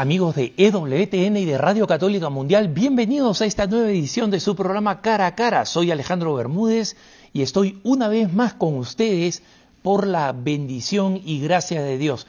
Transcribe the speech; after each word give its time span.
Amigos 0.00 0.34
de 0.34 0.54
EWTN 0.56 1.36
y 1.36 1.44
de 1.44 1.58
Radio 1.58 1.86
Católica 1.86 2.30
Mundial, 2.30 2.68
bienvenidos 2.68 3.42
a 3.42 3.44
esta 3.44 3.66
nueva 3.66 3.90
edición 3.90 4.30
de 4.30 4.40
su 4.40 4.56
programa 4.56 5.02
Cara 5.02 5.26
a 5.26 5.34
Cara. 5.34 5.66
Soy 5.66 5.90
Alejandro 5.90 6.34
Bermúdez 6.34 6.96
y 7.34 7.42
estoy 7.42 7.80
una 7.84 8.08
vez 8.08 8.32
más 8.32 8.54
con 8.54 8.78
ustedes 8.78 9.42
por 9.82 10.06
la 10.06 10.32
bendición 10.32 11.20
y 11.22 11.40
gracia 11.40 11.82
de 11.82 11.98
Dios. 11.98 12.26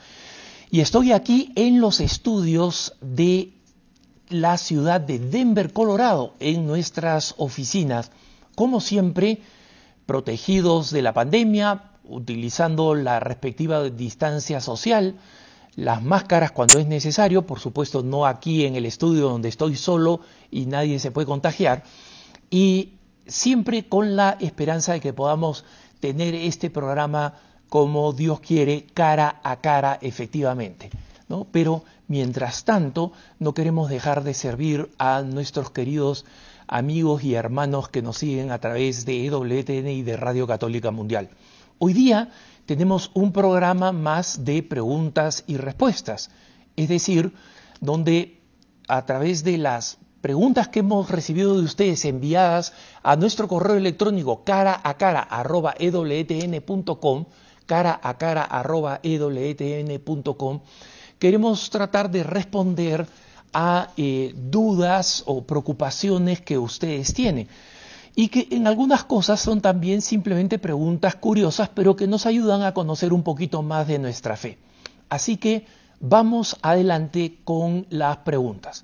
Y 0.70 0.82
estoy 0.82 1.14
aquí 1.14 1.54
en 1.56 1.80
los 1.80 2.02
estudios 2.02 2.98
de 3.00 3.54
la 4.28 4.58
ciudad 4.58 5.00
de 5.00 5.20
Denver, 5.20 5.72
Colorado, 5.72 6.34
en 6.42 6.68
nuestras 6.68 7.36
oficinas, 7.38 8.12
como 8.54 8.82
siempre, 8.82 9.40
protegidos 10.06 10.92
de 10.92 11.04
la 11.04 11.14
pandemia, 11.14 11.84
utilizando 12.04 12.96
la 12.96 13.22
respectiva 13.22 13.82
distancia 13.86 14.60
social, 14.60 15.16
las 15.76 16.04
máscaras 16.04 16.52
cuando 16.52 16.80
es 16.80 16.88
necesario, 16.88 17.46
por 17.46 17.60
supuesto 17.60 18.04
no 18.04 18.26
aquí 18.26 18.66
en 18.66 18.76
el 18.76 18.86
estudio 18.86 19.30
donde 19.30 19.50
estoy 19.50 19.76
solo 19.76 20.22
y 20.50 20.66
nadie 20.66 21.00
se 21.00 21.12
puede 21.12 21.28
contagiar, 21.28 21.84
y 22.50 22.94
siempre 23.26 23.88
con 23.88 24.16
la 24.16 24.38
esperanza 24.40 24.94
de 24.94 25.00
que 25.00 25.14
podamos 25.14 25.64
tener 26.00 26.36
este 26.36 26.70
programa 26.70 27.36
como 27.70 28.12
Dios 28.12 28.42
quiere, 28.42 28.86
cara 28.94 29.40
a 29.44 29.62
cara 29.62 29.98
efectivamente. 30.02 30.90
¿no? 31.30 31.48
Pero 31.50 31.86
mientras 32.10 32.66
tanto, 32.66 33.14
no 33.40 33.54
queremos 33.54 33.90
dejar 33.90 34.24
de 34.24 34.34
servir 34.34 34.90
a 34.98 35.22
nuestros 35.22 35.72
queridos 35.72 36.26
amigos 36.68 37.24
y 37.24 37.36
hermanos 37.36 37.88
que 37.88 38.02
nos 38.02 38.18
siguen 38.18 38.52
a 38.52 38.60
través 38.60 39.06
de 39.06 39.26
EWTN 39.26 39.88
y 39.88 40.02
de 40.02 40.18
Radio 40.18 40.46
Católica 40.46 40.92
Mundial. 40.92 41.30
Hoy 41.80 41.94
día 41.94 42.30
tenemos 42.66 43.12
un 43.14 43.32
programa 43.32 43.92
más 43.92 44.46
de 44.46 44.64
preguntas 44.64 45.44
y 45.48 45.58
respuestas, 45.58 46.30
es 46.76 46.90
decir, 46.90 47.34
donde 47.80 48.42
a 48.88 49.06
través 49.06 49.44
de 49.44 49.58
las 49.58 49.98
preguntas 50.22 50.68
que 50.68 50.80
hemos 50.80 51.10
recibido 51.10 51.58
de 51.58 51.64
ustedes 51.64 52.06
enviadas 52.06 52.74
a 53.04 53.16
nuestro 53.16 53.48
correo 53.48 53.76
electrónico 53.76 54.44
cara 54.44 54.80
a 54.84 54.96
cara 54.98 55.22
arroba 55.22 55.74
ewtn.com, 55.80 57.26
cara 57.66 58.00
a 58.02 58.18
cara 58.18 58.44
arroba 58.44 59.00
ewtn.com, 59.02 60.62
queremos 61.18 61.70
tratar 61.70 62.12
de 62.12 62.24
responder 62.24 63.08
a 63.54 63.90
eh, 63.98 64.34
dudas 64.36 65.24
o 65.26 65.46
preocupaciones 65.46 66.42
que 66.42 66.58
ustedes 66.58 67.14
tienen 67.14 67.50
y 68.16 68.28
que 68.28 68.48
en 68.52 68.68
algunas 68.68 69.04
cosas 69.04 69.40
son 69.40 69.62
también 69.62 70.02
simplemente 70.02 70.60
preguntas 70.60 71.16
curiosas, 71.16 71.70
pero 71.70 71.96
que 71.96 72.08
nos 72.08 72.26
ayudan 72.26 72.64
a 72.64 72.74
conocer 72.74 73.14
un 73.14 73.24
poquito 73.24 73.62
más 73.62 73.88
de 73.88 74.00
nuestra 74.00 74.36
fe. 74.36 74.58
Así 75.10 75.38
que 75.38 75.66
vamos 76.00 76.58
adelante 76.62 77.38
con 77.44 77.86
las 77.90 78.18
preguntas. 78.18 78.84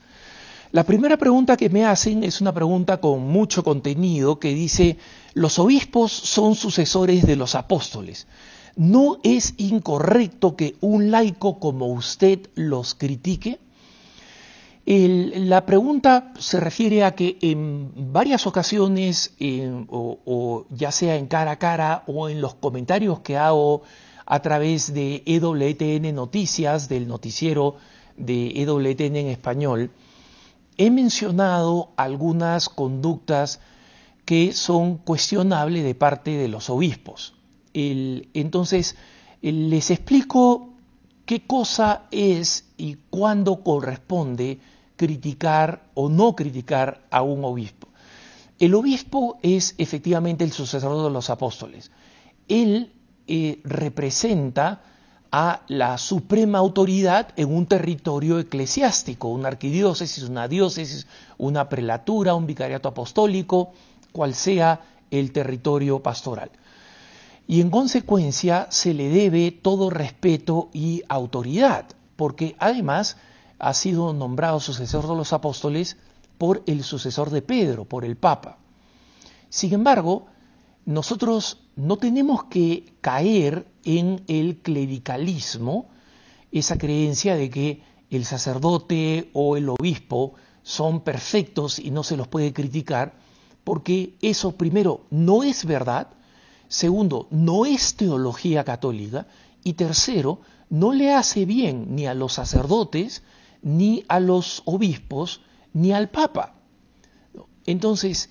La 0.72 0.84
primera 0.84 1.18
pregunta 1.18 1.56
que 1.56 1.70
me 1.70 1.86
hacen 1.86 2.24
es 2.24 2.42
una 2.42 2.54
pregunta 2.54 3.00
con 3.00 3.22
mucho 3.22 3.64
contenido 3.64 4.40
que 4.40 4.54
dice, 4.54 4.98
los 5.34 5.60
obispos 5.60 6.12
son 6.12 6.56
sucesores 6.56 7.26
de 7.26 7.38
los 7.38 7.56
apóstoles. 7.56 8.28
¿No 8.76 9.18
es 9.24 9.54
incorrecto 9.58 10.56
que 10.56 10.76
un 10.82 11.10
laico 11.10 11.60
como 11.60 11.88
usted 11.88 12.50
los 12.56 12.96
critique? 12.96 13.60
La 14.88 15.66
pregunta 15.66 16.32
se 16.40 16.62
refiere 16.62 17.04
a 17.04 17.14
que 17.14 17.38
en 17.42 18.14
varias 18.14 18.48
ocasiones, 18.48 19.34
o, 19.90 20.66
ya 20.70 20.94
sea 20.94 21.18
en 21.18 21.28
cara 21.28 21.52
a 21.52 21.60
cara 21.60 22.04
o 22.08 22.30
en 22.30 22.40
los 22.40 22.56
comentarios 22.56 23.20
que 23.20 23.36
hago 23.36 23.82
a 24.26 24.42
través 24.42 24.94
de 24.94 25.24
EWTN 25.26 26.16
Noticias, 26.16 26.88
del 26.88 27.06
noticiero 27.06 27.76
de 28.16 28.62
EWTN 28.62 29.18
en 29.18 29.28
español, 29.28 29.92
he 30.78 30.90
mencionado 30.90 31.90
algunas 31.98 32.70
conductas 32.70 33.60
que 34.24 34.54
son 34.54 35.00
cuestionables 35.00 35.84
de 35.84 35.96
parte 35.96 36.32
de 36.32 36.48
los 36.48 36.70
obispos. 36.70 37.34
entonces, 37.74 38.96
les 39.42 39.92
explico 39.92 40.70
qué 41.26 41.46
cosa 41.46 42.04
es 42.10 42.64
y 42.78 42.96
cuándo 43.10 43.64
corresponde 43.64 44.60
criticar 44.98 45.84
o 45.94 46.10
no 46.10 46.36
criticar 46.36 47.08
a 47.10 47.22
un 47.22 47.46
obispo. 47.46 47.88
El 48.60 48.74
obispo 48.76 49.38
es 49.44 49.76
efectivamente 49.78 50.44
el 50.44 50.52
sucesor 50.52 51.04
de 51.04 51.12
los 51.12 51.30
apóstoles. 51.30 51.92
Él 52.48 52.92
eh, 53.28 53.62
representa 53.64 54.82
a 55.32 55.62
la 55.68 55.98
suprema 55.98 56.58
autoridad 56.58 57.30
en 57.36 57.54
un 57.54 57.66
territorio 57.66 58.40
eclesiástico, 58.40 59.28
una 59.28 59.50
arquidiócesis, 59.50 60.24
una 60.24 60.48
diócesis, 60.48 61.06
una 61.38 61.70
prelatura, 61.70 62.34
un 62.34 62.48
vicariato 62.48 62.90
apostólico, 62.90 63.74
cual 64.12 64.34
sea 64.34 64.82
el 65.12 65.32
territorio 65.32 66.02
pastoral. 66.02 66.50
Y 67.48 67.62
en 67.62 67.70
consecuencia 67.70 68.68
se 68.70 68.94
le 68.94 69.10
debe 69.10 69.52
todo 69.52 69.90
respeto 69.90 70.70
y 70.74 71.04
autoridad, 71.08 71.86
porque 72.16 72.56
además 72.60 73.18
ha 73.60 73.74
sido 73.74 74.14
nombrado 74.14 74.60
sucesor 74.60 75.08
de 75.08 75.16
los 75.16 75.34
apóstoles 75.34 75.98
por 76.38 76.64
el 76.68 76.84
sucesor 76.84 77.30
de 77.30 77.42
Pedro, 77.42 77.86
por 77.86 78.06
el 78.06 78.16
Papa. 78.16 78.60
Sin 79.50 79.74
embargo, 79.74 80.28
nosotros 80.86 81.60
no 81.76 81.98
tenemos 81.98 82.46
que 82.46 82.94
caer 83.02 83.68
en 83.84 84.24
el 84.28 84.58
clericalismo, 84.58 85.90
esa 86.52 86.78
creencia 86.78 87.36
de 87.36 87.50
que 87.50 87.84
el 88.10 88.26
sacerdote 88.26 89.30
o 89.34 89.58
el 89.58 89.70
obispo 89.70 90.36
son 90.64 91.02
perfectos 91.02 91.80
y 91.80 91.92
no 91.92 92.04
se 92.04 92.18
los 92.18 92.28
puede 92.28 92.54
criticar, 92.54 93.16
porque 93.64 94.16
eso 94.22 94.54
primero 94.54 95.06
no 95.10 95.44
es 95.44 95.66
verdad, 95.66 96.08
segundo, 96.68 97.28
no 97.32 97.66
es 97.66 97.96
teología 97.96 98.64
católica, 98.64 99.28
y 99.64 99.74
tercero, 99.74 100.40
no 100.70 100.94
le 100.94 101.14
hace 101.14 101.46
bien 101.46 101.96
ni 101.96 102.08
a 102.08 102.14
los 102.14 102.34
sacerdotes, 102.34 103.24
ni 103.62 104.04
a 104.08 104.20
los 104.20 104.62
obispos, 104.66 105.42
ni 105.74 105.92
al 105.92 106.10
Papa. 106.10 106.56
Entonces, 107.66 108.30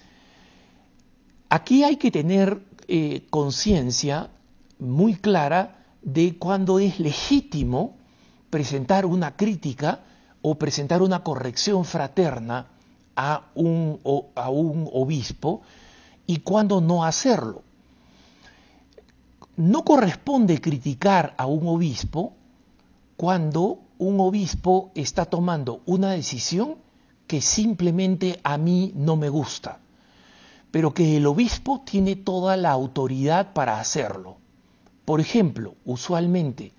aquí 1.49 1.85
hay 1.85 1.97
que 1.97 2.11
tener 2.11 2.63
eh, 2.89 3.27
conciencia 3.31 4.31
muy 4.79 5.15
clara 5.15 5.85
de 6.03 6.37
cuándo 6.39 6.79
es 6.79 7.01
legítimo 7.01 7.97
presentar 8.51 9.07
una 9.07 9.37
crítica 9.37 10.01
o 10.43 10.55
presentar 10.55 11.03
una 11.03 11.23
corrección 11.23 11.85
fraterna 11.85 12.69
a 13.17 13.51
un, 13.55 14.01
a 14.35 14.51
un 14.51 14.89
obispo 14.93 15.63
y 16.27 16.39
cuándo 16.39 16.81
no 16.81 17.05
hacerlo. 17.05 17.63
No 19.57 19.85
corresponde 19.85 20.61
criticar 20.61 21.35
a 21.39 21.47
un 21.47 21.67
obispo 21.67 22.35
cuando 23.17 23.81
un 23.99 24.21
obispo 24.21 24.91
está 24.95 25.25
tomando 25.25 25.83
una 25.87 26.11
decisión 26.11 26.77
que 27.27 27.41
simplemente 27.41 28.41
a 28.45 28.59
mí 28.59 28.93
no 28.95 29.17
me 29.17 29.29
gusta, 29.29 29.81
pero 30.71 30.95
que 30.95 31.17
el 31.17 31.27
obispo 31.27 31.83
tiene 31.85 32.17
toda 32.17 32.57
la 32.57 32.71
autoridad 32.71 33.53
para 33.53 33.81
hacerlo. 33.81 34.37
Por 35.05 35.21
ejemplo, 35.21 35.75
usualmente, 35.85 36.73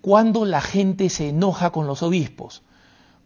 cuando 0.00 0.44
la 0.44 0.60
gente 0.60 1.08
se 1.08 1.30
enoja 1.30 1.70
con 1.70 1.86
los 1.86 2.02
obispos, 2.02 2.62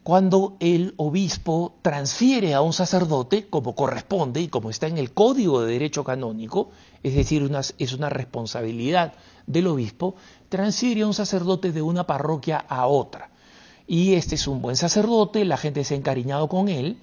cuando 0.03 0.57
el 0.61 0.95
obispo 0.97 1.75
transfiere 1.83 2.55
a 2.55 2.63
un 2.63 2.73
sacerdote, 2.73 3.49
como 3.49 3.75
corresponde 3.75 4.41
y 4.41 4.49
como 4.49 4.71
está 4.71 4.87
en 4.87 4.97
el 4.97 5.13
Código 5.13 5.61
de 5.61 5.73
Derecho 5.73 6.05
Canónico, 6.05 6.71
es 7.03 7.15
decir, 7.15 7.51
es 7.79 7.93
una 7.93 8.09
responsabilidad 8.09 9.13
del 9.47 9.67
obispo, 9.67 10.15
transfiere 10.49 11.03
a 11.03 11.07
un 11.07 11.15
sacerdote 11.15 11.73
de 11.73 11.83
una 11.83 12.07
parroquia 12.07 12.57
a 12.57 12.87
otra. 12.87 13.31
Y 13.87 14.15
este 14.15 14.35
es 14.37 14.47
un 14.47 14.63
buen 14.63 14.77
sacerdote, 14.77 15.45
la 15.45 15.57
gente 15.57 15.85
se 15.85 15.95
ha 15.95 15.99
encariñado 15.99 16.49
con 16.49 16.69
él 16.69 16.99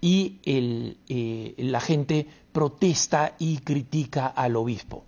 y 0.00 0.38
eh, 0.44 1.54
la 1.58 1.80
gente 1.80 2.26
protesta 2.52 3.34
y 3.38 3.58
critica 3.58 4.26
al 4.26 4.56
obispo. 4.56 5.04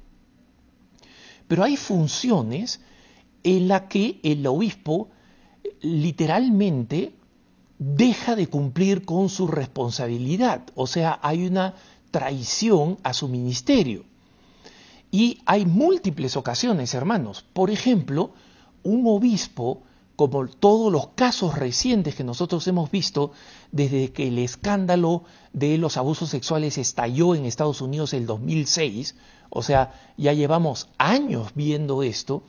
Pero 1.49 1.65
hay 1.65 1.77
funciones 1.77 2.81
en 3.43 3.69
las 3.69 3.83
que 3.83 4.21
el 4.23 4.47
obispo 4.47 5.09
literalmente 5.81 7.15
deja 7.81 8.37
de 8.37 8.47
cumplir 8.47 9.07
con 9.07 9.31
su 9.31 9.47
responsabilidad, 9.47 10.65
o 10.75 10.87
sea, 10.87 11.19
hay 11.23 11.47
una 11.47 11.75
traición 12.11 12.99
a 13.03 13.15
su 13.15 13.27
ministerio. 13.27 14.05
Y 15.11 15.39
hay 15.47 15.65
múltiples 15.65 16.37
ocasiones, 16.37 16.93
hermanos. 16.93 17.43
Por 17.55 17.71
ejemplo, 17.71 18.33
un 18.83 19.07
obispo, 19.07 19.83
como 20.15 20.47
todos 20.47 20.93
los 20.93 21.09
casos 21.15 21.59
recientes 21.59 22.15
que 22.15 22.23
nosotros 22.23 22.69
hemos 22.69 22.91
visto 22.91 23.33
desde 23.73 24.13
que 24.13 24.29
el 24.29 24.39
escándalo 24.39 25.25
de 25.55 25.79
los 25.79 25.97
abusos 25.97 26.29
sexuales 26.29 26.77
estalló 26.77 27.35
en 27.35 27.47
Estados 27.47 27.81
Unidos 27.81 28.13
el 28.13 28.27
2006, 28.27 29.17
o 29.49 29.63
sea, 29.63 29.95
ya 30.19 30.35
llevamos 30.35 30.91
años 30.99 31.53
viendo 31.55 32.03
esto, 32.03 32.43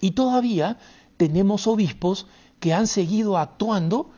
y 0.00 0.12
todavía 0.12 0.78
tenemos 1.18 1.66
obispos 1.66 2.26
que 2.58 2.72
han 2.72 2.86
seguido 2.86 3.36
actuando 3.36 4.10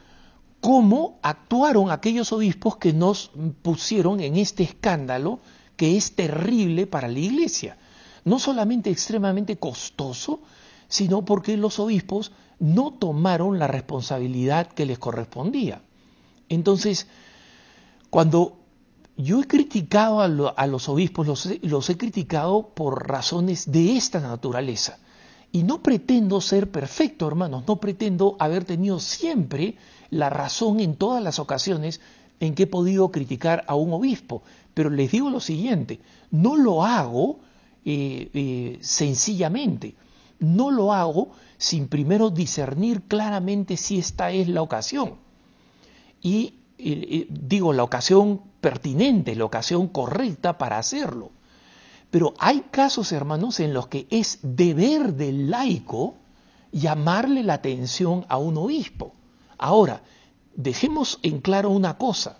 como 0.60 1.18
actuaron 1.22 1.90
aquellos 1.90 2.32
obispos 2.32 2.76
que 2.76 2.92
nos 2.92 3.30
pusieron 3.62 4.20
en 4.20 4.36
este 4.36 4.62
escándalo 4.62 5.40
que 5.76 5.96
es 5.96 6.14
terrible 6.14 6.86
para 6.86 7.08
la 7.08 7.18
iglesia. 7.18 7.78
No 8.24 8.38
solamente 8.38 8.90
extremadamente 8.90 9.56
costoso, 9.56 10.40
sino 10.88 11.24
porque 11.24 11.56
los 11.56 11.78
obispos 11.78 12.32
no 12.58 12.92
tomaron 12.92 13.58
la 13.58 13.66
responsabilidad 13.66 14.68
que 14.68 14.84
les 14.84 14.98
correspondía. 14.98 15.80
Entonces, 16.50 17.06
cuando 18.10 18.58
yo 19.16 19.40
he 19.40 19.46
criticado 19.46 20.20
a, 20.20 20.66
los 20.66 20.88
obispos, 20.88 21.26
los 21.62 21.90
he 21.90 21.96
criticado 21.96 22.68
por 22.74 23.08
razones 23.08 23.70
de 23.70 23.96
esta 23.96 24.20
naturaleza. 24.20 24.98
Y 25.52 25.62
no 25.62 25.82
pretendo 25.82 26.40
ser 26.40 26.70
perfecto, 26.70 27.26
hermanos, 27.26 27.64
no 27.66 27.80
pretendo 27.80 28.36
haber 28.38 28.64
tenido 28.64 29.00
siempre 29.00 29.76
la 30.10 30.30
razón 30.30 30.80
en 30.80 30.96
todas 30.96 31.22
las 31.22 31.38
ocasiones 31.38 32.00
en 32.40 32.54
que 32.54 32.64
he 32.64 32.66
podido 32.66 33.10
criticar 33.10 33.64
a 33.68 33.74
un 33.74 33.92
obispo. 33.92 34.42
Pero 34.74 34.90
les 34.90 35.10
digo 35.10 35.30
lo 35.30 35.40
siguiente, 35.40 36.00
no 36.30 36.56
lo 36.56 36.84
hago 36.84 37.38
eh, 37.84 38.30
eh, 38.32 38.78
sencillamente, 38.80 39.94
no 40.38 40.70
lo 40.70 40.92
hago 40.92 41.30
sin 41.58 41.88
primero 41.88 42.30
discernir 42.30 43.02
claramente 43.02 43.76
si 43.76 43.98
esta 43.98 44.30
es 44.32 44.48
la 44.48 44.62
ocasión. 44.62 45.16
Y 46.22 46.54
eh, 46.78 47.26
digo, 47.30 47.72
la 47.72 47.84
ocasión 47.84 48.40
pertinente, 48.60 49.34
la 49.34 49.44
ocasión 49.44 49.88
correcta 49.88 50.56
para 50.56 50.78
hacerlo. 50.78 51.30
Pero 52.10 52.34
hay 52.38 52.62
casos, 52.70 53.12
hermanos, 53.12 53.60
en 53.60 53.72
los 53.72 53.86
que 53.86 54.06
es 54.10 54.38
deber 54.42 55.14
del 55.14 55.50
laico 55.50 56.14
llamarle 56.72 57.42
la 57.42 57.54
atención 57.54 58.24
a 58.28 58.38
un 58.38 58.56
obispo. 58.56 59.14
Ahora, 59.62 60.02
dejemos 60.56 61.18
en 61.22 61.40
claro 61.40 61.68
una 61.68 61.98
cosa. 61.98 62.38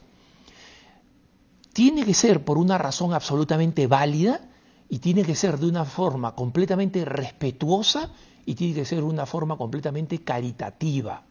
Tiene 1.75 2.05
que 2.05 2.15
ser 2.15 2.45
por 2.47 2.57
una 2.57 2.79
razón 2.79 3.13
absolutamente 3.13 3.87
válida 3.87 4.41
y 4.89 5.01
tiene 5.01 5.23
que 5.23 5.37
ser 5.37 5.59
de 5.59 5.67
una 5.67 5.85
forma 5.85 6.35
completamente 6.35 7.05
respetuosa 7.05 8.11
y 8.47 8.55
tiene 8.55 8.75
que 8.75 8.85
ser 8.87 9.01
de 9.01 9.05
una 9.05 9.27
forma 9.27 9.59
completamente 9.59 10.25
caritativa. 10.25 11.23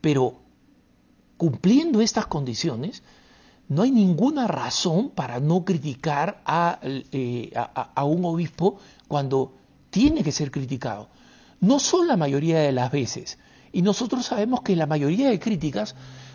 Pero 0.00 0.36
cumpliendo 1.36 2.00
estas 2.00 2.26
condiciones, 2.26 3.02
no 3.68 3.82
hay 3.82 3.90
ninguna 3.90 4.46
razón 4.46 5.10
para 5.10 5.38
no 5.38 5.66
criticar 5.66 6.42
eh, 6.82 7.52
a, 7.54 8.04
un 8.04 8.24
obispo 8.24 8.78
cuando 9.06 9.52
tiene 9.90 10.24
que 10.24 10.32
ser 10.32 10.50
criticado. 10.50 11.10
No 11.60 11.78
son 11.78 12.08
la 12.08 12.16
mayoría 12.16 12.60
de 12.60 12.72
las 12.72 12.90
veces. 12.90 13.38
Y 13.72 13.82
nosotros 13.82 14.26
sabemos 14.26 14.62
que 14.62 14.76
la 14.76 14.86
mayoría 14.86 15.30
de 15.30 15.38
críticas 15.38 15.94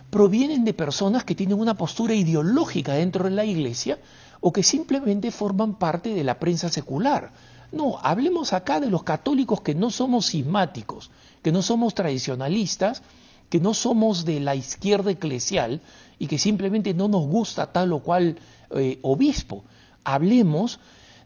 provienen 0.10 0.64
de 0.64 0.74
personas 0.74 1.24
que 1.24 1.36
tienen 1.36 1.60
una 1.60 1.76
postura 1.76 2.14
ideológica 2.14 2.94
dentro 2.94 3.26
de 3.26 3.32
la 3.32 3.46
iglesia 3.46 3.98
o 4.42 4.54
que 4.54 4.62
simplemente 4.62 5.32
forman 5.32 5.76
parte 5.76 6.14
de 6.14 6.24
la 6.24 6.40
prensa 6.40 6.70
secular. 6.70 7.32
No, 7.72 7.98
hablemos 8.04 8.54
acá 8.54 8.80
de 8.80 8.92
los 8.92 9.04
católicos 9.04 9.62
que 9.62 9.74
no 9.74 9.90
somos 9.90 10.28
sismáticos, 10.28 11.10
que 11.42 11.52
no 11.52 11.64
somos 11.64 11.96
tradicionalistas, 11.96 13.02
que 13.50 13.60
no 13.60 13.74
somos 13.74 14.26
de 14.26 14.40
la 14.40 14.56
izquierda 14.56 15.12
eclesial 15.12 15.82
y 16.20 16.28
que 16.28 16.38
simplemente 16.38 16.94
no 16.94 17.08
nos 17.08 17.26
gusta 17.26 17.72
tal 17.72 17.94
o 17.94 18.00
cual 18.00 18.38
eh, 18.76 19.00
obispo. 19.02 19.64
Hablemos 20.04 20.80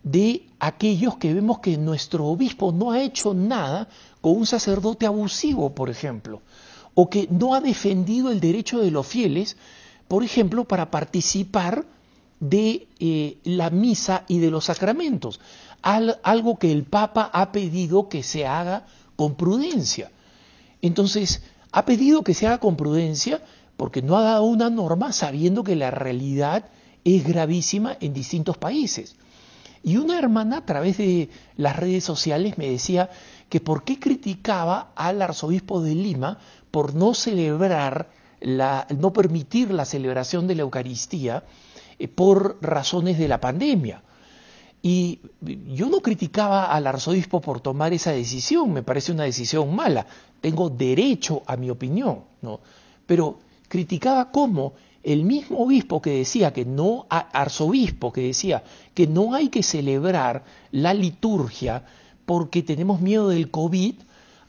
de 0.04 0.48
aquellos 0.60 1.18
que 1.18 1.34
vemos 1.34 1.60
que 1.60 1.78
nuestro 1.78 2.26
obispo 2.26 2.72
no 2.72 2.92
ha 2.92 3.02
hecho 3.02 3.34
nada 3.34 3.88
con 4.22 4.38
un 4.38 4.46
sacerdote 4.46 5.06
abusivo, 5.06 5.74
por 5.74 5.90
ejemplo, 5.90 6.42
o 6.94 7.10
que 7.10 7.28
no 7.30 7.54
ha 7.54 7.62
defendido 7.62 8.32
el 8.32 8.40
derecho 8.40 8.80
de 8.80 8.92
los 8.92 9.06
fieles, 9.06 9.58
por 10.08 10.24
ejemplo, 10.24 10.66
para 10.66 10.90
participar 10.90 11.86
de 12.40 12.88
eh, 13.00 13.38
la 13.44 13.70
misa 13.70 14.24
y 14.28 14.40
de 14.40 14.52
los 14.52 14.66
sacramentos, 14.66 15.40
algo 15.82 16.58
que 16.58 16.72
el 16.72 16.84
Papa 16.84 17.30
ha 17.34 17.52
pedido 17.52 18.10
que 18.10 18.24
se 18.24 18.46
haga 18.46 18.86
con 19.16 19.36
prudencia. 19.36 20.12
Entonces, 20.82 21.42
ha 21.72 21.86
pedido 21.86 22.24
que 22.24 22.34
se 22.34 22.48
haga 22.48 22.60
con 22.60 22.76
prudencia 22.76 23.42
porque 23.78 24.02
no 24.02 24.18
ha 24.18 24.22
dado 24.22 24.44
una 24.44 24.70
norma 24.70 25.14
sabiendo 25.14 25.64
que 25.64 25.76
la 25.76 25.92
realidad 25.92 26.66
es 27.04 27.26
gravísima 27.26 27.98
en 28.02 28.14
distintos 28.14 28.58
países. 28.58 29.16
Y 29.88 29.96
una 29.96 30.20
hermana 30.20 30.58
a 30.58 30.66
través 30.66 30.98
de 30.98 31.30
las 31.56 31.78
redes 31.78 32.04
sociales 32.04 32.58
me 32.58 32.70
decía 32.70 33.10
que 33.48 33.62
por 33.62 33.86
qué 33.86 34.02
criticaba 34.02 34.92
al 34.98 35.22
arzobispo 35.22 35.82
de 35.82 35.96
Lima 35.96 36.40
por 36.72 36.94
no 36.94 37.14
celebrar, 37.14 38.10
la, 38.42 38.86
no 39.00 39.14
permitir 39.14 39.72
la 39.72 39.86
celebración 39.86 40.46
de 40.46 40.56
la 40.56 40.64
Eucaristía 40.64 41.46
eh, 41.98 42.10
por 42.10 42.58
razones 42.62 43.18
de 43.18 43.30
la 43.30 43.40
pandemia. 43.40 44.04
Y 44.82 45.22
yo 45.40 45.88
no 45.88 46.02
criticaba 46.02 46.66
al 46.66 46.86
arzobispo 46.86 47.40
por 47.40 47.62
tomar 47.62 47.94
esa 47.94 48.12
decisión, 48.12 48.74
me 48.74 48.84
parece 48.84 49.14
una 49.14 49.24
decisión 49.24 49.74
mala, 49.74 50.06
tengo 50.42 50.70
derecho 50.70 51.44
a 51.46 51.56
mi 51.56 51.70
opinión, 51.70 52.26
¿no? 52.42 52.60
Pero 53.06 53.40
criticaba 53.70 54.32
cómo 54.32 54.74
el 55.04 55.24
mismo 55.24 55.60
obispo 55.60 56.02
que 56.02 56.12
decía 56.12 56.54
que 56.54 56.66
no, 56.66 57.06
arzobispo 57.10 58.12
que 58.12 58.22
decía 58.22 58.64
que 58.94 59.08
no 59.08 59.34
hay 59.34 59.50
que 59.50 59.64
celebrar 59.64 60.44
la 60.72 60.94
liturgia 60.94 61.84
porque 62.26 62.62
tenemos 62.62 63.00
miedo 63.00 63.30
del 63.30 63.50
COVID, 63.50 63.96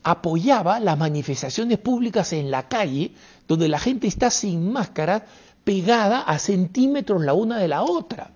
apoyaba 0.02 0.80
las 0.80 0.98
manifestaciones 0.98 1.78
públicas 1.78 2.32
en 2.32 2.50
la 2.50 2.68
calle, 2.68 3.12
donde 3.46 3.68
la 3.68 3.78
gente 3.78 4.06
está 4.06 4.30
sin 4.30 4.72
máscara, 4.72 5.26
pegada 5.64 6.20
a 6.22 6.38
centímetros 6.38 7.22
la 7.22 7.34
una 7.34 7.58
de 7.58 7.68
la 7.68 7.82
otra. 7.82 8.30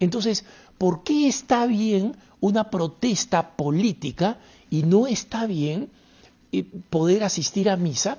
Entonces, 0.00 0.44
¿por 0.78 1.04
qué 1.04 1.28
está 1.28 1.66
bien 1.66 2.16
una 2.40 2.70
protesta 2.70 3.50
política 3.56 4.38
y 4.70 4.82
no 4.82 5.06
está 5.06 5.46
bien 5.46 5.90
eh, 6.52 6.64
poder 6.90 7.24
asistir 7.24 7.68
a 7.68 7.76
misa 7.76 8.18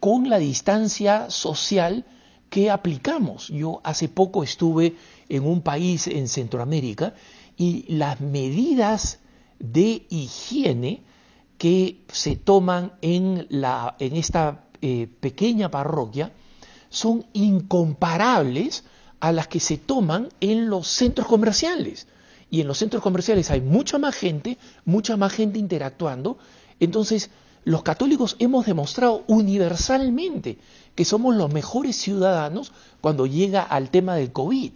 con 0.00 0.28
la 0.28 0.38
distancia 0.38 1.30
social 1.30 2.04
que 2.50 2.70
aplicamos? 2.70 3.48
Yo 3.48 3.80
hace 3.84 4.08
poco 4.08 4.42
estuve 4.42 4.96
en 5.28 5.44
un 5.46 5.62
país 5.62 6.06
en 6.06 6.28
Centroamérica 6.28 7.14
y 7.56 7.84
las 7.94 8.20
medidas 8.20 9.18
de 9.58 10.06
higiene 10.10 11.02
que 11.58 12.04
se 12.08 12.36
toman 12.36 12.92
en, 13.00 13.46
la, 13.48 13.96
en 13.98 14.16
esta 14.16 14.66
eh, 14.82 15.08
pequeña 15.20 15.70
parroquia 15.70 16.32
son 16.90 17.24
incomparables 17.32 18.84
a 19.20 19.32
las 19.32 19.48
que 19.48 19.60
se 19.60 19.78
toman 19.78 20.28
en 20.40 20.68
los 20.68 20.86
centros 20.86 21.26
comerciales. 21.26 22.06
Y 22.50 22.60
en 22.60 22.68
los 22.68 22.78
centros 22.78 23.02
comerciales 23.02 23.50
hay 23.50 23.60
mucha 23.60 23.98
más 23.98 24.14
gente, 24.14 24.58
mucha 24.84 25.16
más 25.16 25.32
gente 25.32 25.58
interactuando. 25.58 26.38
Entonces, 26.78 27.30
los 27.66 27.82
católicos 27.82 28.36
hemos 28.38 28.64
demostrado 28.64 29.24
universalmente 29.26 30.56
que 30.94 31.04
somos 31.04 31.36
los 31.36 31.52
mejores 31.52 31.96
ciudadanos 31.96 32.72
cuando 33.02 33.26
llega 33.26 33.62
al 33.62 33.90
tema 33.90 34.14
del 34.14 34.32
COVID. 34.32 34.72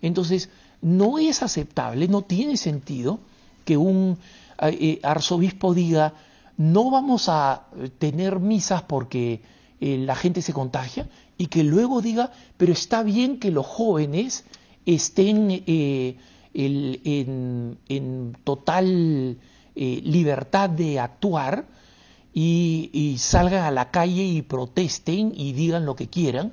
Entonces, 0.00 0.48
no 0.80 1.18
es 1.18 1.42
aceptable, 1.42 2.06
no 2.06 2.22
tiene 2.22 2.56
sentido 2.56 3.18
que 3.64 3.76
un 3.76 4.18
eh, 4.60 4.78
eh, 4.80 5.00
arzobispo 5.02 5.74
diga, 5.74 6.14
no 6.56 6.90
vamos 6.92 7.28
a 7.28 7.64
tener 7.98 8.38
misas 8.38 8.82
porque 8.82 9.42
eh, 9.80 9.98
la 9.98 10.14
gente 10.14 10.40
se 10.40 10.52
contagia, 10.52 11.08
y 11.36 11.48
que 11.48 11.64
luego 11.64 12.00
diga, 12.00 12.32
pero 12.56 12.72
está 12.72 13.02
bien 13.02 13.38
que 13.38 13.50
los 13.50 13.66
jóvenes 13.66 14.44
estén 14.86 15.64
eh, 15.66 16.16
en, 16.54 18.36
total 18.44 19.36
eh, 19.74 20.00
libertad 20.04 20.70
de 20.70 21.00
actuar 21.00 21.66
y, 22.34 23.16
salgan 23.18 23.64
a 23.64 23.70
la 23.70 23.90
calle 23.90 24.24
y 24.24 24.42
protesten 24.42 25.32
y 25.36 25.52
digan 25.52 25.86
lo 25.86 25.94
que 25.94 26.08
quieran 26.08 26.52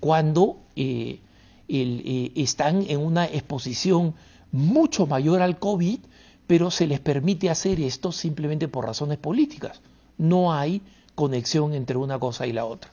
cuando 0.00 0.56
eh, 0.74 1.20
están 1.68 2.84
en 2.88 3.00
una 3.00 3.24
exposición 3.26 4.14
mucho 4.50 5.06
mayor 5.06 5.40
al 5.40 5.58
COVID, 5.58 6.00
pero 6.46 6.70
se 6.70 6.86
les 6.86 7.00
permite 7.00 7.48
hacer 7.48 7.80
esto 7.80 8.12
simplemente 8.12 8.68
por 8.68 8.86
razones 8.86 9.18
políticas. 9.18 9.80
No 10.18 10.52
hay 10.52 10.82
conexión 11.14 11.74
entre 11.74 11.96
una 11.96 12.18
cosa 12.18 12.46
y 12.46 12.52
la 12.52 12.64
otra. 12.64 12.90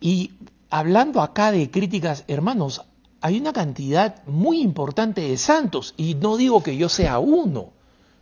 Y 0.00 0.30
hablando 0.70 1.20
acá 1.20 1.50
de 1.50 1.70
críticas, 1.70 2.24
hermanos, 2.28 2.82
hay 3.20 3.38
una 3.40 3.52
cantidad 3.52 4.24
muy 4.26 4.60
importante 4.60 5.22
de 5.22 5.36
santos, 5.36 5.94
y 5.96 6.14
no 6.14 6.36
digo 6.36 6.62
que 6.62 6.76
yo 6.76 6.88
sea 6.88 7.18
uno, 7.18 7.70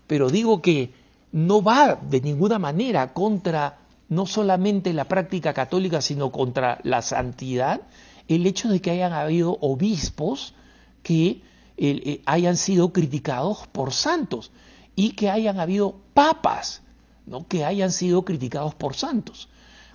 pero 0.07 0.31
digo 0.31 0.62
que 0.62 0.93
no 1.33 1.62
va 1.62 1.99
de 2.00 2.21
ninguna 2.21 2.59
manera 2.59 3.12
contra 3.12 3.78
no 4.09 4.26
solamente 4.26 4.92
la 4.92 5.04
práctica 5.04 5.52
católica, 5.52 6.00
sino 6.00 6.30
contra 6.30 6.78
la 6.83 7.02
santidad, 7.02 7.80
el 8.28 8.47
hecho 8.47 8.68
de 8.68 8.80
que 8.80 8.90
hayan 8.90 9.12
habido 9.12 9.59
obispos 9.61 10.54
que 11.02 11.26
eh, 11.26 11.42
eh, 11.76 12.23
hayan 12.26 12.56
sido 12.56 12.92
criticados 12.92 13.66
por 13.66 13.92
santos 13.92 14.50
y 14.95 15.12
que 15.12 15.30
hayan 15.30 15.61
habido 15.61 15.97
papas 16.14 16.83
¿no? 17.26 17.47
que 17.47 17.64
hayan 17.64 17.92
sido 17.92 18.25
criticados 18.25 18.75
por 18.75 18.95
santos. 18.95 19.49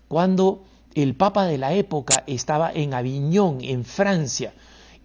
Cuando 0.07 0.63
el 0.93 1.15
Papa 1.15 1.45
de 1.45 1.57
la 1.57 1.73
época 1.73 2.23
estaba 2.27 2.71
en 2.71 2.93
Aviñón, 2.93 3.59
en 3.61 3.85
Francia, 3.85 4.53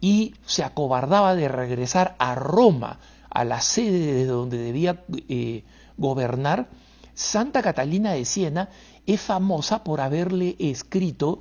y 0.00 0.34
se 0.44 0.62
acobardaba 0.62 1.34
de 1.34 1.48
regresar 1.48 2.16
a 2.18 2.34
Roma, 2.34 2.98
a 3.30 3.44
la 3.44 3.60
sede 3.60 4.12
de 4.12 4.26
donde 4.26 4.58
debía 4.58 5.04
eh, 5.28 5.64
gobernar, 5.96 6.68
Santa 7.14 7.62
Catalina 7.62 8.12
de 8.12 8.24
Siena 8.24 8.68
es 9.06 9.20
famosa 9.20 9.82
por 9.82 10.00
haberle 10.00 10.56
escrito 10.58 11.40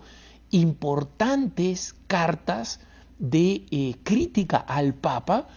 importantes 0.52 1.96
cartas 2.08 2.80
de 3.20 3.66
eh, 3.72 3.96
crítica 4.04 4.58
al 4.58 4.94
Papa 4.94 5.48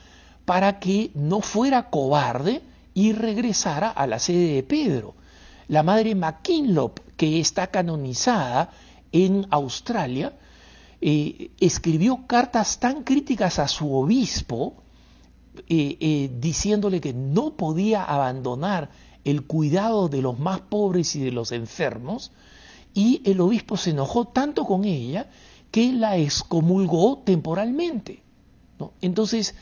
para 0.45 0.81
que 0.81 1.11
no 1.15 1.41
fuera 1.41 1.91
cobarde 1.91 2.63
y 2.95 3.13
regresara 3.13 3.91
a 3.91 4.07
la 4.07 4.19
sede 4.19 4.55
de 4.55 4.63
Pedro. 4.63 5.15
La 5.69 5.83
madre 5.83 6.15
McKinlop, 6.15 6.99
que 7.17 7.39
está 7.39 7.69
canonizada 7.69 8.71
en 9.13 9.47
Australia, 9.51 10.33
eh, 11.01 11.51
escribió 11.61 12.27
cartas 12.27 12.81
tan 12.81 13.05
críticas 13.05 13.59
a 13.59 13.69
su 13.69 13.95
obispo, 13.95 14.83
diciéndole 15.67 17.01
que 17.01 17.13
no 17.13 17.57
podía 17.57 18.05
abandonar 18.05 18.91
el 19.25 19.45
cuidado 19.45 20.09
de 20.09 20.23
los 20.23 20.39
más 20.39 20.61
pobres 20.61 21.15
y 21.17 21.21
de 21.21 21.33
los 21.33 21.53
enfermos, 21.53 22.33
y 22.95 23.23
el 23.25 23.41
obispo 23.41 23.77
se 23.77 23.91
enojó 23.91 24.27
tanto 24.27 24.65
con 24.65 24.85
ella 24.85 25.29
que 25.71 25.93
la 25.93 26.17
excomulgó 26.17 27.19
temporalmente. 27.19 28.23
Entonces, 29.01 29.55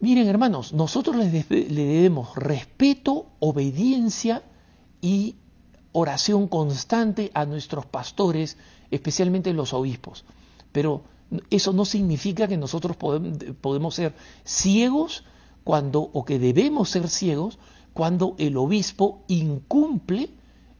miren 0.00 0.28
hermanos, 0.28 0.72
nosotros 0.72 1.16
le, 1.16 1.30
debemos 1.30 2.34
respeto, 2.36 3.26
obediencia 3.40 4.42
y 5.00 5.36
oración 5.92 6.48
constante 6.48 7.30
a 7.34 7.44
nuestros 7.44 7.86
pastores, 7.86 8.56
especialmente 8.90 9.52
los 9.52 9.72
obispos. 9.72 10.24
Pero 10.72 11.02
eso 11.50 11.72
no 11.72 11.84
significa 11.84 12.48
que 12.48 12.56
nosotros 12.56 12.96
podemos 12.96 13.94
ser 13.94 14.14
ciegos 14.44 15.24
cuando, 15.64 16.00
o 16.00 16.24
que 16.24 16.38
debemos 16.38 16.88
ser 16.90 17.08
ciegos 17.08 17.58
cuando 17.92 18.34
el 18.38 18.56
obispo 18.56 19.24
incumple 19.28 20.30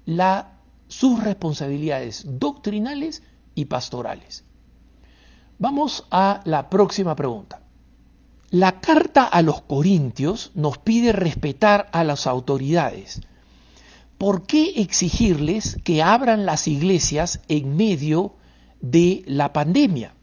la, 0.07 0.59
sus 0.87 1.23
responsabilidades 1.23 2.25
doctrinales 2.27 3.23
y 3.55 3.67
pastorales. 3.67 4.45
Vamos 5.59 6.07
a 6.11 6.41
la 6.45 6.71
próxima 6.71 7.15
pregunta. 7.17 7.61
La 8.51 8.81
carta 8.81 9.25
a 9.25 9.43
los 9.43 9.61
Corintios 9.61 10.53
nos 10.55 10.79
pide 10.79 11.13
respetar 11.13 11.89
a 11.93 12.05
las 12.05 12.27
autoridades. 12.27 13.21
¿Por 14.17 14.47
qué 14.47 14.81
exigirles 14.81 15.77
que 15.85 16.03
abran 16.03 16.47
las 16.47 16.67
iglesias 16.67 17.41
en 17.49 17.77
medio 17.77 18.37
de 18.81 19.23
la 19.27 19.53
pandemia? 19.53 20.15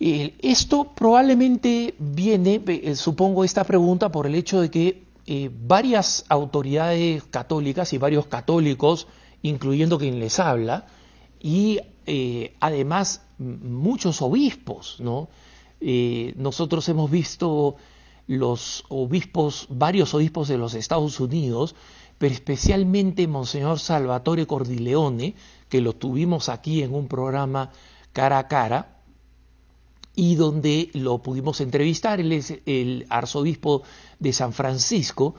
Eh, 0.00 0.36
esto 0.40 0.92
probablemente 0.94 1.94
viene, 1.98 2.62
eh, 2.66 2.94
supongo, 2.94 3.44
esta 3.44 3.64
pregunta 3.64 4.12
por 4.12 4.26
el 4.26 4.34
hecho 4.36 4.60
de 4.60 4.70
que 4.70 5.02
eh, 5.26 5.50
varias 5.52 6.24
autoridades 6.28 7.24
católicas 7.24 7.92
y 7.92 7.98
varios 7.98 8.26
católicos, 8.26 9.08
incluyendo 9.42 9.98
quien 9.98 10.20
les 10.20 10.38
habla, 10.38 10.86
y 11.40 11.80
además 12.58 13.22
muchos 13.38 14.22
obispos, 14.22 14.96
¿no? 14.98 15.28
Nosotros 16.36 16.88
hemos 16.88 17.10
visto 17.10 17.76
los 18.26 18.84
obispos, 18.88 19.66
varios 19.68 20.14
obispos 20.14 20.48
de 20.48 20.56
los 20.56 20.72
Estados 20.72 21.20
Unidos, 21.20 21.76
pero 22.16 22.34
especialmente 22.34 23.28
Monseñor 23.28 23.78
Salvatore 23.78 24.46
Cordileone, 24.46 25.34
que 25.68 25.82
lo 25.82 25.92
tuvimos 25.92 26.48
aquí 26.48 26.82
en 26.82 26.94
un 26.94 27.06
programa 27.06 27.70
cara 28.12 28.38
a 28.38 28.48
cara, 28.48 28.97
y 30.18 30.34
donde 30.34 30.90
lo 30.94 31.22
pudimos 31.22 31.60
entrevistar, 31.60 32.18
él 32.18 32.32
es 32.32 32.52
el 32.66 33.06
arzobispo 33.08 33.84
de 34.18 34.32
San 34.32 34.52
Francisco, 34.52 35.36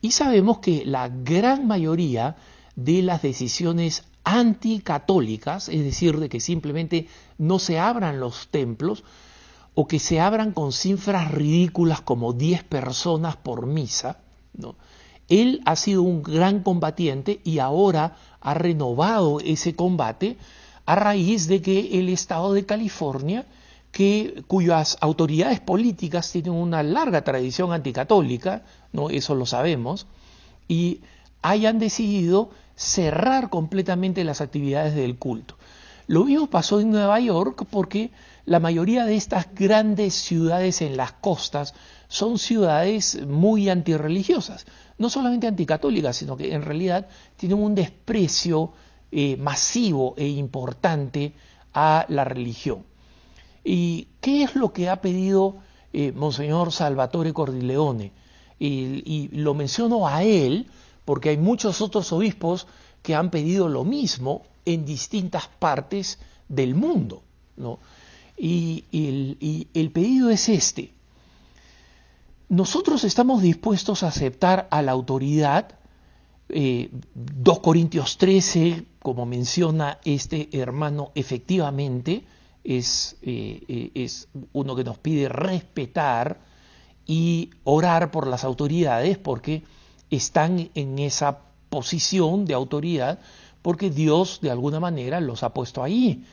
y 0.00 0.12
sabemos 0.12 0.60
que 0.60 0.86
la 0.86 1.10
gran 1.10 1.66
mayoría 1.66 2.36
de 2.74 3.02
las 3.02 3.20
decisiones 3.20 4.04
anticatólicas, 4.24 5.68
es 5.68 5.84
decir, 5.84 6.18
de 6.18 6.30
que 6.30 6.40
simplemente 6.40 7.08
no 7.36 7.58
se 7.58 7.78
abran 7.78 8.20
los 8.20 8.48
templos 8.48 9.04
o 9.74 9.86
que 9.86 9.98
se 9.98 10.18
abran 10.18 10.52
con 10.52 10.72
cifras 10.72 11.30
ridículas 11.30 12.00
como 12.00 12.32
10 12.32 12.64
personas 12.64 13.36
por 13.36 13.66
misa, 13.66 14.22
¿no? 14.54 14.76
Él 15.28 15.60
ha 15.66 15.76
sido 15.76 16.04
un 16.04 16.22
gran 16.22 16.62
combatiente 16.62 17.42
y 17.44 17.58
ahora 17.58 18.16
ha 18.40 18.54
renovado 18.54 19.40
ese 19.40 19.76
combate 19.76 20.38
a 20.86 20.94
raíz 20.94 21.48
de 21.48 21.60
que 21.60 21.98
el 21.98 22.08
Estado 22.08 22.54
de 22.54 22.64
California 22.64 23.44
que, 23.92 24.42
cuyas 24.48 24.96
autoridades 25.00 25.60
políticas 25.60 26.32
tienen 26.32 26.54
una 26.54 26.82
larga 26.82 27.22
tradición 27.22 27.72
anticatólica, 27.72 28.62
eso 29.10 29.34
lo 29.34 29.46
sabemos, 29.46 30.06
y 30.66 31.00
hayan 31.42 31.78
decidido 31.78 32.50
cerrar 32.74 33.50
completamente 33.50 34.24
las 34.24 34.40
actividades 34.40 34.94
del 34.94 35.18
culto. 35.18 35.56
Lo 36.06 36.24
mismo 36.24 36.48
pasó 36.48 36.80
en 36.80 36.90
Nueva 36.90 37.20
York 37.20 37.66
porque 37.70 38.10
la 38.44 38.58
mayoría 38.58 39.04
de 39.04 39.14
estas 39.14 39.54
grandes 39.54 40.14
ciudades 40.14 40.82
en 40.82 40.96
las 40.96 41.12
costas 41.12 41.74
son 42.08 42.38
ciudades 42.38 43.24
muy 43.26 43.68
antirreligiosas, 43.68 44.66
no 44.98 45.10
solamente 45.10 45.46
anticatólicas, 45.46 46.16
sino 46.16 46.36
que 46.36 46.54
en 46.54 46.62
realidad 46.62 47.06
tienen 47.36 47.58
un 47.58 47.74
desprecio 47.74 48.72
eh, 49.10 49.36
masivo 49.36 50.14
e 50.16 50.26
importante 50.26 51.34
a 51.74 52.06
la 52.08 52.24
religión. 52.24 52.84
¿Y 53.64 54.08
qué 54.20 54.42
es 54.42 54.54
lo 54.54 54.72
que 54.72 54.88
ha 54.88 55.00
pedido 55.00 55.56
eh, 55.92 56.12
Monseñor 56.12 56.72
Salvatore 56.72 57.32
Cordileone? 57.32 58.12
Y, 58.58 59.28
lo 59.32 59.54
menciono 59.54 60.06
a 60.06 60.22
él 60.22 60.68
porque 61.04 61.30
hay 61.30 61.36
muchos 61.36 61.80
otros 61.80 62.12
obispos 62.12 62.68
que 63.02 63.16
han 63.16 63.30
pedido 63.30 63.68
lo 63.68 63.84
mismo 63.84 64.42
en 64.64 64.84
distintas 64.84 65.48
partes 65.58 66.18
del 66.48 66.76
mundo. 66.76 67.22
Y, 68.36 68.84
el, 69.74 69.90
pedido 69.90 70.30
es 70.30 70.48
este. 70.48 70.92
Nosotros 72.48 73.02
estamos 73.02 73.42
dispuestos 73.42 74.04
a 74.04 74.08
aceptar 74.08 74.68
a 74.70 74.82
la 74.82 74.92
autoridad, 74.92 75.78
2 76.48 76.56
eh, 76.56 76.90
Corintios 77.62 78.16
13, 78.18 78.84
como 79.00 79.26
menciona 79.26 79.98
este 80.04 80.48
hermano, 80.52 81.10
efectivamente, 81.16 82.24
es, 82.64 83.16
eh, 83.22 83.62
eh, 83.68 83.90
es 83.94 84.28
uno 84.52 84.76
que 84.76 84.84
nos 84.84 84.98
pide 84.98 85.28
respetar 85.28 86.40
y 87.06 87.50
orar 87.64 88.10
por 88.10 88.26
las 88.26 88.44
autoridades 88.44 89.18
porque 89.18 89.64
están 90.10 90.70
en 90.74 90.98
esa 90.98 91.40
posición 91.68 92.44
de 92.44 92.54
autoridad 92.54 93.18
porque 93.62 93.90
Dios 93.90 94.40
de 94.42 94.50
alguna 94.50 94.80
manera 94.80 95.20
los 95.20 95.42
ha 95.42 95.54
puesto 95.54 95.82
ahí. 95.82 96.24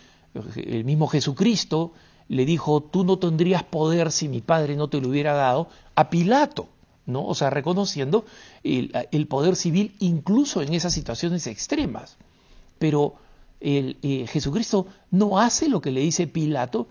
El 0.56 0.84
mismo 0.84 1.08
Jesucristo 1.08 1.94
le 2.28 2.46
dijo, 2.46 2.82
tú 2.82 3.04
no 3.04 3.18
tendrías 3.18 3.64
poder 3.64 4.12
si 4.12 4.28
mi 4.28 4.42
Padre 4.42 4.76
no 4.76 4.90
te 4.90 5.02
lo 5.02 5.10
hubiera 5.10 5.34
dado 5.34 5.70
a 5.96 6.10
Pilato, 6.10 6.70
¿no? 7.06 7.26
O 7.26 7.34
sea, 7.34 7.50
reconociendo 7.50 8.26
el, 8.64 8.92
el 9.12 9.28
poder 9.28 9.56
civil 9.56 9.96
incluso 10.00 10.62
en 10.62 10.74
esas 10.74 10.94
situaciones 10.94 11.48
extremas. 11.48 12.18
Pero 12.78 13.16
el, 13.60 13.98
eh, 14.02 14.26
Jesucristo 14.28 14.88
no 15.12 15.40
hace 15.40 15.70
lo 15.70 15.82
que 15.82 15.92
le 15.92 16.02
dice 16.02 16.28
Pilato 16.28 16.88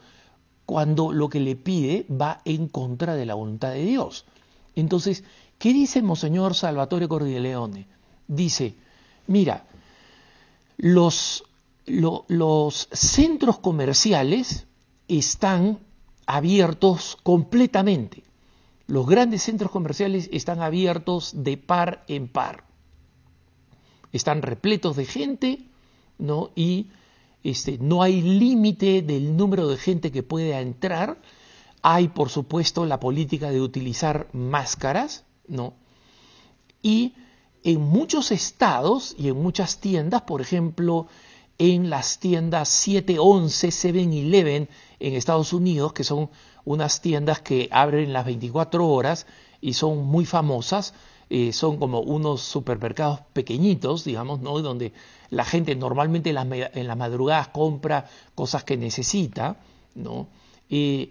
cuando 0.67 1.13
lo 1.13 1.29
que 1.29 1.41
le 1.41 1.57
pide 1.57 2.07
va 2.11 2.43
en 2.45 2.69
contra 2.69 3.15
de 3.15 3.25
la 3.25 3.35
voluntad 3.35 3.71
de 3.71 3.85
Dios. 3.85 4.27
Entonces, 4.75 5.25
¿qué 5.59 5.73
dice 5.73 6.03
Monseñor 6.03 6.55
Salvatore 6.55 7.09
Cordileone? 7.09 7.89
Dice, 8.27 8.75
mira, 9.27 9.65
los, 10.77 11.45
los 11.87 12.89
centros 12.93 13.59
comerciales 13.61 14.67
están 15.09 15.79
abiertos 16.27 17.17
completamente. 17.23 18.23
Los 18.87 19.07
grandes 19.07 19.43
centros 19.43 19.71
comerciales 19.71 20.29
están 20.33 20.61
abiertos 20.61 21.33
de 21.35 21.57
par 21.57 22.05
en 22.09 22.29
par. 22.29 22.65
Están 24.13 24.43
repletos 24.43 24.97
de 24.97 25.07
gente 25.07 25.68
¿no? 26.19 26.51
Y 26.55 26.89
este, 27.43 27.79
no 27.79 28.03
hay 28.03 28.21
límite 28.21 29.03
del 29.03 29.37
número 29.37 29.69
de 29.69 29.77
gente 29.77 30.13
que 30.13 30.23
pueda 30.23 30.61
entrar. 30.61 31.21
Hay, 31.83 32.09
por 32.09 32.29
supuesto, 32.29 32.85
la 32.85 33.01
política 33.01 33.51
de 33.51 33.61
utilizar 33.61 34.29
máscaras, 34.33 35.25
¿no? 35.47 35.75
Y 36.83 37.15
en 37.63 37.81
muchos 37.81 38.33
estados 38.33 39.15
y 39.19 39.29
en 39.29 39.41
muchas 39.41 39.81
tiendas, 39.81 40.23
por 40.23 40.41
ejemplo, 40.41 41.07
en 41.59 41.91
las 41.91 42.21
tiendas 42.21 42.69
711, 42.69 43.69
7-Eleven 43.69 44.69
en 45.01 45.15
Estados 45.15 45.53
Unidos, 45.53 45.93
que 45.93 46.05
son 46.05 46.31
unas 46.65 47.01
tiendas 47.01 47.41
que 47.41 47.69
abren 47.73 48.13
las 48.13 48.25
24 48.27 48.87
horas 48.87 49.27
y 49.61 49.73
son 49.73 50.05
muy 50.07 50.25
famosas, 50.25 50.95
eh, 51.31 51.53
son 51.53 51.79
como 51.79 52.01
unos 52.01 52.43
supermercados 52.43 53.21
pequeñitos, 53.33 54.05
digamos, 54.05 54.41
¿no? 54.41 54.61
Donde 54.61 54.93
la 55.31 55.45
gente 55.45 55.77
normalmente 55.77 56.31
en 56.31 56.35
las, 56.37 56.47
en 56.51 56.87
las 56.87 56.97
madrugadas 56.97 57.49
compra 57.49 58.07
cosas 58.35 58.65
que 58.65 58.77
necesita, 58.77 59.57
¿no? 59.95 60.29
Eh, 60.71 61.11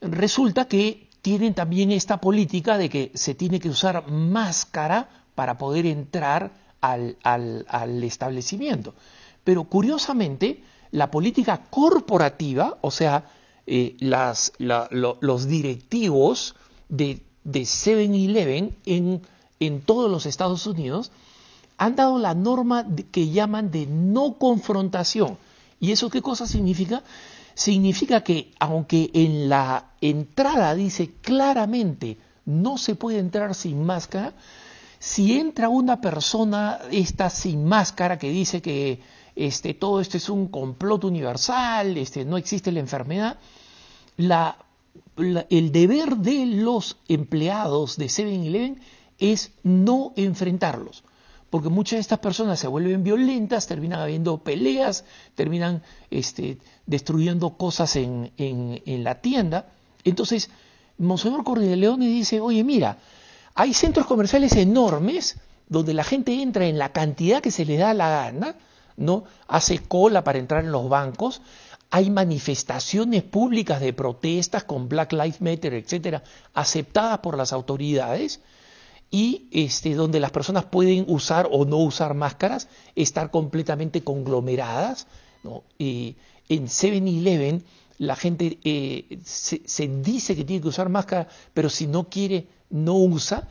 resulta 0.00 0.66
que 0.66 1.08
tienen 1.22 1.54
también 1.54 1.90
esta 1.90 2.20
política 2.20 2.76
de 2.76 2.90
que 2.90 3.10
se 3.14 3.34
tiene 3.34 3.60
que 3.60 3.70
usar 3.70 4.08
máscara 4.10 5.08
para 5.34 5.56
poder 5.56 5.86
entrar 5.86 6.52
al, 6.80 7.16
al, 7.22 8.04
establecimiento. 8.04 8.94
Pero 9.42 9.64
curiosamente, 9.64 10.62
la 10.90 11.10
política 11.10 11.62
corporativa, 11.70 12.76
o 12.82 12.90
sea, 12.90 13.24
eh, 13.66 13.96
los 13.98 15.48
directivos 15.48 16.54
de, 16.90 17.22
de 17.44 17.62
7-Eleven 17.62 18.76
en, 18.84 19.22
en 19.60 19.80
todos 19.80 20.10
los 20.10 20.26
Estados 20.26 20.66
Unidos, 20.66 21.10
han 21.84 21.96
dado 21.96 22.18
la 22.18 22.34
norma 22.34 22.86
que 23.12 23.28
llaman 23.28 23.70
de 23.70 23.86
no 23.86 24.34
confrontación. 24.38 25.36
¿Y 25.80 25.92
eso 25.92 26.08
qué 26.08 26.22
cosa 26.22 26.46
significa? 26.46 27.02
Significa 27.54 28.22
que 28.22 28.52
aunque 28.58 29.10
en 29.12 29.48
la 29.48 29.90
entrada 30.00 30.74
dice 30.74 31.12
claramente 31.20 32.16
no 32.46 32.78
se 32.78 32.94
puede 32.94 33.18
entrar 33.18 33.54
sin 33.54 33.84
máscara, 33.84 34.32
si 34.98 35.38
entra 35.38 35.68
una 35.68 36.00
persona 36.00 36.78
esta 36.90 37.28
sin 37.28 37.64
máscara 37.66 38.18
que 38.18 38.30
dice 38.30 38.62
que 38.62 39.00
este, 39.36 39.74
todo 39.74 40.00
esto 40.00 40.16
es 40.16 40.28
un 40.28 40.48
complot 40.48 41.04
universal, 41.04 41.98
este, 41.98 42.24
no 42.24 42.38
existe 42.38 42.72
la 42.72 42.80
enfermedad, 42.80 43.38
la, 44.16 44.56
el 45.16 45.70
deber 45.70 46.16
de 46.16 46.46
los 46.46 46.96
empleados 47.08 47.96
de 47.98 48.06
7-Eleven 48.06 48.80
es 49.18 49.52
no 49.62 50.12
enfrentarlos 50.16 51.04
porque 51.54 51.68
muchas 51.68 51.98
de 51.98 52.00
estas 52.00 52.18
personas 52.18 52.58
se 52.58 52.66
vuelven 52.66 53.04
violentas, 53.04 53.68
terminan 53.68 54.00
habiendo 54.00 54.38
peleas, 54.38 55.04
terminan 55.36 55.84
este, 56.10 56.58
destruyendo 56.84 57.50
cosas 57.50 57.94
en, 57.94 58.32
la 58.84 59.20
tienda. 59.20 59.68
Entonces, 60.02 60.50
Monseñor 60.98 61.44
Corneleone 61.44 62.08
dice, 62.08 62.40
oye, 62.40 62.64
mira, 62.64 62.98
hay 63.54 63.72
centros 63.72 64.06
comerciales 64.06 64.56
enormes 64.56 65.36
donde 65.68 65.94
la 65.94 66.02
gente 66.02 66.42
entra 66.42 66.66
en 66.66 66.76
la 66.76 66.90
cantidad 66.90 67.40
que 67.40 67.52
se 67.52 67.64
le 67.64 67.76
da 67.76 67.94
la 67.94 68.08
gana, 68.08 68.56
¿no? 68.96 69.22
Hace 69.46 69.78
cola 69.78 70.24
para 70.24 70.40
entrar 70.40 70.64
en 70.64 70.72
los 70.72 70.88
bancos, 70.88 71.40
hay 71.88 72.10
manifestaciones 72.10 73.22
públicas 73.22 73.80
de 73.80 73.92
protestas 73.92 74.64
con 74.64 74.88
Black 74.88 75.12
Lives 75.12 75.40
Matter, 75.40 75.74
etcétera, 75.74 76.24
aceptadas 76.52 77.20
por 77.20 77.36
las 77.36 77.52
autoridades, 77.52 78.40
y 79.14 79.46
este, 79.52 79.94
donde 79.94 80.18
las 80.18 80.32
personas 80.32 80.64
pueden 80.64 81.04
usar 81.06 81.48
o 81.52 81.64
no 81.64 81.76
usar 81.76 82.14
máscaras, 82.14 82.66
estar 82.96 83.30
completamente 83.30 84.02
conglomeradas. 84.02 85.06
¿no? 85.44 85.62
en 85.78 86.16
7-Eleven 86.48 87.62
la 87.98 88.16
gente 88.16 88.58
eh, 88.64 89.20
se, 89.24 89.86
dice 90.02 90.34
que 90.34 90.42
tiene 90.42 90.60
que 90.60 90.66
usar 90.66 90.88
máscara, 90.88 91.28
pero 91.52 91.70
si 91.70 91.86
no 91.86 92.08
quiere, 92.08 92.48
no 92.70 92.96
usa. 92.96 93.46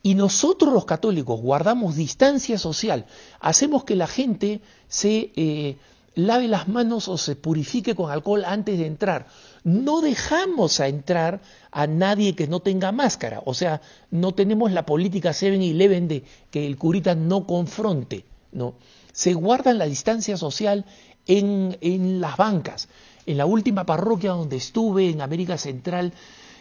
Y 0.00 0.14
nosotros 0.14 0.72
los 0.72 0.84
católicos 0.84 1.40
guardamos 1.40 1.96
distancia 1.96 2.56
social, 2.56 3.06
hacemos 3.40 3.82
que 3.82 3.96
la 3.96 4.06
gente 4.06 4.60
se 4.86 5.32
eh, 5.34 5.76
lave 6.14 6.46
las 6.46 6.68
manos 6.68 7.08
o 7.08 7.18
se 7.18 7.34
purifique 7.34 7.96
con 7.96 8.12
alcohol 8.12 8.44
antes 8.44 8.78
de 8.78 8.86
entrar. 8.86 9.26
No 9.64 10.00
dejamos 10.00 10.80
a 10.80 10.88
entrar 10.88 11.40
a 11.70 11.86
nadie 11.86 12.34
que 12.34 12.46
no 12.46 12.60
tenga 12.60 12.92
máscara. 12.92 13.42
O 13.44 13.54
sea, 13.54 13.80
no 14.10 14.32
tenemos 14.32 14.72
la 14.72 14.86
política 14.86 15.30
7-Eleven 15.30 16.08
de 16.08 16.24
que 16.50 16.66
el 16.66 16.76
curita 16.76 17.14
no 17.14 17.46
confronte. 17.46 18.24
¿no? 18.52 18.74
Se 19.12 19.34
guarda 19.34 19.72
la 19.74 19.86
distancia 19.86 20.36
social 20.36 20.84
en, 21.26 21.76
en 21.80 22.20
las 22.20 22.36
bancas. 22.36 22.88
En 23.26 23.36
la 23.36 23.46
última 23.46 23.84
parroquia 23.84 24.30
donde 24.30 24.56
estuve, 24.56 25.10
en 25.10 25.20
América 25.20 25.58
Central, 25.58 26.12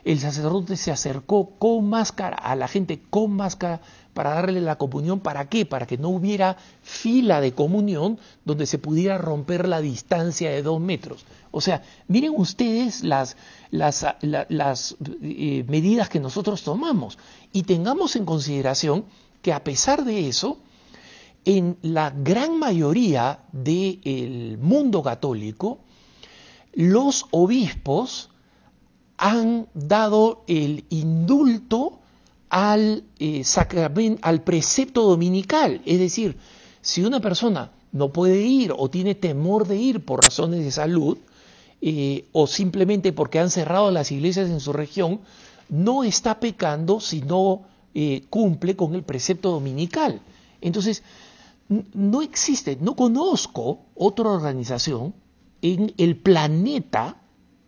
el 0.03 0.19
sacerdote 0.19 0.77
se 0.77 0.91
acercó 0.91 1.51
con 1.57 1.89
máscara 1.89 2.37
a 2.37 2.55
la 2.55 2.67
gente 2.67 3.01
con 3.09 3.31
máscara 3.31 3.81
para 4.13 4.33
darle 4.33 4.61
la 4.61 4.77
comunión. 4.77 5.19
¿Para 5.19 5.49
qué? 5.49 5.65
Para 5.65 5.85
que 5.85 5.97
no 5.97 6.09
hubiera 6.09 6.57
fila 6.81 7.41
de 7.41 7.53
comunión 7.53 8.19
donde 8.45 8.65
se 8.65 8.77
pudiera 8.77 9.17
romper 9.17 9.67
la 9.67 9.81
distancia 9.81 10.49
de 10.49 10.61
dos 10.61 10.79
metros. 10.79 11.25
O 11.51 11.61
sea, 11.61 11.83
miren 12.07 12.33
ustedes 12.35 13.03
las, 13.03 13.37
las, 13.71 14.05
las 14.21 14.95
eh, 15.21 15.65
medidas 15.67 16.09
que 16.09 16.19
nosotros 16.19 16.63
tomamos 16.63 17.17
y 17.53 17.63
tengamos 17.63 18.15
en 18.15 18.25
consideración 18.25 19.05
que 19.41 19.53
a 19.53 19.63
pesar 19.63 20.03
de 20.03 20.27
eso, 20.27 20.59
en 21.45 21.77
la 21.81 22.09
gran 22.09 22.59
mayoría 22.59 23.39
del 23.51 24.57
mundo 24.57 25.01
católico, 25.01 25.79
los 26.73 27.25
obispos 27.31 28.28
han 29.19 29.67
dado 29.73 30.43
el 30.47 30.85
indulto 30.89 31.99
al, 32.49 33.03
eh, 33.19 33.43
al 34.21 34.43
precepto 34.43 35.03
dominical. 35.03 35.81
Es 35.85 35.99
decir, 35.99 36.37
si 36.81 37.03
una 37.03 37.19
persona 37.19 37.71
no 37.91 38.13
puede 38.13 38.41
ir 38.41 38.73
o 38.75 38.89
tiene 38.89 39.15
temor 39.15 39.67
de 39.67 39.75
ir 39.75 40.05
por 40.05 40.23
razones 40.23 40.63
de 40.63 40.71
salud, 40.71 41.17
eh, 41.81 42.27
o 42.31 42.47
simplemente 42.47 43.11
porque 43.11 43.39
han 43.39 43.49
cerrado 43.49 43.91
las 43.91 44.11
iglesias 44.11 44.49
en 44.49 44.61
su 44.61 44.71
región, 44.71 45.19
no 45.67 46.05
está 46.05 46.39
pecando 46.39 47.01
si 47.01 47.21
no 47.21 47.63
eh, 47.93 48.23
cumple 48.29 48.77
con 48.77 48.95
el 48.95 49.03
precepto 49.03 49.51
dominical. 49.51 50.21
Entonces, 50.61 51.03
no 51.93 52.21
existe, 52.21 52.77
no 52.79 52.95
conozco 52.95 53.81
otra 53.95 54.29
organización 54.29 55.13
en 55.61 55.93
el 55.97 56.15
planeta 56.15 57.18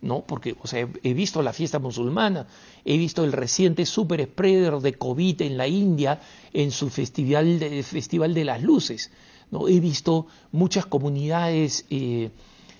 ¿no? 0.02 0.22
Porque, 0.22 0.56
o 0.62 0.68
sea, 0.68 0.88
he 1.04 1.14
visto 1.14 1.42
la 1.42 1.54
fiesta 1.54 1.80
musulmana, 1.80 2.48
he 2.84 2.98
visto 2.98 3.24
el 3.24 3.32
reciente 3.32 3.86
super 3.86 4.24
spreader 4.24 4.80
de 4.80 4.94
COVID 4.94 5.42
en 5.44 5.58
la 5.58 5.68
India 5.68 6.20
en 6.54 6.72
su 6.72 6.90
festival 6.90 7.60
de, 7.60 7.84
festival 7.84 8.34
de 8.34 8.46
las 8.46 8.62
luces, 8.62 9.12
¿no? 9.52 9.68
He 9.68 9.80
visto 9.80 10.28
muchas 10.52 10.86
comunidades 10.86 11.86
eh, 11.90 12.32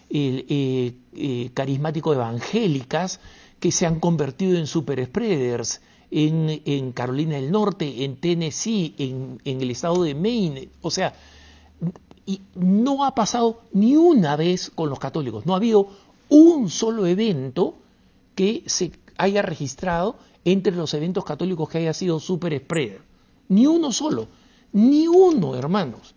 eh, 0.10 0.96
eh, 1.14 1.52
carismático 1.54 2.14
evangélicas 2.14 3.20
que 3.60 3.72
se 3.72 3.86
han 3.86 4.00
convertido 4.00 4.58
en 4.58 4.66
super 4.66 5.06
spreaders 5.06 5.82
en, 6.10 6.92
Carolina 6.92 7.36
del 7.36 7.52
Norte, 7.52 8.04
en 8.04 8.18
Tennessee, 8.18 8.96
en, 8.98 9.40
en 9.46 9.62
el 9.62 9.72
estado 9.72 10.04
de 10.04 10.16
Maine, 10.16 10.70
o 10.82 10.92
sea, 10.92 11.14
y 12.26 12.42
no 12.56 13.06
ha 13.06 13.16
pasado 13.16 13.62
ni 13.72 13.96
una 13.96 14.36
vez 14.36 14.72
con 14.74 14.90
los 14.90 15.00
católicos, 15.00 15.46
no 15.46 15.54
ha 15.54 15.58
habido 15.58 15.88
un 16.32 16.70
solo 16.70 17.06
evento 17.06 17.76
que 18.34 18.64
se 18.66 18.92
haya 19.18 19.42
registrado 19.42 20.16
entre 20.46 20.74
los 20.74 20.94
eventos 20.94 21.26
católicos 21.26 21.70
que 21.70 21.80
haya 21.80 21.94
sido 21.94 22.20
super 22.20 22.58
spreader. 22.58 23.02
Ni 23.50 23.68
uno 23.68 23.92
solo, 23.92 24.28
ni 24.72 25.08
uno, 25.08 25.56
hermanos. 25.56 26.16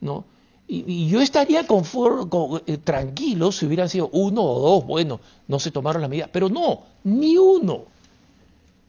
¿no? 0.00 0.24
Y, 0.66 1.06
yo 1.08 1.20
estaría 1.20 1.66
con, 1.66 1.84
eh, 2.66 2.78
tranquilo 2.78 3.52
si 3.52 3.66
hubieran 3.66 3.90
sido 3.90 4.08
uno 4.08 4.42
o 4.42 4.60
dos, 4.60 4.86
bueno, 4.86 5.20
no 5.46 5.58
se 5.58 5.70
tomaron 5.70 6.00
la 6.00 6.08
medida, 6.08 6.30
pero 6.32 6.48
no, 6.48 6.84
ni 7.04 7.36
uno. 7.36 7.84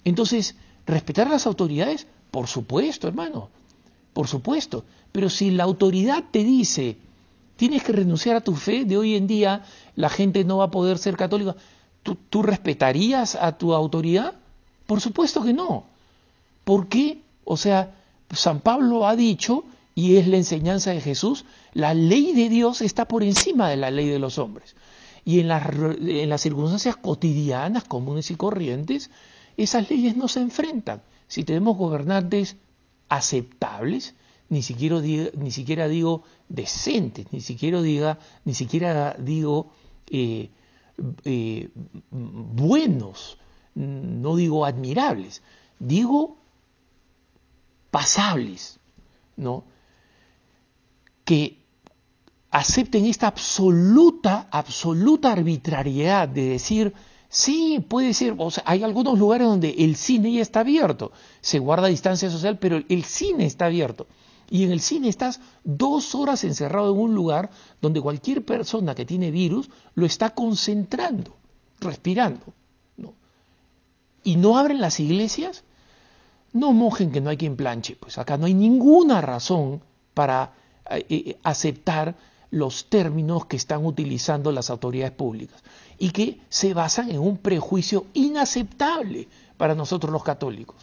Entonces, 0.05 0.55
respetar 0.85 1.27
a 1.27 1.31
las 1.31 1.45
autoridades, 1.45 2.07
por 2.31 2.47
supuesto, 2.47 3.07
hermano, 3.07 3.49
por 4.13 4.27
supuesto. 4.27 4.85
Pero 5.11 5.29
si 5.29 5.51
la 5.51 5.65
autoridad 5.65 6.23
te 6.31 6.43
dice, 6.43 6.97
tienes 7.63 7.83
que 7.83 7.93
renunciar 7.93 8.35
a 8.35 8.41
tu 8.41 8.55
fe, 8.55 8.83
de 8.83 8.97
hoy 8.97 9.15
en 9.15 9.25
día 9.25 9.63
la 9.95 10.09
gente 10.09 10.43
no 10.43 10.57
va 10.57 10.65
a 10.65 10.71
poder 10.71 10.97
ser 10.97 11.15
católica. 11.15 11.55
¿Tú, 12.03 12.43
respetarías 12.43 13.35
a 13.35 13.57
tu 13.57 13.73
autoridad? 13.73 14.33
Por 14.85 14.99
supuesto 14.99 15.41
que 15.41 15.53
no. 15.53 15.85
¿Por 16.65 16.89
qué? 16.89 17.21
O 17.45 17.55
sea, 17.55 17.95
San 18.33 18.59
Pablo 18.59 19.07
ha 19.07 19.15
dicho, 19.15 19.63
y 19.95 20.17
es 20.17 20.27
la 20.27 20.35
enseñanza 20.35 20.91
de 20.91 20.99
Jesús, 20.99 21.45
la 21.71 21.93
ley 21.93 22.33
de 22.33 22.49
Dios 22.49 22.81
está 22.81 23.07
por 23.07 23.23
encima 23.23 23.69
de 23.69 23.77
la 23.77 23.91
ley 23.91 24.09
de 24.09 24.19
los 24.19 24.39
hombres. 24.39 24.75
Y 25.23 25.39
en 25.39 25.47
las, 25.47 25.63
en 25.73 26.27
las 26.27 26.41
circunstancias 26.41 26.97
cotidianas, 26.97 27.85
comunes 27.85 28.29
y 28.29 28.35
corrientes, 28.35 29.09
esas 29.55 29.89
leyes 29.89 30.17
no 30.17 30.27
se 30.27 30.41
enfrentan. 30.41 31.01
Si 31.29 31.45
tenemos 31.45 31.77
gobernantes 31.77 32.57
aceptables, 33.07 34.15
ni 34.53 35.51
siquiera, 35.51 35.87
digo 35.87 36.23
decentes, 36.47 37.27
ni 37.31 37.41
siquiera, 37.41 37.81
diga, 37.81 38.19
ni 38.45 38.53
siquiera 38.53 39.15
digo 39.17 39.71
eh, 40.07 40.49
eh, 41.25 41.69
buenos, 42.11 43.37
no 43.75 44.35
digo 44.35 44.65
admirables, 44.65 45.41
digo 45.79 46.37
pasables, 47.91 48.79
¿no? 49.35 49.63
Que 51.25 51.57
acepten 52.51 53.05
esta 53.05 53.27
absoluta, 53.27 54.47
absoluta 54.51 55.31
arbitrariedad 55.31 56.27
de 56.27 56.49
decir 56.49 56.93
Sí, 57.33 57.83
puede 57.89 58.13
ser, 58.13 58.35
o 58.37 58.51
sea, 58.51 58.63
hay 58.67 58.83
algunos 58.83 59.17
lugares 59.17 59.47
donde 59.47 59.71
el 59.79 59.95
cine 59.95 60.31
ya 60.31 60.43
está 60.43 60.59
abierto, 60.59 61.11
se 61.41 61.57
guarda 61.57 61.87
distancia 61.87 62.29
social, 62.29 62.59
pero 62.59 62.79
el 62.87 63.03
cine 63.05 63.47
está 63.47 63.65
abierto. 63.65 64.05
Y 64.53 64.65
en 64.65 64.71
el 64.71 64.81
cine 64.81 65.09
estás 65.09 65.39
dos 65.63 66.13
horas 66.13 66.43
encerrado 66.43 66.93
en 66.93 66.99
un 66.99 67.15
lugar 67.15 67.49
donde 67.81 67.99
cualquier 67.99 68.45
persona 68.45 68.93
que 68.93 69.03
tiene 69.03 69.31
virus 69.31 69.67
lo 69.95 70.05
está 70.05 70.29
concentrando, 70.29 71.35
respirando. 71.79 72.45
¿no? 72.95 73.15
¿Y 74.23 74.35
no 74.35 74.55
abren 74.55 74.79
las 74.79 74.99
iglesias? 74.99 75.63
No 76.51 76.71
mojen 76.71 77.11
que 77.11 77.19
no 77.19 77.31
hay 77.31 77.37
quien 77.37 77.55
planche. 77.55 77.95
Pues 77.95 78.19
acá 78.19 78.37
no 78.37 78.45
hay 78.45 78.53
ninguna 78.53 79.21
razón 79.21 79.81
para 80.13 80.53
eh, 80.87 81.03
eh, 81.09 81.37
aceptar 81.41 82.15
los 82.51 82.91
términos 82.91 83.47
que 83.47 83.57
están 83.57 83.83
utilizando 83.83 84.51
las 84.51 84.69
autoridades 84.69 85.13
públicas 85.13 85.63
y 85.97 86.11
que 86.11 86.41
se 86.49 86.75
basan 86.75 87.09
en 87.09 87.17
un 87.17 87.39
prejuicio 87.39 88.05
inaceptable 88.13 89.27
para 89.57 89.73
nosotros 89.73 90.13
los 90.13 90.23
católicos. 90.23 90.75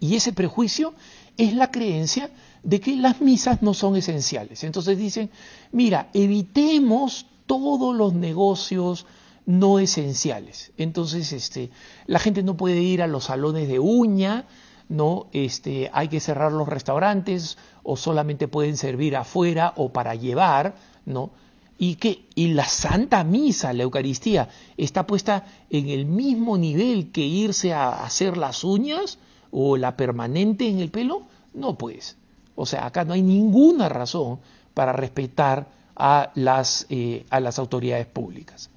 Y 0.00 0.16
ese 0.16 0.34
prejuicio 0.34 0.92
es 1.36 1.54
la 1.54 1.70
creencia 1.70 2.30
de 2.62 2.80
que 2.80 2.96
las 2.96 3.20
misas 3.20 3.62
no 3.62 3.74
son 3.74 3.96
esenciales. 3.96 4.64
Entonces 4.64 4.98
dicen, 4.98 5.30
mira, 5.72 6.08
evitemos 6.14 7.26
todos 7.46 7.94
los 7.94 8.14
negocios 8.14 9.06
no 9.46 9.78
esenciales. 9.78 10.72
Entonces, 10.76 11.32
este, 11.32 11.70
la 12.06 12.18
gente 12.18 12.42
no 12.42 12.56
puede 12.56 12.80
ir 12.80 13.02
a 13.02 13.06
los 13.06 13.24
salones 13.24 13.68
de 13.68 13.78
uña, 13.78 14.46
no, 14.88 15.26
este, 15.32 15.90
hay 15.92 16.08
que 16.08 16.20
cerrar 16.20 16.52
los 16.52 16.68
restaurantes 16.68 17.56
o 17.82 17.96
solamente 17.96 18.46
pueden 18.46 18.76
servir 18.76 19.16
afuera 19.16 19.72
o 19.76 19.92
para 19.92 20.14
llevar, 20.14 20.76
¿no? 21.06 21.30
Y 21.78 21.96
que 21.96 22.26
y 22.34 22.48
la 22.48 22.66
Santa 22.66 23.24
Misa, 23.24 23.72
la 23.72 23.82
Eucaristía, 23.82 24.48
está 24.76 25.06
puesta 25.06 25.46
en 25.70 25.88
el 25.88 26.04
mismo 26.04 26.58
nivel 26.58 27.10
que 27.10 27.22
irse 27.22 27.72
a 27.72 28.04
hacer 28.04 28.36
las 28.36 28.62
uñas 28.62 29.18
o 29.52 29.76
la 29.76 29.96
permanente 29.96 30.66
en 30.66 30.80
el 30.80 30.90
pelo, 30.90 31.22
no 31.54 31.78
pues. 31.78 32.16
O 32.56 32.66
sea, 32.66 32.86
acá 32.86 33.04
no 33.04 33.12
hay 33.12 33.22
ninguna 33.22 33.88
razón 33.88 34.40
para 34.74 34.92
respetar 34.92 35.68
a 35.94 36.32
las, 36.34 36.86
eh, 36.88 37.24
a 37.30 37.38
las 37.38 37.58
autoridades 37.58 38.06
públicas. 38.06 38.70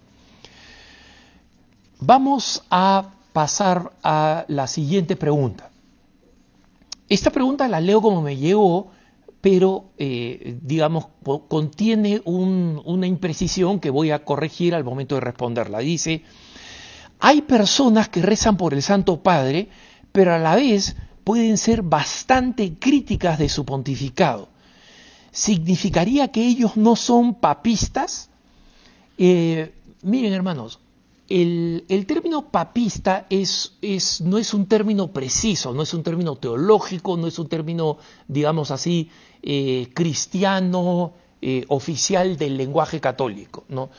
Vamos 2.00 2.64
a 2.70 3.14
pasar 3.34 3.94
a 4.04 4.46
la 4.48 4.68
siguiente 4.68 5.16
pregunta. 5.16 5.72
Esta 7.08 7.32
pregunta 7.32 7.68
la 7.68 7.80
leo 7.80 8.02
como 8.02 8.22
me 8.22 8.36
llegó, 8.36 8.92
pero 9.42 9.92
eh, 9.98 10.58
digamos 10.62 11.06
contiene 11.48 12.22
una 12.26 13.08
imprecisión 13.08 13.80
que 13.80 13.92
voy 13.92 14.12
a 14.12 14.26
corregir 14.26 14.74
al 14.74 14.84
momento 14.84 15.16
de 15.16 15.22
responderla. 15.22 15.80
Dice, 15.80 16.24
hay 17.20 17.42
personas 17.42 18.10
que 18.10 18.22
rezan 18.22 18.58
por 18.58 18.74
el 18.74 18.82
Santo 18.82 19.22
Padre, 19.22 19.70
pero 20.15 20.34
a 20.34 20.39
la 20.39 20.56
vez 20.56 20.95
pueden 21.25 21.58
ser 21.58 21.82
bastante 21.82 22.75
críticas 22.80 23.38
de 23.38 23.49
su 23.49 23.65
pontificado. 23.65 24.47
¿Significaría 25.30 26.30
que 26.30 26.47
ellos 26.47 26.78
no 26.78 26.95
son 26.95 27.34
papistas? 27.34 28.30
Eh, 29.17 29.73
miren 30.04 30.32
hermanos, 30.32 30.80
el, 31.28 31.84
término 32.08 32.49
papista 32.49 33.28
no 34.21 34.38
es 34.38 34.54
un 34.54 34.67
término 34.67 35.12
preciso, 35.12 35.73
no 35.73 35.82
es 35.84 35.93
un 35.93 36.01
término 36.01 36.38
teológico, 36.38 37.17
no 37.17 37.28
es 37.28 37.38
un 37.38 37.49
término, 37.49 37.97
digamos 38.30 38.71
así, 38.71 39.10
eh, 39.43 39.89
cristiano, 39.93 41.12
eh, 41.41 41.65
oficial 41.67 42.38
del 42.38 42.56
lenguaje 42.56 43.01
católico. 43.01 43.65
¿no? 43.67 43.89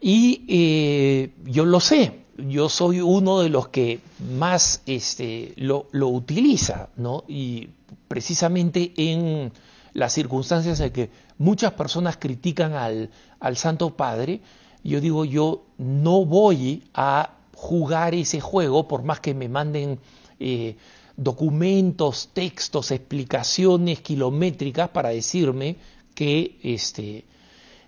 Y 0.00 1.30
yo 1.44 1.64
lo 1.66 1.78
sé, 1.78 2.20
yo 2.48 2.68
soy 2.68 3.00
uno 3.00 3.40
de 3.40 3.48
los 3.48 3.68
que 3.68 4.00
más 4.36 4.82
este, 4.86 5.52
lo, 5.56 5.86
utiliza, 5.92 6.88
¿no? 6.96 7.24
Y 7.28 7.68
precisamente 8.08 8.92
en 8.96 9.52
las 9.92 10.12
circunstancias 10.12 10.80
en 10.80 10.92
que 10.92 11.10
muchas 11.38 11.72
personas 11.72 12.16
critican 12.16 12.74
al, 12.74 13.10
Santo 13.56 13.96
Padre, 13.96 14.40
yo 14.84 15.00
digo, 15.00 15.24
yo 15.24 15.64
no 15.78 16.24
voy 16.24 16.84
a 16.94 17.34
jugar 17.54 18.14
ese 18.14 18.40
juego 18.40 18.88
por 18.88 19.02
más 19.02 19.20
que 19.20 19.34
me 19.34 19.48
manden 19.48 19.98
eh, 20.38 20.76
documentos, 21.16 22.30
textos, 22.32 22.90
explicaciones 22.90 24.00
kilométricas 24.00 24.88
para 24.88 25.10
decirme 25.10 25.76
que, 26.14 26.58
este, 26.62 27.24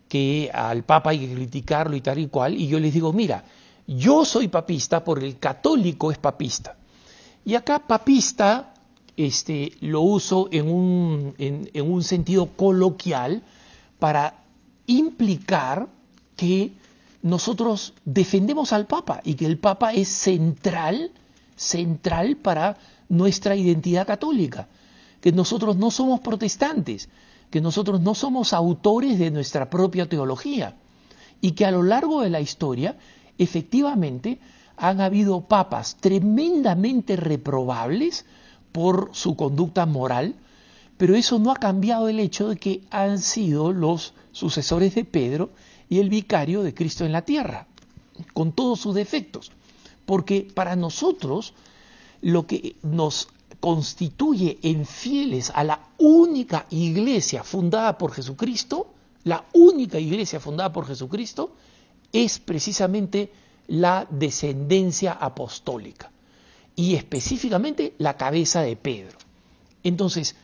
que 0.09 0.51
al 0.53 0.85
Papa 0.85 1.11
hay 1.11 1.21
que 1.21 1.35
criticarlo 1.35 1.97
y 1.97 2.03
tal 2.03 2.19
y 2.19 2.27
cual, 2.27 2.55
y 2.55 2.67
yo 2.69 2.79
les 2.79 2.93
digo, 2.93 3.12
mira, 3.12 3.45
yo 3.87 4.25
soy 4.25 4.49
papista 4.49 5.05
porque 5.05 5.27
el 5.27 5.38
católico 5.38 6.11
es 6.11 6.18
papista. 6.18 6.77
Y 7.45 7.55
acá 7.55 7.81
papista 7.81 8.75
este, 9.16 9.73
lo 9.81 10.01
uso 10.01 10.49
en 10.53 10.68
un, 10.68 11.35
en, 11.38 11.90
un 11.90 12.03
sentido 12.03 12.47
coloquial 12.47 13.42
para 13.99 14.45
implicar 14.87 15.88
que 16.37 16.73
nosotros 17.23 17.95
defendemos 18.05 18.73
al 18.73 18.87
Papa 18.87 19.21
y 19.25 19.35
que 19.35 19.47
el 19.47 19.59
Papa 19.59 19.92
es 19.92 20.09
central, 20.09 21.12
central 21.57 22.37
para 22.37 22.77
nuestra 23.09 23.55
identidad 23.55 24.07
católica, 24.07 24.68
que 25.21 25.33
nosotros 25.33 25.77
no 25.77 25.90
somos 25.90 26.21
protestantes, 26.21 27.09
que 27.51 27.61
nosotros 27.61 28.01
no 28.01 28.14
somos 28.14 28.53
autores 28.53 29.18
de 29.18 29.31
nuestra 29.31 29.68
propia 29.68 30.09
teología 30.09 30.77
y 31.40 31.53
que 31.53 31.66
a 31.66 31.71
lo 31.71 31.83
largo 31.83 32.23
de 32.23 32.31
la 32.31 32.40
historia 32.40 32.97
efectivamente 33.38 34.38
han 34.77 35.01
habido 35.01 35.42
papas 35.42 35.97
tremendamente 36.01 37.16
reprobables 37.16 38.25
por 38.73 39.11
su 39.12 39.37
conducta 39.37 39.87
moral, 39.87 40.35
pero 40.97 41.14
eso 41.14 41.38
no 41.38 41.51
ha 41.51 41.57
cambiado 41.57 42.09
el 42.09 42.21
hecho 42.21 42.49
de 42.49 42.57
que 42.57 42.83
han 42.90 43.18
sido 43.18 43.73
los 43.73 44.14
sucesores 44.33 44.95
de 44.95 45.05
Pedro 45.05 45.51
y 45.88 45.99
el 45.99 46.09
vicario 46.09 46.62
de 46.62 46.75
Cristo 46.75 47.05
en 47.05 47.12
la 47.12 47.23
tierra, 47.23 47.66
con 48.33 48.53
todos 48.53 48.81
sus 48.81 48.95
defectos. 48.95 49.53
Porque 50.07 50.49
para 50.55 50.75
nosotros 50.75 51.55
lo 52.21 52.47
que 52.47 52.77
nos 52.83 53.29
constituye 53.61 54.59
en 54.62 54.87
fieles 54.87 55.53
a 55.55 55.64
la 55.64 55.81
única 55.99 56.66
iglesia 56.71 57.45
fundada 57.45 57.99
por 57.99 58.12
Jesucristo, 58.12 58.88
la 59.25 59.45
única 59.53 60.01
iglesia 60.01 60.40
fundada 60.40 60.73
por 60.73 60.87
Jesucristo, 60.87 61.53
es 62.12 62.38
precisamente 62.38 63.33
la 63.68 64.07
descendencia 64.11 65.12
apostólica 65.12 66.11
y 66.77 66.94
específicamente 66.94 67.94
la 67.98 68.16
cabeza 68.16 68.62
de 68.62 68.77
Pedro. 68.77 69.18
Entonces, 69.83 70.37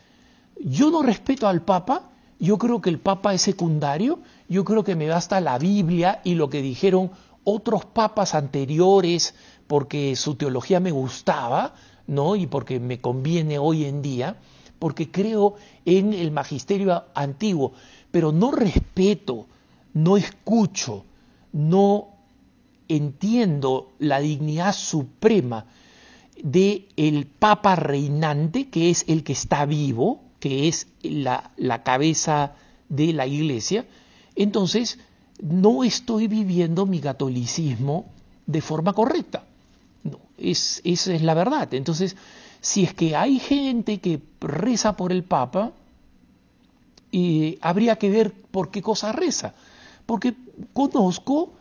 yo 0.61 0.91
no 0.91 1.03
respeto 1.03 1.47
al 1.47 1.63
Papa, 1.63 2.11
yo 2.39 2.59
creo 2.59 2.81
que 2.81 2.91
el 2.91 2.99
Papa 2.99 3.35
es 3.35 3.43
secundario, 3.43 4.21
yo 4.49 4.65
creo 4.65 4.85
que 4.85 4.97
me 4.97 5.09
basta 5.09 5.41
la 5.41 5.59
Biblia 5.59 6.21
y 6.25 6.35
lo 6.35 6.49
que 6.49 6.63
dijeron 6.63 7.11
otros 7.45 7.85
papas 7.85 8.35
anteriores 8.35 9.35
porque 9.67 10.17
su 10.17 10.35
teología 10.35 10.81
me 10.81 10.91
gustaba, 10.91 11.75
¿no? 12.07 12.37
Y 12.37 12.47
porque 12.47 12.81
me 12.81 13.01
conviene 13.01 13.59
hoy 13.59 13.85
en 13.85 14.03
día, 14.03 14.37
porque 14.79 15.11
creo 15.11 15.55
en 15.85 16.13
el 16.13 16.31
magisterio 16.31 17.05
antiguo, 17.15 17.73
pero 18.11 18.33
no 18.33 18.51
respeto, 18.51 19.47
no 19.95 20.17
escucho, 20.17 21.05
no 21.53 22.09
entiendo 22.89 23.93
la 23.99 24.21
dignidad 24.21 24.75
suprema 24.75 25.67
de 26.43 26.87
el 26.97 27.27
Papa 27.27 27.77
reinante, 27.77 28.69
que 28.69 28.91
es 28.91 29.05
el 29.09 29.25
que 29.25 29.33
está 29.33 29.67
vivo, 29.67 30.21
que 30.41 30.69
es 30.69 30.87
la, 31.03 31.51
la 31.57 31.83
cabeza 31.83 32.53
de 32.89 33.13
la 33.13 33.27
Iglesia, 33.27 33.87
entonces 34.37 34.99
no 35.43 35.85
estoy 35.85 36.29
viviendo 36.29 36.87
mi 36.87 37.01
catolicismo 37.01 38.07
de 38.47 38.61
forma 38.61 38.93
correcta. 38.93 39.45
No, 40.05 40.21
es, 40.39 40.81
esa 40.85 41.13
es 41.13 41.23
la 41.23 41.35
verdad. 41.35 41.75
Entonces, 41.75 42.17
si 42.61 42.85
es 42.85 42.95
que 42.95 43.17
hay 43.17 43.39
gente 43.39 43.99
que 43.99 44.21
reza 44.41 44.97
por 44.97 45.13
el 45.13 45.25
Papa, 45.25 45.73
eh, 47.11 47.59
habría 47.61 47.97
que 47.97 48.11
ver 48.11 48.33
por 48.33 48.71
qué 48.71 48.81
cosa 48.81 49.13
reza 49.13 49.55
porque 50.09 50.35
conozco 50.73 51.53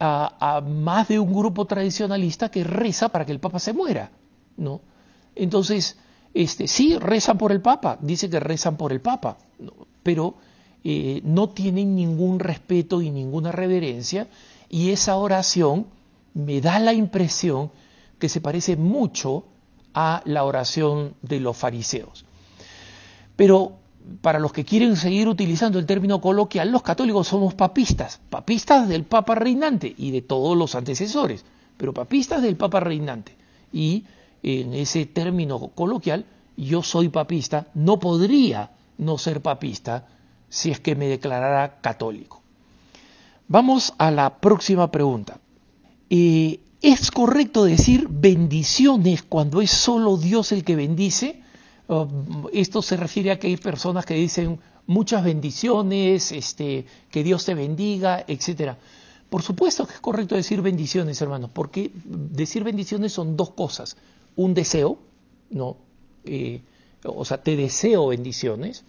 a, 0.00 0.62
más 0.66 1.08
de 1.08 1.18
un 1.18 1.32
grupo 1.32 1.64
tradicionalista 1.64 2.50
que 2.50 2.64
reza 2.64 3.08
para 3.08 3.24
que 3.24 3.32
el 3.32 3.40
Papa 3.40 3.58
se 3.58 3.72
muera, 3.72 4.10
¿no? 4.56 4.80
Entonces, 5.34 5.96
este, 6.34 6.66
sí, 6.66 6.98
rezan 6.98 7.38
por 7.38 7.52
el 7.52 7.60
Papa, 7.60 7.98
dice 8.00 8.28
que 8.28 8.40
rezan 8.40 8.76
por 8.76 8.92
el 8.92 9.00
Papa, 9.00 9.38
pero 10.02 10.34
eh, 10.82 11.20
no 11.24 11.48
tienen 11.50 11.94
ningún 11.94 12.38
respeto 12.38 13.02
y 13.02 13.10
ninguna 13.10 13.52
reverencia, 13.52 14.28
y 14.68 14.90
esa 14.90 15.16
oración 15.16 15.86
me 16.34 16.60
da 16.60 16.78
la 16.78 16.92
impresión 16.92 17.70
que 18.18 18.28
se 18.28 18.40
parece 18.40 18.76
mucho 18.76 19.44
a 19.94 20.22
la 20.24 20.44
oración 20.44 21.14
de 21.22 21.40
los 21.40 21.56
fariseos. 21.56 22.24
Pero 23.36 23.78
para 24.20 24.38
los 24.38 24.52
que 24.52 24.64
quieren 24.64 24.96
seguir 24.96 25.28
utilizando 25.28 25.78
el 25.78 25.86
término 25.86 26.20
coloquial, 26.20 26.70
los 26.70 26.82
católicos 26.82 27.28
somos 27.28 27.54
papistas, 27.54 28.20
papistas 28.30 28.88
del 28.88 29.04
Papa 29.04 29.34
reinante 29.34 29.94
y 29.96 30.10
de 30.10 30.22
todos 30.22 30.56
los 30.56 30.74
antecesores, 30.74 31.44
pero 31.76 31.92
papistas 31.92 32.42
del 32.42 32.56
Papa 32.56 32.80
reinante. 32.80 33.36
Y 33.72 34.04
en 34.42 34.74
ese 34.74 35.06
término 35.06 35.58
coloquial, 35.68 36.24
yo 36.56 36.82
soy 36.82 37.08
papista, 37.08 37.66
no 37.74 37.98
podría 37.98 38.70
no 38.98 39.18
ser 39.18 39.42
papista 39.42 40.06
si 40.48 40.70
es 40.70 40.80
que 40.80 40.94
me 40.94 41.06
declarara 41.06 41.80
católico. 41.80 42.42
Vamos 43.48 43.94
a 43.98 44.10
la 44.10 44.38
próxima 44.38 44.90
pregunta. 44.90 45.38
Eh, 46.10 46.60
¿Es 46.82 47.10
correcto 47.10 47.64
decir 47.64 48.06
bendiciones 48.08 49.22
cuando 49.22 49.60
es 49.60 49.70
solo 49.70 50.16
Dios 50.16 50.52
el 50.52 50.64
que 50.64 50.76
bendice? 50.76 51.42
Esto 52.52 52.82
se 52.82 52.96
refiere 52.96 53.30
a 53.30 53.38
que 53.38 53.46
hay 53.46 53.56
personas 53.56 54.04
que 54.04 54.14
dicen 54.14 54.58
muchas 54.86 55.24
bendiciones, 55.24 56.32
este, 56.32 56.86
que 57.10 57.22
Dios 57.22 57.44
te 57.44 57.54
bendiga, 57.54 58.24
etcétera. 58.26 58.78
Por 59.30 59.42
supuesto 59.42 59.86
que 59.86 59.94
es 59.94 60.00
correcto 60.00 60.34
decir 60.34 60.62
bendiciones, 60.62 61.20
hermanos, 61.20 61.50
porque 61.52 61.90
decir 62.04 62.64
bendiciones 62.64 63.12
son 63.12 63.36
dos 63.36 63.50
cosas. 63.50 63.96
Un 64.36 64.54
deseo, 64.54 64.98
¿no? 65.50 65.76
Eh, 66.24 66.60
o 67.04 67.24
sea, 67.24 67.42
te 67.42 67.56
deseo 67.56 68.08
bendiciones. 68.08 68.84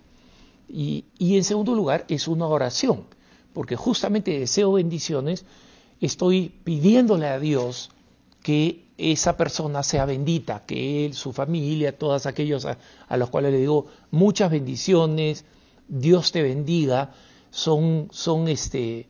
Y, 0.69 1.05
y 1.17 1.37
en 1.37 1.43
segundo 1.43 1.73
lugar, 1.75 2.05
es 2.09 2.27
una 2.27 2.45
oración, 2.45 3.05
porque 3.53 3.75
justamente 3.75 4.39
deseo 4.39 4.73
bendiciones, 4.73 5.45
estoy 6.01 6.49
pidiéndole 6.63 7.27
a 7.27 7.39
Dios 7.39 7.89
que 8.43 8.86
esa 8.97 9.37
persona 9.37 9.83
sea 9.83 10.05
bendita, 10.05 10.63
que 10.65 11.05
él, 11.05 11.13
su 11.13 11.31
familia, 11.31 11.97
todos 11.97 12.25
aquellos 12.25 12.65
a, 12.65 13.17
los 13.17 13.29
cuales 13.29 13.51
le 13.51 13.59
digo 13.59 13.87
muchas 14.11 14.51
bendiciones, 14.51 15.45
Dios 15.87 16.31
te 16.31 16.41
bendiga, 16.41 17.13
son, 17.51 18.07
son 18.11 18.47
este, 18.47 19.07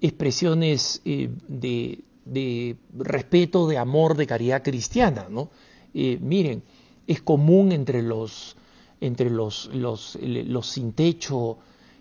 expresiones 0.00 1.02
eh, 1.04 1.30
de, 1.48 2.76
respeto, 2.96 3.68
de 3.68 3.78
amor, 3.78 4.16
de 4.16 4.26
caridad 4.26 4.62
cristiana. 4.62 5.26
¿no? 5.28 5.50
Eh, 5.92 6.18
miren, 6.20 6.62
es 7.06 7.20
común 7.20 7.72
entre 7.72 8.02
los, 8.02 8.56
entre 9.00 9.30
los, 9.30 9.70
los, 9.72 10.18
los 10.20 10.66
sin 10.66 10.92
techo, 10.92 11.58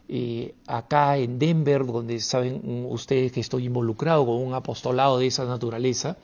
eh, 0.07 0.53
acá 0.67 1.17
en 1.17 1.39
Denver, 1.39 1.85
donde 1.85 2.19
saben 2.19 2.85
ustedes 2.89 3.31
que 3.31 3.39
estoy 3.39 3.65
involucrado 3.65 4.25
con 4.25 4.35
un 4.35 4.53
apostolado 4.53 5.17
de 5.17 5.27
esa 5.27 5.45
naturaleza, 5.45 6.17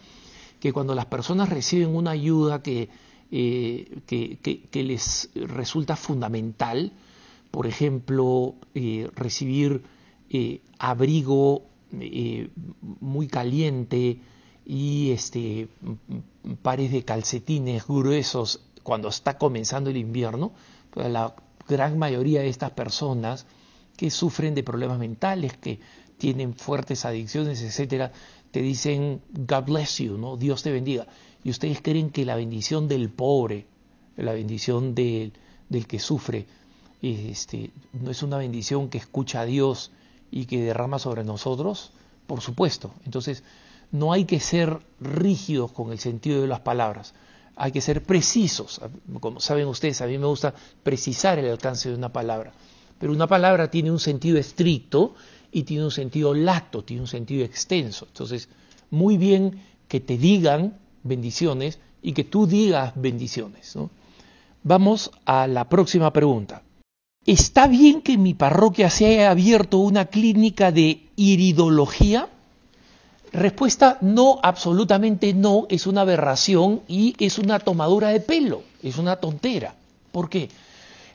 que 0.62 0.72
cuando 0.72 0.94
las 0.94 1.08
personas 1.08 1.50
reciben 1.50 1.94
una 1.94 2.12
ayuda 2.12 2.62
que, 2.62 2.88
eh, 3.32 4.62
les 4.74 5.30
resulta 5.34 5.96
fundamental, 5.96 6.94
por 7.50 7.66
ejemplo, 7.66 8.54
eh, 8.76 9.10
recibir 9.16 9.84
eh, 10.30 10.62
abrigo 10.78 11.64
muy 13.02 13.28
caliente 13.28 14.20
y 14.66 15.12
este, 15.12 15.68
pares 16.62 16.92
de 16.92 17.04
calcetines 17.04 17.86
gruesos 17.86 18.62
cuando 18.84 19.10
está 19.10 19.38
comenzando 19.38 19.90
el 19.90 19.98
invierno, 19.98 20.54
pues 20.92 21.10
la 21.10 21.36
gran 21.68 21.98
mayoría 21.98 22.42
de 22.42 22.50
estas 22.50 22.72
personas 22.72 23.46
que 23.98 24.10
sufren 24.12 24.56
de 24.56 24.64
problemas 24.64 25.00
mentales, 25.00 25.58
que 25.58 25.80
tienen 26.18 26.54
fuertes 26.54 27.04
adicciones, 27.04 27.62
etcétera, 27.64 28.12
te 28.52 28.62
dicen 28.62 29.22
God 29.34 29.64
bless 29.66 29.98
you, 30.00 30.18
¿no? 30.18 30.38
Dios 30.38 30.64
te 30.64 30.72
bendiga. 30.72 31.08
Y 31.44 31.50
ustedes 31.50 31.82
creen 31.82 32.12
que 32.12 32.26
la 32.26 32.36
bendición 32.36 32.88
del 32.88 33.10
pobre, 33.10 33.66
la 34.18 34.34
bendición 34.34 34.94
del, 34.94 35.34
del 35.70 35.88
que 35.88 36.00
sufre, 36.00 36.46
este, 37.02 37.72
no 37.94 38.12
es 38.12 38.22
una 38.22 38.38
bendición 38.38 38.90
que 38.90 39.00
escucha 39.00 39.42
a 39.42 39.46
Dios 39.46 39.92
y 40.30 40.46
que 40.46 40.62
derrama 40.62 41.00
sobre 41.00 41.24
nosotros, 41.24 41.92
por 42.28 42.42
supuesto. 42.42 42.94
Entonces, 43.06 43.44
no 43.92 44.14
hay 44.14 44.26
que 44.26 44.40
ser 44.40 44.80
rígidos 45.00 45.72
con 45.72 45.92
el 45.92 46.00
sentido 46.00 46.42
de 46.42 46.48
las 46.48 46.62
palabras, 46.62 47.14
hay 47.56 47.72
que 47.72 47.82
ser 47.82 48.04
precisos. 48.04 48.80
Como 49.20 49.40
saben 49.40 49.68
ustedes, 49.68 50.02
a 50.02 50.08
mí 50.08 50.18
me 50.18 50.28
gusta 50.28 50.54
precisar 50.84 51.40
el 51.40 51.50
alcance 51.50 51.90
de 51.90 51.96
una 51.96 52.14
palabra, 52.14 52.54
pero 53.00 53.12
una 53.12 53.28
palabra 53.28 53.70
tiene 53.70 53.92
un 53.92 54.00
sentido 54.00 54.38
estricto 54.38 55.16
y 55.52 55.64
tiene 55.64 55.84
un 55.86 55.92
sentido 55.92 56.34
lato, 56.34 56.84
tiene 56.84 57.02
un 57.02 57.08
sentido 57.08 57.44
extenso. 57.44 58.06
Entonces, 58.08 58.50
muy 58.90 59.18
bien 59.18 59.62
que 59.88 60.00
te 60.00 60.18
digan 60.18 60.78
bendiciones 61.04 61.80
y 62.02 62.14
que 62.14 62.24
tú 62.24 62.48
digas 62.48 62.94
bendiciones. 62.96 63.76
Vamos 64.64 65.12
a 65.26 65.48
la 65.48 65.68
próxima 65.68 66.12
pregunta. 66.14 66.62
¿Está 67.26 67.68
bien 67.68 68.02
que 68.02 68.14
en 68.14 68.24
mi 68.24 68.34
parroquia 68.34 68.90
se 68.90 69.06
haya 69.06 69.30
abierto 69.30 69.78
una 69.78 70.06
clínica 70.06 70.72
de 70.72 71.04
iridología? 71.16 72.30
Respuesta 73.32 73.98
no, 74.02 74.40
absolutamente 74.42 75.34
no, 75.34 75.68
es 75.70 75.88
una 75.88 76.02
aberración 76.02 76.82
y 76.88 77.16
es 77.20 77.38
una 77.38 77.60
tomadura 77.60 78.10
de 78.10 78.20
pelo, 78.20 78.64
es 78.82 78.98
una 78.98 79.18
tontera. 79.18 79.76
¿Por 80.12 80.30
qué? 80.30 80.50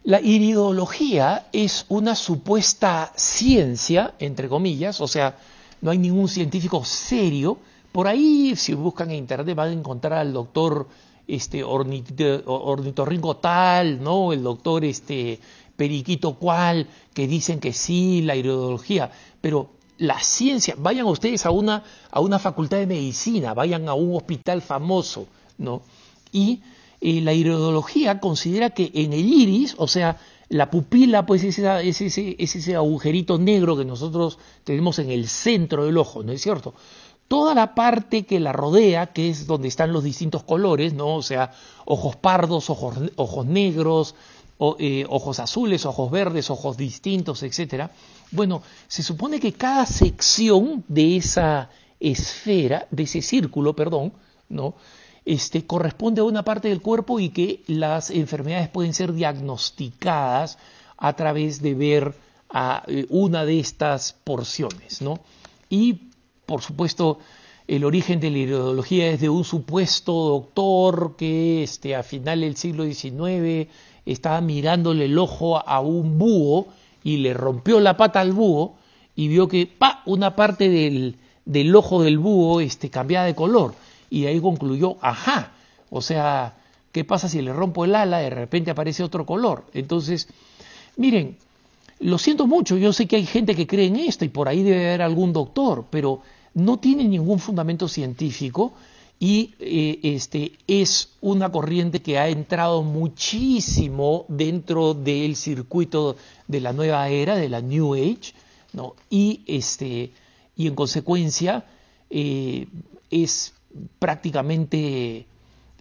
La 0.06 0.20
iridología 0.20 1.48
es 1.52 1.84
una 1.88 2.14
supuesta 2.14 3.12
ciencia, 3.16 4.14
entre 4.20 4.48
comillas, 4.48 5.00
o 5.00 5.08
sea, 5.08 5.36
no 5.80 5.90
hay 5.90 5.98
ningún 5.98 6.28
científico 6.28 6.84
serio. 6.84 7.58
Por 7.90 8.06
ahí, 8.06 8.54
si 8.54 8.72
buscan 8.74 9.10
en 9.10 9.16
internet, 9.16 9.56
van 9.56 9.70
a 9.70 9.72
encontrar 9.72 10.12
al 10.12 10.32
doctor 10.32 10.86
este, 11.26 11.64
ornitorrinco 11.64 13.38
tal, 13.38 14.00
¿no? 14.00 14.32
El 14.32 14.44
doctor 14.44 14.84
este, 14.84 15.40
periquito 15.74 16.34
cual, 16.34 16.86
que 17.12 17.26
dicen 17.26 17.58
que 17.58 17.72
sí, 17.72 18.22
la 18.22 18.36
iridología. 18.36 19.10
Pero 19.40 19.70
la 19.98 20.20
ciencia, 20.20 20.76
vayan 20.78 21.06
ustedes 21.06 21.44
a 21.46 21.50
una, 21.50 21.82
a 22.12 22.20
una 22.20 22.38
facultad 22.38 22.76
de 22.76 22.86
medicina, 22.86 23.54
vayan 23.54 23.88
a 23.88 23.94
un 23.94 24.14
hospital 24.14 24.62
famoso, 24.62 25.26
¿no? 25.58 25.82
Y 26.30 26.60
la 27.00 27.32
iridología 27.32 28.20
considera 28.20 28.70
que 28.70 28.90
en 28.94 29.12
el 29.12 29.26
iris, 29.26 29.74
o 29.78 29.88
sea, 29.88 30.18
la 30.48 30.70
pupila 30.70 31.26
pues 31.26 31.42
es, 31.44 31.58
ese, 31.58 32.36
ese 32.38 32.76
agujerito 32.76 33.38
negro 33.38 33.76
que 33.76 33.84
nosotros 33.84 34.38
tenemos 34.64 34.98
en 34.98 35.10
el 35.10 35.28
centro 35.28 35.84
del 35.84 35.98
ojo, 35.98 36.22
¿no 36.22 36.32
es 36.32 36.40
cierto? 36.40 36.74
Toda 37.28 37.54
la 37.54 37.74
parte 37.74 38.24
que 38.24 38.38
la 38.38 38.52
rodea, 38.52 39.08
que 39.08 39.28
es 39.28 39.48
donde 39.48 39.66
están 39.66 39.92
los 39.92 40.04
distintos 40.04 40.44
colores, 40.44 40.94
¿no? 40.94 41.16
O 41.16 41.22
sea, 41.22 41.52
ojos 41.84 42.14
pardos, 42.14 42.70
ojos, 42.70 42.94
ojos 43.16 43.46
negros, 43.46 44.14
eh, 44.78 45.04
ojos 45.08 45.40
azules, 45.40 45.84
ojos 45.84 46.10
verdes, 46.10 46.50
ojos 46.50 46.76
distintos, 46.76 47.42
etcétera. 47.42 47.90
Bueno, 48.30 48.62
se 48.86 49.02
supone 49.02 49.40
que 49.40 49.52
cada 49.52 49.86
sección 49.86 50.84
de 50.86 51.16
esa 51.16 51.68
esfera, 51.98 52.86
de 52.92 53.02
ese 53.02 53.22
círculo, 53.22 53.74
perdón, 53.74 54.12
¿no? 54.48 54.74
Este, 55.26 55.66
corresponde 55.66 56.20
a 56.20 56.24
una 56.24 56.44
parte 56.44 56.68
del 56.68 56.80
cuerpo 56.80 57.18
y 57.18 57.30
que 57.30 57.60
las 57.66 58.10
enfermedades 58.10 58.68
pueden 58.68 58.94
ser 58.94 59.12
diagnosticadas 59.12 60.56
a 60.96 61.14
través 61.14 61.60
de 61.60 61.74
ver 61.74 62.14
a 62.48 62.84
eh, 62.86 63.06
una 63.10 63.44
de 63.44 63.58
estas 63.58 64.12
porciones. 64.12 65.02
¿no? 65.02 65.18
Y, 65.68 65.98
por 66.46 66.62
supuesto, 66.62 67.18
el 67.66 67.84
origen 67.84 68.20
de 68.20 68.30
la 68.30 68.38
ideología 68.38 69.08
es 69.08 69.20
de 69.20 69.28
un 69.28 69.44
supuesto 69.44 70.12
doctor 70.12 71.16
que 71.18 71.64
este, 71.64 71.96
a 71.96 72.04
final 72.04 72.42
del 72.42 72.56
siglo 72.56 72.84
XIX 72.84 73.68
estaba 74.06 74.40
mirándole 74.40 75.06
el 75.06 75.18
ojo 75.18 75.58
a 75.58 75.80
un 75.80 76.18
búho 76.18 76.68
y 77.02 77.16
le 77.16 77.34
rompió 77.34 77.80
la 77.80 77.96
pata 77.96 78.20
al 78.20 78.32
búho 78.32 78.76
y 79.16 79.26
vio 79.26 79.48
que 79.48 79.66
pa, 79.66 80.02
una 80.06 80.36
parte 80.36 80.68
del, 80.68 81.16
del 81.44 81.74
ojo 81.74 82.04
del 82.04 82.18
búho 82.18 82.60
este, 82.60 82.90
cambiaba 82.90 83.26
de 83.26 83.34
color 83.34 83.74
y 84.10 84.26
ahí 84.26 84.40
concluyó, 84.40 84.96
ajá, 85.00 85.52
o 85.90 86.00
sea, 86.00 86.54
¿qué 86.92 87.04
pasa 87.04 87.28
si 87.28 87.42
le 87.42 87.52
rompo 87.52 87.84
el 87.84 87.94
ala? 87.94 88.18
De 88.18 88.30
repente 88.30 88.70
aparece 88.70 89.02
otro 89.02 89.26
color. 89.26 89.66
Entonces, 89.74 90.28
miren, 90.96 91.36
lo 92.00 92.18
siento 92.18 92.46
mucho, 92.46 92.76
yo 92.76 92.92
sé 92.92 93.06
que 93.06 93.16
hay 93.16 93.26
gente 93.26 93.54
que 93.54 93.66
cree 93.66 93.86
en 93.86 93.96
esto 93.96 94.24
y 94.24 94.28
por 94.28 94.48
ahí 94.48 94.62
debe 94.62 94.88
haber 94.88 95.02
algún 95.02 95.32
doctor, 95.32 95.86
pero 95.90 96.20
no 96.54 96.78
tiene 96.78 97.04
ningún 97.04 97.38
fundamento 97.38 97.88
científico 97.88 98.74
y 99.18 99.54
eh, 99.60 100.00
este, 100.02 100.52
es 100.66 101.10
una 101.22 101.50
corriente 101.50 102.02
que 102.02 102.18
ha 102.18 102.28
entrado 102.28 102.82
muchísimo 102.82 104.26
dentro 104.28 104.92
del 104.92 105.36
circuito 105.36 106.16
de 106.48 106.60
la 106.60 106.72
nueva 106.72 107.08
era, 107.08 107.36
de 107.36 107.48
la 107.48 107.62
New 107.62 107.94
Age, 107.94 108.34
¿no? 108.74 108.94
y, 109.08 109.40
este, 109.46 110.12
y 110.54 110.66
en 110.66 110.74
consecuencia 110.74 111.64
eh, 112.10 112.66
es 113.10 113.54
prácticamente 113.98 115.26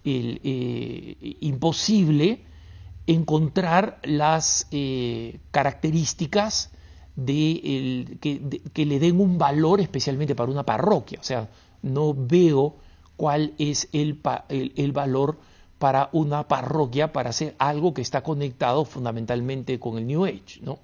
eh, 0.04 1.38
imposible 1.42 2.42
encontrar 3.08 4.00
las 4.04 4.68
eh, 4.72 5.40
características 5.52 6.72
que, 7.16 8.86
le 8.86 9.00
den 9.00 9.20
un 9.20 9.38
valor 9.38 9.80
especialmente 9.80 10.36
para 10.36 10.52
una 10.52 10.64
parroquia. 10.64 11.20
O 11.20 11.24
sea, 11.24 11.50
no 11.82 12.14
veo 12.14 12.76
cuál 13.16 13.54
es 13.58 13.88
el, 13.94 14.20
el, 14.50 14.92
valor 14.92 15.38
para 15.80 16.10
una 16.12 16.48
parroquia 16.48 17.14
para 17.14 17.30
hacer 17.30 17.56
algo 17.58 17.94
que 17.94 18.02
está 18.02 18.22
conectado 18.22 18.86
fundamentalmente 18.86 19.80
con 19.80 19.98
el 19.98 20.08
New 20.08 20.26
Age. 20.26 20.60
¿no? 20.62 20.80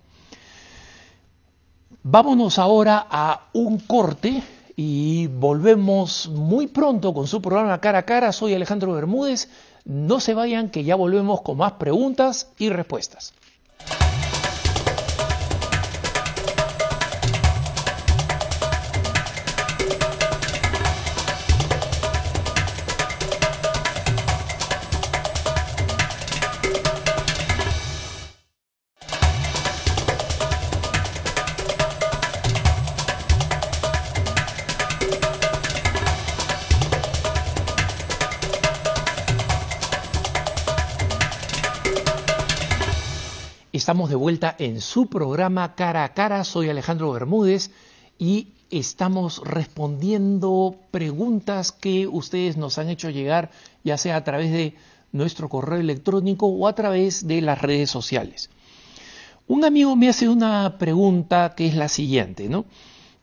Vámonos 2.03 2.59
ahora 2.59 3.05
a 3.09 3.49
un 3.53 3.79
corte 3.79 4.41
y 4.83 5.27
volvemos 5.27 6.27
muy 6.27 6.65
pronto 6.65 7.13
con 7.13 7.27
su 7.27 7.39
programa 7.39 7.79
Cara 7.79 7.99
a 7.99 8.03
Cara. 8.03 8.31
Soy 8.31 8.55
Alejandro 8.55 8.93
Bermúdez. 8.93 9.47
No 9.85 10.19
se 10.19 10.33
vayan 10.33 10.69
que 10.69 10.83
ya 10.83 10.95
volvemos 10.95 11.41
con 11.41 11.57
más 11.57 11.73
preguntas 11.73 12.49
y 12.57 12.69
respuestas. 12.69 13.35
Estamos 43.91 44.09
de 44.09 44.15
vuelta 44.15 44.55
en 44.57 44.79
su 44.79 45.07
programa 45.07 45.75
Cara 45.75 46.05
a 46.05 46.13
Cara. 46.13 46.45
Soy 46.45 46.69
Alejandro 46.69 47.11
Bermúdez 47.11 47.71
y 48.17 48.53
estamos 48.69 49.41
respondiendo 49.43 50.77
preguntas 50.91 51.73
que 51.73 52.07
ustedes 52.07 52.55
nos 52.55 52.77
han 52.77 52.87
hecho 52.87 53.09
llegar, 53.09 53.51
ya 53.83 53.97
sea 53.97 54.15
a 54.15 54.23
través 54.23 54.49
de 54.53 54.75
nuestro 55.11 55.49
correo 55.49 55.81
electrónico 55.81 56.47
o 56.47 56.69
a 56.69 56.73
través 56.73 57.27
de 57.27 57.41
las 57.41 57.61
redes 57.61 57.89
sociales. 57.89 58.49
Un 59.49 59.65
amigo 59.65 59.97
me 59.97 60.07
hace 60.07 60.29
una 60.29 60.77
pregunta 60.77 61.53
que 61.53 61.67
es 61.67 61.75
la 61.75 61.89
siguiente, 61.89 62.47
¿no? 62.47 62.63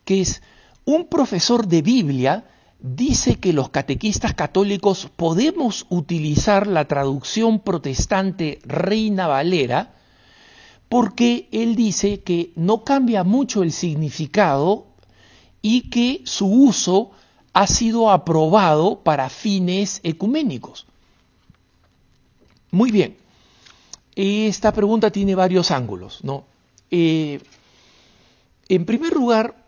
Que 0.05 0.21
es, 0.21 0.43
un 0.85 1.07
profesor 1.07 1.65
de 1.65 1.81
Biblia 1.81 2.45
dice 2.79 3.39
que 3.39 3.53
los 3.53 3.71
catequistas 3.71 4.35
católicos 4.35 5.09
podemos 5.15 5.87
utilizar 5.89 6.67
la 6.67 6.85
traducción 6.85 7.59
protestante 7.59 8.59
Reina 8.65 9.25
Valera 9.25 9.95
porque 10.89 11.47
él 11.51 11.75
dice 11.75 12.21
que 12.21 12.51
no 12.55 12.83
cambia 12.83 13.23
mucho 13.23 13.61
el 13.61 13.71
significado 13.71 14.87
y 15.61 15.89
que 15.89 16.21
su 16.25 16.47
uso 16.47 17.11
ha 17.53 17.67
sido 17.67 18.09
aprobado 18.09 19.01
para 19.01 19.29
fines 19.29 20.01
ecuménicos. 20.03 20.87
Muy 22.71 22.91
bien, 22.91 23.17
esta 24.15 24.71
pregunta 24.71 25.11
tiene 25.11 25.35
varios 25.35 25.71
ángulos. 25.71 26.23
¿no? 26.23 26.45
Eh, 26.89 27.39
en 28.67 28.85
primer 28.85 29.13
lugar, 29.13 29.63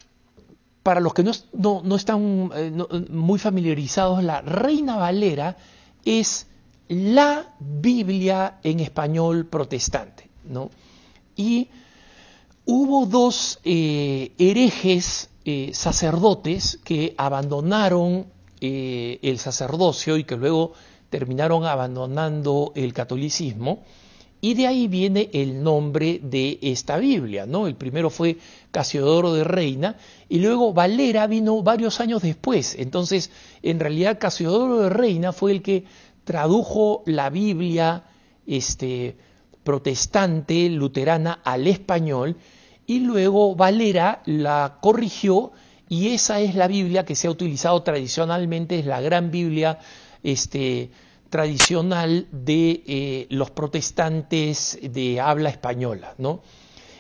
para 0.83 0.99
los 0.99 1.13
que 1.13 1.23
no, 1.23 1.95
están 1.95 2.51
eh, 2.55 2.71
muy 3.09 3.37
familiarizados, 3.37 4.23
la 4.23 4.41
Reina 4.41 4.97
Valera 4.97 5.57
es 6.03 6.47
la 6.87 7.53
Biblia 7.59 8.59
en 8.63 8.79
español 8.79 9.45
protestante. 9.45 10.29
¿no? 10.45 10.69
Y 11.35 11.69
hubo 12.65 13.05
dos 13.05 13.59
eh, 13.63 14.31
herejes 14.37 15.29
eh, 15.45 15.71
sacerdotes 15.73 16.79
que 16.83 17.15
abandonaron 17.17 18.27
eh, 18.59 19.19
el 19.23 19.39
sacerdocio 19.39 20.17
y 20.17 20.23
que 20.23 20.37
luego 20.37 20.73
terminaron 21.09 21.65
abandonando 21.65 22.71
el 22.75 22.93
catolicismo. 22.93 23.83
Y 24.43 24.55
de 24.55 24.65
ahí 24.65 24.87
viene 24.87 25.29
el 25.33 25.63
nombre 25.63 26.19
de 26.23 26.57
esta 26.61 26.97
Biblia, 26.97 27.45
¿no? 27.45 27.67
El 27.67 27.75
primero 27.75 28.09
fue 28.09 28.37
Casiodoro 28.71 29.33
de 29.33 29.43
Reina 29.43 29.97
y 30.29 30.39
luego 30.39 30.73
Valera 30.73 31.27
vino 31.27 31.61
varios 31.61 31.99
años 31.99 32.23
después. 32.23 32.75
Entonces, 32.79 33.29
en 33.61 33.79
realidad 33.79 34.17
Casiodoro 34.19 34.79
de 34.79 34.89
Reina 34.89 35.31
fue 35.31 35.51
el 35.51 35.61
que 35.61 35.85
tradujo 36.23 37.03
la 37.05 37.29
Biblia 37.29 38.03
este, 38.47 39.15
protestante 39.63 40.69
luterana 40.69 41.39
al 41.43 41.67
español 41.67 42.37
y 42.85 42.99
luego 42.99 43.55
Valera 43.55 44.21
la 44.25 44.77
corrigió 44.81 45.51
y 45.87 46.09
esa 46.09 46.39
es 46.39 46.55
la 46.55 46.67
Biblia 46.67 47.05
que 47.05 47.15
se 47.15 47.27
ha 47.27 47.31
utilizado 47.31 47.83
tradicionalmente, 47.83 48.79
es 48.79 48.85
la 48.85 49.01
gran 49.01 49.29
Biblia 49.29 49.77
este, 50.23 50.89
tradicional 51.29 52.27
de 52.31 52.83
eh, 52.85 53.27
los 53.29 53.51
protestantes 53.51 54.79
de 54.81 55.19
habla 55.19 55.49
española. 55.49 56.15
¿no? 56.17 56.41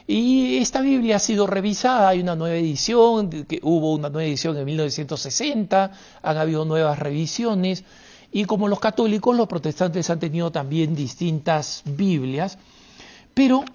Y 0.07 0.57
esta 0.57 0.81
Biblia 0.81 1.17
ha 1.17 1.19
sido 1.19 1.47
revisada, 1.47 2.09
hay 2.09 2.19
una 2.19 2.35
nueva 2.35 2.55
edición, 2.55 3.29
que 3.29 3.59
hubo 3.63 3.93
una 3.93 4.09
nueva 4.09 4.27
edición 4.27 4.57
en 4.57 4.65
1960, 4.65 5.91
han 6.21 6.37
habido 6.37 6.65
nuevas 6.65 6.99
revisiones, 6.99 7.83
y 8.31 8.45
como 8.45 8.67
los 8.67 8.79
católicos, 8.79 9.35
los 9.35 9.47
protestantes 9.47 10.09
han 10.09 10.19
tenido 10.19 10.51
también 10.51 10.95
distintas 10.95 11.83
Biblias, 11.85 12.57
pero 13.33 13.65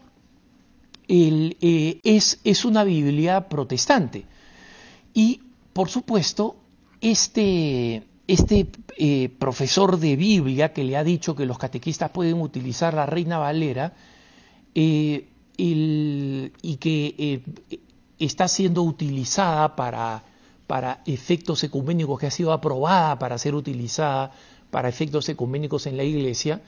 eh, 1.09 2.01
es, 2.03 2.41
es, 2.43 2.65
una 2.65 2.83
Biblia 2.83 3.49
protestante. 3.49 4.25
Y, 5.13 5.43
por 5.73 5.89
supuesto, 5.91 6.57
este, 7.03 8.03
este 8.27 8.67
eh, 8.97 9.29
profesor 9.39 9.99
de 9.99 10.17
Biblia 10.17 10.73
que 10.73 10.85
le 10.85 10.97
ha 10.97 11.05
dicho 11.05 11.37
que 11.37 11.47
los 11.47 11.59
catequistas 11.59 12.11
pueden 12.11 12.41
utilizar 12.41 12.95
la 12.95 13.07
Reina 13.07 13.39
Valera 13.39 13.93
eh, 14.75 15.29
y 15.59 16.77
que 16.81 17.43
está 18.19 18.49
siendo 18.49 18.83
utilizada 18.83 19.75
para 19.75 20.23
para 20.67 21.03
efectos 21.07 21.63
ecuménicos, 21.65 22.19
que 22.19 22.27
ha 22.27 22.31
sido 22.31 22.53
aprobada 22.53 23.19
para 23.19 23.39
ser 23.39 23.55
utilizada 23.55 24.33
para 24.71 24.89
efectos 24.89 25.29
ecuménicos 25.29 25.87
en 25.87 25.97
la 25.97 26.05
iglesia, 26.05 26.61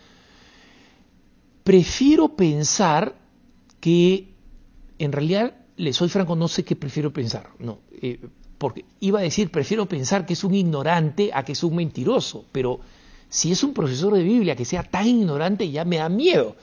prefiero 1.64 2.36
pensar 2.36 3.14
que, 3.80 4.28
en 4.98 5.12
realidad, 5.12 5.54
le 5.76 5.92
soy 5.92 6.08
franco, 6.08 6.36
no 6.36 6.48
sé 6.48 6.64
qué 6.64 6.76
prefiero 6.76 7.12
pensar, 7.12 7.50
no, 7.58 7.80
eh, 8.00 8.20
porque 8.58 8.84
iba 9.00 9.20
a 9.20 9.22
decir, 9.22 9.50
prefiero 9.50 9.86
pensar 9.86 10.26
que 10.26 10.32
es 10.32 10.44
un 10.44 10.54
ignorante 10.54 11.30
a 11.32 11.44
que 11.44 11.52
es 11.52 11.62
un 11.62 11.76
mentiroso, 11.76 12.44
pero 12.52 12.80
si 13.28 13.52
es 13.52 13.62
un 13.62 13.72
profesor 13.72 14.14
de 14.14 14.22
Biblia 14.22 14.56
que 14.56 14.64
sea 14.64 14.82
tan 14.82 15.06
ignorante 15.06 15.70
ya 15.70 15.84
me 15.84 15.98
da 15.98 16.08
miedo. 16.08 16.56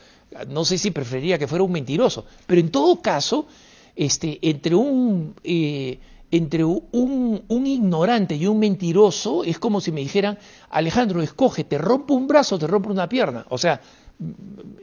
No 0.50 0.66
sé 0.66 0.78
si 0.78 0.92
preferiría 0.92 1.38
que 1.38 1.48
fuera 1.48 1.64
un 1.64 1.72
mentiroso, 1.72 2.26
pero 2.46 2.60
en 2.60 2.70
todo 2.70 3.02
caso, 3.02 3.48
este, 3.96 4.40
entre 4.42 4.76
un 4.76 5.36
eh, 5.44 6.00
entre 6.36 6.64
un, 6.66 7.44
ignorante 7.50 8.36
y 8.36 8.48
un 8.48 8.60
mentiroso 8.60 9.44
es 9.44 9.58
como 9.58 9.80
si 9.80 9.92
me 9.92 10.02
dijeran, 10.02 10.38
Alejandro, 10.70 11.22
escoge, 11.22 11.64
te 11.64 11.78
rompo 11.78 12.14
un 12.14 12.28
brazo, 12.28 12.60
te 12.60 12.68
rompo 12.68 12.92
una 12.92 13.08
pierna. 13.08 13.46
O 13.50 13.58
sea, 13.58 13.80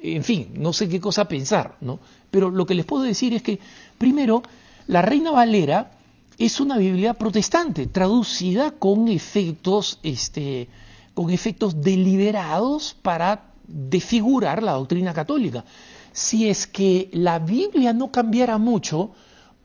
en 0.02 0.24
fin, 0.24 0.50
no 0.54 0.72
sé 0.72 0.88
qué 0.88 1.00
cosa 1.00 1.28
pensar, 1.28 1.76
¿no? 1.80 2.00
Pero 2.30 2.50
lo 2.50 2.64
que 2.64 2.74
les 2.74 2.86
puedo 2.86 3.02
decir 3.02 3.34
es 3.34 3.42
que, 3.42 3.58
primero, 3.98 4.42
la 4.86 5.02
Reina 5.02 5.30
Valera 5.30 5.92
es 6.38 6.58
una 6.60 6.78
Biblia 6.78 7.14
protestante, 7.14 7.86
traducida 7.86 8.70
con 8.70 9.08
efectos, 9.08 9.98
este, 10.02 10.68
con 11.12 11.30
efectos 11.30 11.82
deliberados 11.82 12.96
para 13.02 13.52
desfigurar 13.66 14.62
la 14.62 14.72
doctrina 14.72 15.12
católica. 15.12 15.64
Si 16.12 16.48
es 16.48 16.66
que 16.66 17.10
la 17.12 17.38
Biblia 17.38 17.92
no 17.92 18.10
cambiara 18.10 18.58
mucho, 18.58 19.12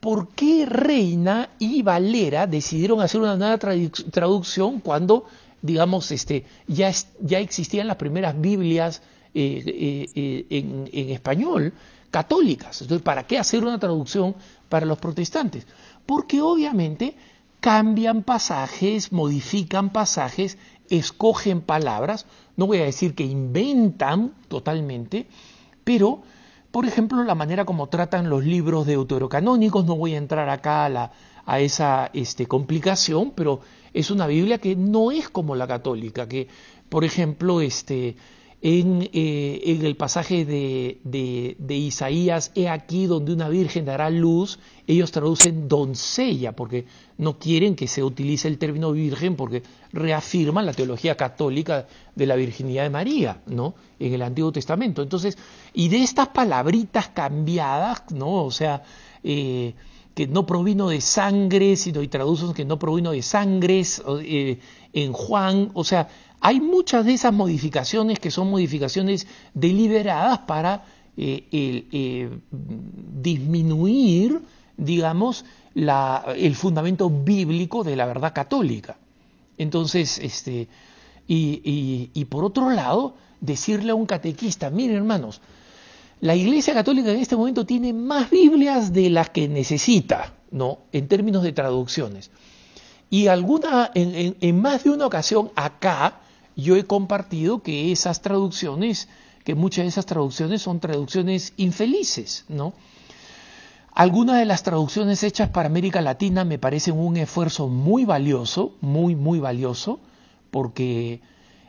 ¿por 0.00 0.28
qué 0.28 0.66
Reina 0.66 1.50
y 1.58 1.82
Valera 1.82 2.46
decidieron 2.46 3.00
hacer 3.00 3.20
una 3.20 3.36
nueva 3.36 3.58
traducción 3.58 4.80
cuando, 4.80 5.26
digamos, 5.62 6.10
este, 6.10 6.44
ya, 6.66 6.92
ya 7.20 7.38
existían 7.38 7.86
las 7.86 7.96
primeras 7.96 8.40
Biblias 8.40 9.02
eh, 9.34 9.62
eh, 9.66 10.46
eh, 10.50 10.88
en, 10.92 11.10
español 11.10 11.72
católicas? 12.10 12.80
Entonces, 12.80 13.04
¿para 13.04 13.26
qué 13.26 13.38
hacer 13.38 13.62
una 13.64 13.78
traducción 13.78 14.36
para 14.68 14.86
los 14.86 14.98
protestantes? 14.98 15.66
Porque 16.06 16.40
obviamente 16.40 17.16
cambian 17.60 18.22
pasajes, 18.22 19.10
modifican 19.10 19.90
pasajes, 19.90 20.58
escogen 20.88 21.60
palabras, 21.60 22.24
no 22.56 22.66
voy 22.66 22.78
a 22.78 22.84
decir 22.84 23.14
que 23.14 23.24
inventan 23.24 24.32
totalmente, 24.48 25.26
pero 25.84 26.22
por 26.70 26.84
ejemplo, 26.86 27.22
la 27.24 27.34
manera 27.34 27.64
como 27.64 27.88
tratan 27.88 28.28
los 28.28 28.44
libros 28.44 28.86
deuterocanónicos, 28.86 29.84
no 29.84 29.96
voy 29.96 30.14
a 30.14 30.18
entrar 30.18 30.48
acá 30.48 30.84
a, 30.84 30.88
la, 30.88 31.12
a 31.46 31.60
esa 31.60 32.10
este, 32.12 32.46
complicación, 32.46 33.32
pero 33.34 33.60
es 33.94 34.10
una 34.10 34.26
Biblia 34.26 34.58
que 34.58 34.76
no 34.76 35.10
es 35.10 35.28
como 35.28 35.54
la 35.54 35.66
católica, 35.66 36.28
que, 36.28 36.48
por 36.88 37.04
ejemplo, 37.04 37.60
este, 37.60 38.16
en, 38.60 39.08
eh, 39.12 39.60
en 39.64 39.84
el 39.84 39.96
pasaje 39.96 40.44
de, 40.44 40.98
de, 41.04 41.76
Isaías, 41.76 42.50
he 42.56 42.68
aquí 42.68 43.06
donde 43.06 43.32
una 43.32 43.48
virgen 43.48 43.84
dará 43.84 44.10
luz, 44.10 44.58
ellos 44.86 45.12
traducen 45.12 45.68
doncella, 45.68 46.56
porque 46.56 46.86
no 47.18 47.38
quieren 47.38 47.76
que 47.76 47.86
se 47.86 48.02
utilice 48.02 48.48
el 48.48 48.58
término 48.58 48.90
virgen, 48.90 49.36
porque 49.36 49.62
reafirman 49.92 50.66
la 50.66 50.72
teología 50.72 51.16
católica 51.16 51.86
de 52.16 52.26
la 52.26 52.34
virginidad 52.34 52.82
de 52.82 52.90
María, 52.90 53.42
¿no? 53.46 53.74
En 54.00 54.12
el 54.12 54.22
Antiguo 54.22 54.50
Testamento. 54.50 55.02
Entonces, 55.02 55.38
y 55.72 55.88
de 55.88 56.02
estas 56.02 56.28
palabritas 56.28 57.08
cambiadas, 57.10 58.10
¿no? 58.10 58.44
O 58.44 58.50
sea, 58.50 58.82
eh, 59.22 59.74
que 60.18 60.26
no 60.26 60.46
provino 60.46 60.88
de 60.88 61.00
sangre, 61.00 61.76
sino 61.76 62.02
y 62.02 62.08
traducen 62.08 62.52
que 62.52 62.64
no 62.64 62.76
provino 62.76 63.12
de 63.12 63.22
sangres 63.22 64.02
eh, 64.24 64.58
en 64.92 65.12
Juan, 65.12 65.70
o 65.74 65.84
sea, 65.84 66.08
hay 66.40 66.60
muchas 66.60 67.04
de 67.04 67.14
esas 67.14 67.32
modificaciones 67.32 68.18
que 68.18 68.30
son 68.30 68.50
modificaciones 68.50 69.26
deliberadas 69.54 70.40
para 70.40 70.84
eh, 71.16 71.44
eh, 71.50 72.30
disminuir, 72.50 74.40
digamos, 74.76 75.44
el 75.74 76.54
fundamento 76.54 77.10
bíblico 77.10 77.82
de 77.82 77.96
la 77.96 78.06
verdad 78.06 78.32
católica. 78.32 78.96
Entonces, 79.56 80.18
este, 80.18 80.68
y, 81.26 82.24
por 82.28 82.44
otro 82.44 82.70
lado, 82.70 83.16
decirle 83.40 83.92
a 83.92 83.94
un 83.94 84.06
catequista, 84.06 84.70
miren 84.70 84.96
hermanos, 84.96 85.40
la 86.20 86.34
Iglesia 86.34 86.74
Católica 86.74 87.10
en 87.10 87.20
este 87.20 87.36
momento 87.36 87.64
tiene 87.64 87.92
más 87.92 88.30
Biblias 88.30 88.92
de 88.92 89.10
las 89.10 89.30
que 89.30 89.48
necesita, 89.48 90.34
¿no? 90.50 90.78
En 90.90 91.06
términos 91.06 91.44
de 91.44 91.52
traducciones. 91.52 92.30
Y 93.10 93.28
alguna, 93.28 93.90
en 93.94 94.60
más 94.60 94.84
de 94.84 94.90
una 94.90 95.06
ocasión 95.06 95.50
acá, 95.54 96.20
yo 96.58 96.76
he 96.76 96.84
compartido 96.84 97.62
que 97.62 97.92
esas 97.92 98.20
traducciones, 98.20 99.08
que 99.44 99.54
muchas 99.54 99.84
de 99.84 99.88
esas 99.90 100.06
traducciones 100.06 100.60
son 100.60 100.80
traducciones 100.80 101.52
infelices, 101.56 102.44
¿no? 102.48 102.74
Algunas 103.94 104.38
de 104.38 104.44
las 104.44 104.64
traducciones 104.64 105.22
hechas 105.22 105.50
para 105.50 105.68
América 105.68 106.00
Latina 106.00 106.44
me 106.44 106.58
parecen 106.58 106.98
un 106.98 107.16
esfuerzo 107.16 107.68
muy 107.68 108.04
valioso, 108.04 108.74
muy, 108.80 109.14
muy 109.14 109.38
valioso, 109.38 110.00
porque 110.50 111.20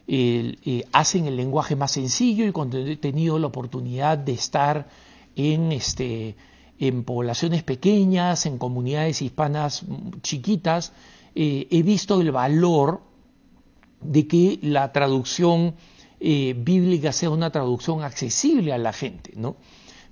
eh, 0.08 0.86
hacen 0.92 1.26
el 1.28 1.38
lenguaje 1.38 1.76
más 1.76 1.92
sencillo 1.92 2.46
y 2.46 2.52
cuando 2.52 2.80
he 2.80 2.98
tenido 2.98 3.38
la 3.38 3.48
oportunidad 3.48 4.18
de 4.18 4.34
estar 4.34 4.90
en, 5.36 5.72
este, 5.72 6.36
en 6.80 7.04
poblaciones 7.04 7.62
pequeñas, 7.62 8.48
en 8.48 8.58
comunidades 8.58 9.22
hispanas 9.22 9.86
chiquitas, 10.22 10.94
eh, 11.36 11.68
he 11.70 11.84
visto 11.84 12.22
el 12.22 12.32
valor 12.32 13.02
de 14.02 14.28
que 14.28 14.60
la 14.62 14.92
traducción 14.92 15.76
eh, 16.20 16.56
bíblica 16.58 17.12
sea 17.12 17.30
una 17.30 17.50
traducción 17.52 18.04
accesible 18.04 18.74
a 18.74 18.78
la 18.78 18.94
gente, 18.94 19.34
¿no? 19.36 19.56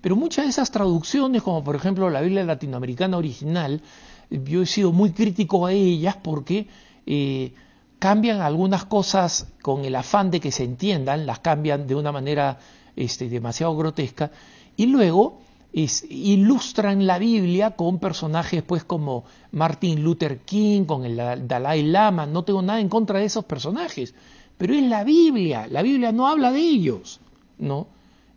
Pero 0.02 0.16
muchas 0.16 0.46
de 0.46 0.52
esas 0.52 0.72
traducciones, 0.72 1.42
como 1.42 1.64
por 1.64 1.76
ejemplo 1.76 2.10
la 2.10 2.22
Biblia 2.22 2.44
latinoamericana 2.44 3.18
original, 3.18 3.82
yo 4.30 4.62
he 4.62 4.66
sido 4.66 4.92
muy 4.92 5.12
crítico 5.12 5.66
a 5.66 5.74
ellas 5.74 6.18
porque 6.22 6.68
eh, 7.06 7.54
cambian 8.00 8.42
algunas 8.42 8.86
cosas 8.86 9.48
con 9.62 9.86
el 9.86 9.96
afán 9.96 10.30
de 10.32 10.40
que 10.40 10.52
se 10.52 10.64
entiendan, 10.64 11.26
las 11.26 11.40
cambian 11.40 11.88
de 11.88 11.96
una 11.96 12.12
manera 12.12 12.60
este, 12.96 13.30
demasiado 13.30 13.76
grotesca, 13.76 14.32
y 14.76 14.86
luego 14.86 15.42
ilustran 15.74 17.06
la 17.06 17.20
Biblia 17.20 17.72
con 17.72 18.00
personajes 18.00 18.64
pues 18.64 18.84
como 18.84 19.26
Martin 19.52 20.04
Luther 20.04 20.40
King, 20.40 20.86
con 20.86 21.06
el 21.06 21.48
Dalai 21.48 21.84
Lama, 21.84 22.26
no 22.26 22.44
tengo 22.44 22.62
nada 22.62 22.80
en 22.80 22.90
contra 22.90 23.20
de 23.20 23.26
esos 23.26 23.46
personajes, 23.46 24.16
pero 24.58 24.74
es 24.74 24.84
la 24.84 25.04
Biblia, 25.04 25.68
la 25.70 25.82
Biblia 25.82 26.12
no 26.12 26.28
habla 26.28 26.52
de 26.52 26.60
ellos, 26.60 27.20
¿no? 27.60 27.88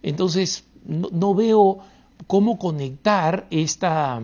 Entonces 0.02 0.64
no, 0.84 1.34
veo 1.34 1.78
cómo 2.26 2.58
conectar 2.58 3.46
esta, 3.50 4.20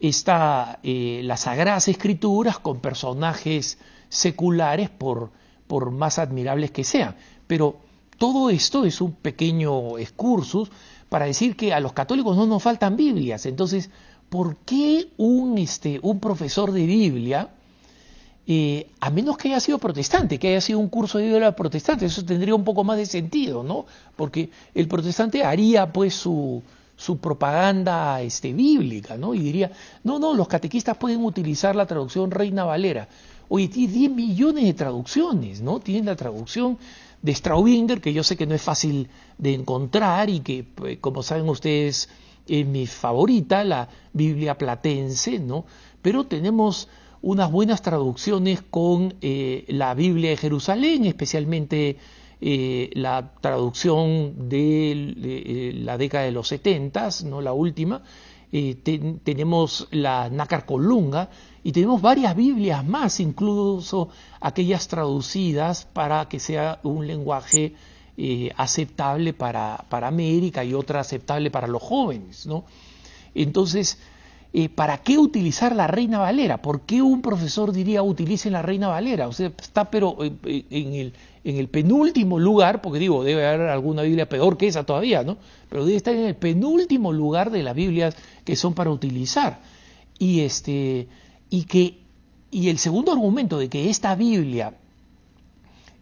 esta 0.00 0.80
eh, 0.82 1.20
las 1.24 1.40
sagradas 1.40 1.88
escrituras 1.88 2.58
con 2.58 2.80
personajes 2.80 3.78
seculares 4.08 4.90
por, 4.90 5.30
por 5.66 5.90
más 5.90 6.18
admirables 6.18 6.70
que 6.70 6.84
sean. 6.84 7.16
Pero 7.46 7.78
todo 8.18 8.50
esto 8.50 8.84
es 8.84 9.00
un 9.00 9.12
pequeño 9.12 9.98
excursus 9.98 10.70
para 11.08 11.26
decir 11.26 11.56
que 11.56 11.72
a 11.72 11.80
los 11.80 11.92
católicos 11.92 12.36
no 12.36 12.46
nos 12.46 12.62
faltan 12.62 12.96
Biblias. 12.96 13.46
Entonces, 13.46 13.90
¿por 14.28 14.56
qué 14.58 15.08
un, 15.16 15.58
este, 15.58 16.00
un 16.02 16.20
profesor 16.20 16.72
de 16.72 16.86
Biblia, 16.86 17.50
eh, 18.46 18.90
a 19.00 19.10
menos 19.10 19.36
que 19.36 19.48
haya 19.48 19.60
sido 19.60 19.78
protestante, 19.78 20.38
que 20.38 20.48
haya 20.48 20.60
sido 20.60 20.78
un 20.78 20.88
curso 20.88 21.18
de 21.18 21.26
Biblia 21.26 21.54
protestante, 21.54 22.06
eso 22.06 22.24
tendría 22.24 22.54
un 22.54 22.64
poco 22.64 22.84
más 22.84 22.96
de 22.96 23.06
sentido, 23.06 23.62
¿no? 23.62 23.86
Porque 24.16 24.50
el 24.74 24.88
protestante 24.88 25.44
haría 25.44 25.92
pues 25.92 26.14
su, 26.14 26.62
su 26.96 27.18
propaganda 27.18 28.20
este, 28.22 28.52
bíblica, 28.52 29.16
¿no? 29.16 29.34
Y 29.34 29.40
diría, 29.40 29.70
no, 30.04 30.18
no, 30.18 30.34
los 30.34 30.48
catequistas 30.48 30.96
pueden 30.96 31.24
utilizar 31.24 31.76
la 31.76 31.86
traducción 31.86 32.30
Reina 32.30 32.64
Valera. 32.64 33.08
Oye, 33.48 33.68
tiene 33.68 33.92
10 33.92 34.10
millones 34.10 34.64
de 34.64 34.74
traducciones, 34.74 35.60
¿no? 35.60 35.78
Tienen 35.78 36.06
la 36.06 36.16
traducción 36.16 36.78
de 37.22 37.34
Straubinger, 37.34 38.00
que 38.00 38.12
yo 38.12 38.22
sé 38.22 38.36
que 38.36 38.46
no 38.46 38.54
es 38.54 38.62
fácil 38.62 39.08
de 39.38 39.54
encontrar 39.54 40.30
y 40.30 40.40
que, 40.40 40.64
pues, 40.64 40.98
como 40.98 41.22
saben 41.22 41.48
ustedes, 41.48 42.08
es 42.46 42.66
mi 42.66 42.86
favorita, 42.86 43.64
la 43.64 43.88
Biblia 44.12 44.56
platense, 44.56 45.38
¿no? 45.38 45.64
Pero 46.02 46.24
tenemos 46.24 46.88
unas 47.22 47.50
buenas 47.50 47.82
traducciones 47.82 48.62
con 48.62 49.14
eh, 49.20 49.64
la 49.68 49.94
Biblia 49.94 50.30
de 50.30 50.36
Jerusalén, 50.36 51.04
especialmente 51.06 51.96
eh, 52.40 52.90
la 52.92 53.32
traducción 53.40 54.48
de, 54.48 54.92
eh, 54.92 55.72
la 55.74 55.98
década 55.98 56.24
de 56.24 56.32
los 56.32 56.48
setentas, 56.48 57.24
no 57.24 57.40
la 57.40 57.52
última. 57.52 58.02
tenemos 59.24 59.88
la 59.90 60.30
Nácar 60.30 60.66
Colunga, 60.66 61.28
y 61.66 61.72
tenemos 61.72 62.00
varias 62.00 62.36
Biblias 62.36 62.86
más, 62.86 63.18
incluso 63.18 64.08
aquellas 64.40 64.86
traducidas 64.86 65.84
para 65.84 66.28
que 66.28 66.38
sea 66.38 66.78
un 66.84 67.08
lenguaje 67.08 67.74
eh, 68.16 68.52
aceptable 68.56 69.32
para, 69.32 69.84
para, 69.88 70.06
América 70.06 70.62
y 70.62 70.74
otra 70.74 71.00
aceptable 71.00 71.50
para 71.50 71.66
los 71.66 71.82
jóvenes. 71.82 72.46
¿no? 72.46 72.66
Entonces, 73.34 73.98
eh, 74.52 74.68
¿para 74.68 74.98
qué 74.98 75.18
utilizar 75.18 75.74
la 75.74 75.88
Reina 75.88 76.20
Valera? 76.20 76.62
¿Por 76.62 76.82
qué 76.82 77.02
un 77.02 77.20
profesor 77.20 77.72
diría 77.72 78.00
utilicen 78.00 78.52
la 78.52 78.62
Reina 78.62 78.86
Valera? 78.86 79.26
O 79.26 79.32
sea, 79.32 79.48
está 79.48 79.90
pero 79.90 80.18
eh, 80.22 80.66
en 80.70 80.94
el, 80.94 81.14
en 81.42 81.56
el 81.56 81.66
penúltimo 81.66 82.38
lugar, 82.38 82.80
porque 82.80 83.00
digo, 83.00 83.24
debe 83.24 83.44
haber 83.44 83.62
alguna 83.62 84.02
Biblia 84.02 84.28
peor 84.28 84.56
que 84.56 84.68
esa 84.68 84.84
todavía, 84.84 85.24
¿no? 85.24 85.36
Pero 85.68 85.84
debe 85.84 85.96
estar 85.96 86.14
en 86.14 86.26
el 86.26 86.36
penúltimo 86.36 87.12
lugar 87.12 87.50
de 87.50 87.64
las 87.64 87.74
Biblias 87.74 88.16
que 88.44 88.54
son 88.54 88.72
para 88.72 88.90
utilizar. 88.90 89.58
Y 90.16 90.42
este 90.42 91.08
y 91.50 91.64
que 91.64 92.06
y 92.50 92.68
el 92.68 92.78
segundo 92.78 93.12
argumento 93.12 93.58
de 93.58 93.68
que 93.68 93.90
esta 93.90 94.14
Biblia 94.14 94.74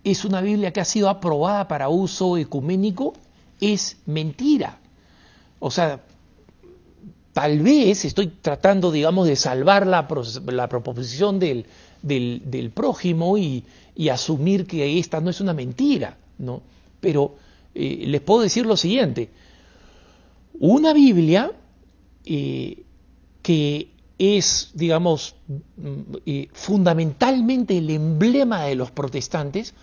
es 0.04 0.24
una 0.24 0.40
Biblia 0.40 0.72
que 0.72 0.80
ha 0.80 0.84
sido 0.84 1.08
aprobada 1.08 1.66
para 1.66 1.88
uso 1.88 2.36
ecuménico 2.36 3.14
es 3.60 3.96
mentira. 4.06 4.78
O 5.58 5.70
sea, 5.70 6.02
tal 7.32 7.60
vez 7.60 8.04
estoy 8.04 8.28
tratando, 8.28 8.92
digamos, 8.92 9.26
de 9.26 9.36
salvar 9.36 9.86
la, 9.86 10.06
la 10.46 10.68
proposición 10.68 11.38
del, 11.38 11.66
del, 12.02 12.70
prójimo 12.70 13.38
y, 13.38 13.64
asumir 14.10 14.66
que 14.66 14.98
esta 14.98 15.20
no 15.20 15.30
es 15.30 15.40
una 15.40 15.54
mentira, 15.54 16.18
¿no? 16.38 16.62
Pero 17.00 17.36
eh, 17.74 18.04
les 18.06 18.20
puedo 18.20 18.42
decir 18.42 18.66
lo 18.66 18.76
siguiente, 18.76 19.30
una 20.60 20.92
Biblia 20.92 21.50
eh, 22.26 22.84
que 23.42 23.93
es, 24.18 24.70
digamos, 24.74 25.36
mm, 25.48 26.42
fundamentalmente 26.52 27.78
el 27.78 27.90
emblema 27.90 28.64
de 28.64 28.74
los 28.74 28.90
protestantes, 28.90 29.74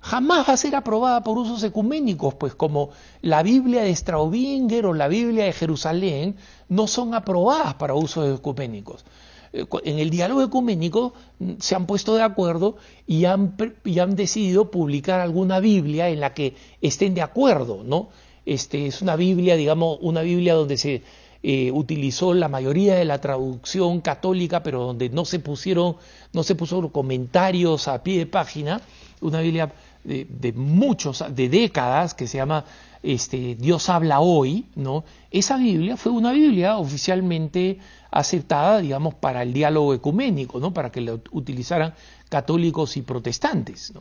jamás 0.00 0.48
va 0.48 0.52
a 0.52 0.56
ser 0.56 0.76
aprobada 0.76 1.24
por 1.24 1.38
usos 1.38 1.62
ecuménicos, 1.62 2.34
pues 2.34 2.54
como 2.54 2.90
la 3.22 3.42
Biblia 3.42 3.82
de 3.82 3.96
Straubinger 3.96 4.86
o 4.86 4.92
la 4.92 5.08
Biblia 5.08 5.44
de 5.44 5.52
Jerusalén 5.52 6.36
no 6.68 6.86
son 6.86 7.14
aprobadas 7.14 7.74
para 7.74 7.94
usos 7.94 8.38
ecuménicos. 8.38 9.04
Eh, 9.52 9.64
en 9.84 9.98
el 9.98 10.10
diálogo 10.10 10.42
ecuménico 10.42 11.14
mm, 11.38 11.52
se 11.58 11.74
han 11.74 11.86
puesto 11.86 12.14
de 12.14 12.22
acuerdo 12.22 12.76
y 13.06 13.24
han, 13.24 13.56
y 13.84 13.98
han 13.98 14.14
decidido 14.14 14.70
publicar 14.70 15.20
alguna 15.20 15.58
Biblia 15.60 16.10
en 16.10 16.20
la 16.20 16.34
que 16.34 16.54
estén 16.82 17.14
de 17.14 17.22
acuerdo, 17.22 17.82
¿no? 17.84 18.10
Este, 18.44 18.86
es 18.86 19.00
una 19.00 19.16
Biblia, 19.16 19.56
digamos, 19.56 19.98
una 20.02 20.20
Biblia 20.20 20.52
donde 20.52 20.76
se, 20.76 21.02
eh, 21.46 21.70
utilizó 21.72 22.32
la 22.32 22.48
mayoría 22.48 22.94
de 22.94 23.04
la 23.04 23.20
traducción 23.20 24.00
católica, 24.00 24.62
pero 24.62 24.82
donde 24.82 25.10
no 25.10 25.26
se 25.26 25.40
pusieron, 25.40 25.96
no 26.32 26.42
se 26.42 26.54
puso 26.54 26.90
comentarios 26.90 27.86
a 27.86 28.02
pie 28.02 28.16
de 28.16 28.26
página, 28.26 28.80
una 29.20 29.42
Biblia 29.42 29.70
de, 30.04 30.52
muchos, 30.56 31.22
de 31.28 31.50
décadas, 31.50 32.14
que 32.14 32.26
se 32.26 32.38
llama 32.38 32.64
este, 33.02 33.56
Dios 33.56 33.90
habla 33.90 34.20
hoy, 34.20 34.64
¿no? 34.74 35.04
Esa 35.30 35.58
Biblia 35.58 35.98
fue 35.98 36.12
una 36.12 36.32
Biblia 36.32 36.78
oficialmente 36.78 37.78
aceptada, 38.10 38.78
digamos, 38.78 39.12
para 39.12 39.42
el 39.42 39.52
diálogo 39.52 39.92
ecuménico, 39.92 40.60
¿no? 40.60 40.72
Para 40.72 40.90
que 40.90 41.02
la 41.02 41.18
utilizaran 41.30 41.92
católicos 42.30 42.96
y 42.96 43.02
protestantes, 43.02 43.92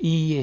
Y, 0.00 0.40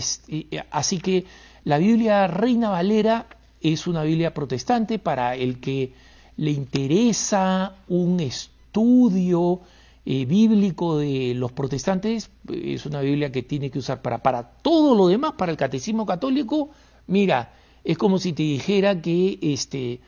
así 0.71 0.99
que 0.99 1.25
la 1.65 1.77
Biblia 1.77 2.27
Reina 2.27 2.69
Valera 2.69 3.27
es 3.59 3.85
una 3.85 4.03
Biblia 4.03 4.33
protestante 4.33 4.97
para 4.97 5.35
el 5.35 5.59
que 5.59 6.06
le 6.37 6.51
interesa 6.51 7.75
un 7.87 8.19
estudio 8.19 9.61
eh, 10.05 10.25
bíblico 10.25 10.97
de 10.97 11.33
los 11.35 11.51
protestantes, 11.51 12.29
es 12.49 12.85
una 12.85 13.01
Biblia 13.01 13.31
que 13.31 13.43
tiene 13.43 13.69
que 13.69 13.79
usar 13.79 14.01
para, 14.01 14.19
para 14.19 14.43
todo 14.43 14.95
lo 14.95 15.07
demás, 15.07 15.33
para 15.37 15.51
el 15.51 15.57
catecismo 15.57 16.05
católico, 16.05 16.69
mira, 17.07 17.51
es 17.83 17.97
como 17.97 18.17
si 18.17 18.33
te 18.33 18.43
dijera 18.43 19.01
que, 19.01 19.37
este, 19.41 19.99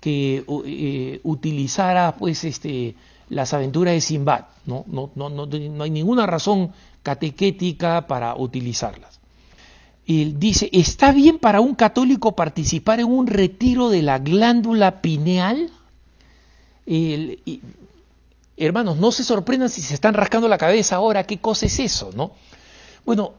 que 0.00 0.44
eh, 0.64 1.20
utilizara 1.24 2.14
pues, 2.16 2.44
este, 2.44 2.94
las 3.30 3.52
aventuras 3.54 3.94
de 3.94 4.00
Simbad, 4.00 4.44
¿no? 4.66 4.84
No, 4.86 5.10
no, 5.14 5.28
no, 5.28 5.46
no 5.46 5.82
hay 5.82 5.90
ninguna 5.90 6.26
razón 6.26 6.72
catequética 7.02 8.06
para 8.06 8.36
utilizarlas. 8.36 9.18
Él 10.06 10.38
dice, 10.38 10.70
¿está 10.72 11.12
bien 11.12 11.38
para 11.38 11.60
un 11.60 11.74
católico 11.74 12.34
participar 12.34 13.00
en 13.00 13.06
un 13.06 13.26
retiro 13.26 13.90
de 13.90 14.02
la 14.02 14.18
glándula 14.18 15.02
pineal? 15.02 15.70
Hermanos, 18.56 18.96
no 18.96 19.12
se 19.12 19.24
sorprendan 19.24 19.68
si 19.68 19.82
se 19.82 19.94
están 19.94 20.14
rascando 20.14 20.48
la 20.48 20.58
cabeza 20.58 20.96
ahora, 20.96 21.24
¿qué 21.24 21.38
cosa 21.38 21.66
es 21.66 21.78
eso? 21.78 22.10
¿no? 22.14 22.32
Bueno, 23.04 23.34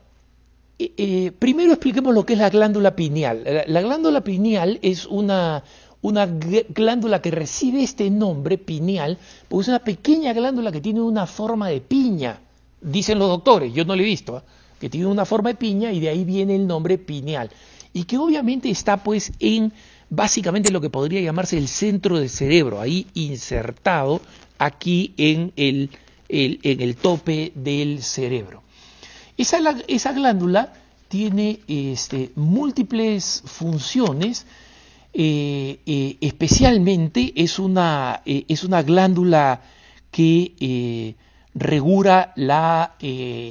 eh, 0.78 0.94
eh, 0.98 1.32
primero 1.38 1.72
expliquemos 1.72 2.14
lo 2.14 2.26
que 2.26 2.34
es 2.34 2.40
la 2.40 2.50
glándula 2.50 2.96
pineal. 2.96 3.44
La, 3.68 3.82
glándula 3.82 4.22
pineal 4.22 4.80
es 4.82 5.06
una, 5.06 5.64
una 6.02 6.26
glándula 6.26 7.22
que 7.22 7.32
recibe 7.32 7.84
este 7.84 8.10
nombre 8.10 8.58
pineal, 8.58 9.18
porque 9.48 9.64
es 9.64 9.68
una 9.68 9.80
pequeña 9.80 10.34
glándula 10.34 10.72
que 10.72 10.82
tiene 10.82 11.02
una 11.02 11.26
forma 11.26 11.70
de 11.70 11.82
piña, 11.82 12.40
dicen 12.82 13.20
los 13.20 13.30
doctores, 13.30 13.74
yo 13.74 13.84
no 13.86 13.96
lo 13.96 14.02
he 14.02 14.06
visto. 14.06 14.38
¿eh? 14.38 14.42
que 14.80 14.90
tiene 14.90 15.08
una 15.08 15.26
forma 15.26 15.50
de 15.50 15.56
piña 15.56 15.92
y 15.92 16.00
de 16.00 16.10
ahí 16.10 16.24
viene 16.24 16.56
el 16.56 16.66
nombre 16.66 16.98
pineal. 16.98 17.52
Y 17.94 18.06
que 18.06 18.18
obviamente 18.18 18.70
está 18.70 18.98
pues 19.04 19.32
en 19.40 19.74
básicamente 20.10 20.72
lo 20.72 20.82
que 20.82 20.90
podría 20.90 21.22
llamarse 21.22 21.58
el 21.58 21.68
centro 21.68 22.20
del 22.20 22.30
cerebro, 22.30 22.82
ahí 22.82 23.08
insertado 23.14 24.22
aquí 24.58 25.14
en 25.18 25.54
el, 25.56 25.90
en 26.28 26.82
el 26.82 26.96
tope 26.96 27.52
del 27.56 28.04
cerebro. 28.04 28.64
Esa, 29.38 29.60
esa 29.88 30.12
glándula 30.12 30.74
tiene 31.10 31.60
este, 31.68 32.32
múltiples 32.36 33.42
funciones, 33.46 34.46
eh, 35.12 35.80
eh, 35.86 36.18
especialmente 36.22 37.34
es 37.36 37.58
una, 37.58 38.22
eh, 38.26 38.46
es 38.48 38.64
una 38.64 38.84
glándula 38.84 39.62
que 40.12 41.16
regula 41.56 42.32
la, 42.36 42.96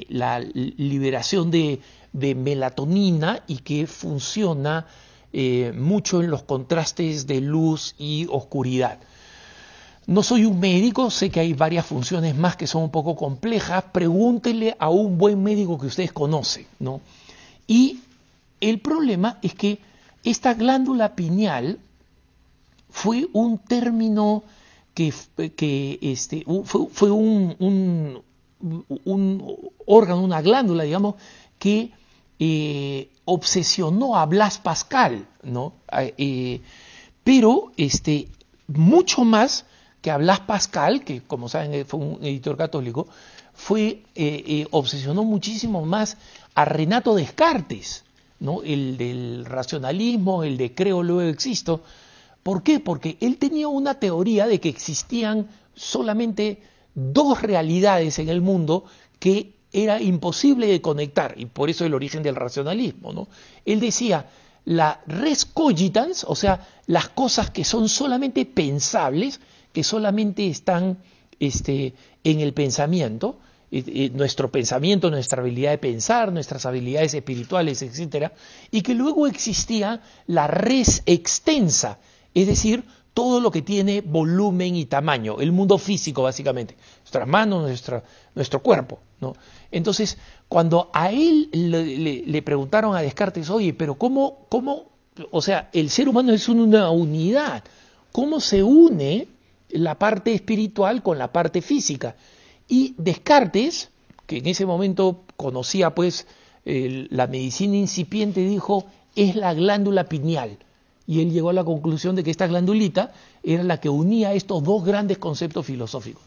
la 0.09 0.41
liberación 0.41 1.51
de, 1.51 1.81
melatonina 2.13 3.43
y 3.47 3.59
que 3.59 3.87
funciona 3.87 4.87
eh, 5.33 5.73
mucho 5.77 6.23
en 6.23 6.31
los 6.31 6.43
contrastes 6.43 7.27
de 7.27 7.41
luz 7.41 7.95
y 7.99 8.27
oscuridad. 8.31 8.99
No 10.07 10.23
soy 10.23 10.47
un 10.47 10.59
médico, 10.59 11.11
sé 11.11 11.29
que 11.29 11.41
hay 11.41 11.53
varias 11.53 11.85
funciones 11.85 12.35
más 12.35 12.57
que 12.57 12.67
son 12.67 12.85
un 12.85 12.91
poco 12.91 13.15
complejas, 13.15 13.85
pregúntenle 13.93 14.75
a 14.79 14.89
un 14.89 15.19
buen 15.19 15.43
médico 15.43 15.79
que 15.79 15.89
ustedes 15.89 16.13
conocen, 16.13 16.67
¿no? 16.79 17.03
Y 17.67 18.01
el 18.61 18.81
problema 18.81 19.39
es 19.43 19.55
que 19.55 19.79
esta 20.25 20.55
glándula 20.55 21.15
pineal 21.15 21.79
fue 22.91 23.29
un 23.33 23.59
término 23.59 24.43
que, 24.95 25.99
este, 26.03 26.45
fue, 26.65 27.11
un, 27.11 28.23
órgano, 29.87 30.25
una 30.25 30.43
glándula, 30.43 30.85
digamos, 30.85 31.15
que 31.59 31.93
eh, 32.39 33.11
obsesionó 33.25 34.17
a 34.17 34.27
Blas 34.27 34.59
Pascal, 34.59 35.27
¿no? 35.43 35.75
Eh, 35.93 36.61
pero 37.25 37.73
este, 37.77 38.29
mucho 38.69 39.25
más 39.25 39.65
que 40.01 40.11
a 40.11 40.17
Blas 40.19 40.41
Pascal, 40.41 41.05
que 41.05 41.23
como 41.23 41.49
saben 41.49 41.85
fue 41.85 42.01
un 42.01 42.25
editor 42.25 42.57
católico, 42.57 43.09
fue, 43.53 44.03
eh, 44.15 44.67
obsesionó 44.71 45.25
muchísimo 45.25 45.85
más 45.85 46.17
a 46.55 46.65
Renato 46.65 47.15
Descartes, 47.15 48.05
¿no? 48.39 48.63
el 48.63 48.97
del 48.97 49.45
racionalismo, 49.45 50.45
el 50.45 50.57
de 50.57 50.75
creo, 50.75 51.03
luego 51.03 51.23
existo, 51.23 51.83
¿Por 52.49 52.63
qué? 52.63 52.81
Porque 52.81 53.19
él 53.21 53.37
tenía 53.37 53.69
una 53.69 54.01
teoría 54.01 54.47
de 54.47 54.59
que 54.59 54.71
existían 54.71 55.49
solamente 55.75 56.63
dos 56.95 57.43
realidades 57.43 58.19
en 58.19 58.31
el 58.31 58.41
mundo 58.41 58.85
que 59.19 59.58
era 59.73 60.01
imposible 60.01 60.67
de 60.67 60.81
conectar, 60.81 61.35
y 61.37 61.47
por 61.47 61.71
eso 61.71 61.85
el 61.85 61.95
origen 61.95 62.23
del 62.23 62.37
racionalismo. 62.37 63.13
¿no? 63.13 63.29
Él 63.65 63.81
decía, 63.81 64.27
la 64.65 65.01
res 65.07 65.45
cogitans, 65.45 66.25
o 66.29 66.35
sea, 66.35 66.67
las 66.87 67.09
cosas 67.09 67.51
que 67.51 67.65
son 67.65 67.89
solamente 67.89 68.45
pensables, 68.47 69.41
que 69.73 69.85
solamente 69.85 70.47
están 70.47 70.99
este, 71.39 71.95
en 72.25 72.41
el 72.41 72.53
pensamiento, 72.53 73.39
eh, 73.71 73.85
eh, 73.87 74.11
nuestro 74.15 74.51
pensamiento, 74.51 75.11
nuestra 75.11 75.43
habilidad 75.43 75.73
de 75.73 75.79
pensar, 75.79 76.33
nuestras 76.33 76.65
habilidades 76.65 77.13
espirituales, 77.15 77.83
etc., 77.83 78.33
y 78.71 78.81
que 78.81 78.95
luego 78.95 79.27
existía 79.27 80.01
la 80.27 80.47
res 80.47 81.03
extensa, 81.07 81.99
es 82.35 82.47
decir, 82.47 82.85
todo 83.13 83.41
lo 83.41 83.51
que 83.51 83.63
tiene 83.63 84.01
volumen 84.01 84.77
y 84.77 84.87
tamaño, 84.87 85.41
el 85.41 85.53
mundo 85.53 85.77
físico 85.77 86.23
básicamente, 86.23 86.77
nuestras 87.09 87.27
manos, 87.27 88.03
nuestro 88.35 88.63
cuerpo. 88.63 88.99
¿no? 89.21 89.35
Entonces, 89.71 90.19
cuando 90.49 90.91
a 90.93 91.11
él 91.11 91.49
le, 91.53 92.43
preguntaron 92.43 92.95
a 92.95 93.01
Descartes, 93.01 93.49
oye, 93.51 93.73
pero 93.73 93.95
¿cómo, 93.97 94.47
¿cómo, 94.49 94.87
o 95.31 95.41
sea, 95.41 95.71
el 95.73 95.89
ser 95.91 96.09
humano 96.09 96.33
es 96.33 96.49
una 96.49 96.91
unidad, 96.91 97.65
¿cómo 98.13 98.41
se 98.41 98.63
une 98.63 99.29
la 99.71 99.99
parte 99.99 100.35
espiritual 100.35 101.03
con 101.03 101.19
la 101.19 101.33
parte 101.33 101.63
física? 101.63 102.17
Y 102.69 102.95
Descartes, 102.99 103.91
que 104.27 104.39
en 104.39 104.47
ese 104.47 104.67
momento 104.67 105.23
conocía 105.37 105.95
pues 105.95 106.27
la 106.65 107.27
medicina 107.27 107.77
incipiente, 107.77 108.41
dijo, 108.41 108.85
es 109.17 109.35
la 109.35 109.55
glándula 109.55 110.05
pineal 110.05 110.59
y 111.09 111.23
él 111.23 111.33
llegó 111.33 111.49
a 111.49 111.55
la 111.55 111.65
conclusión 111.65 112.15
de 112.15 112.23
que 112.23 112.31
esta 112.31 112.47
glandulita 112.47 113.13
era 113.43 113.63
la 113.63 113.81
que 113.81 113.89
unía 113.89 114.35
estos 114.35 114.63
dos 114.63 114.85
grandes 114.85 115.17
conceptos 115.17 115.65
filosóficos. 115.65 116.23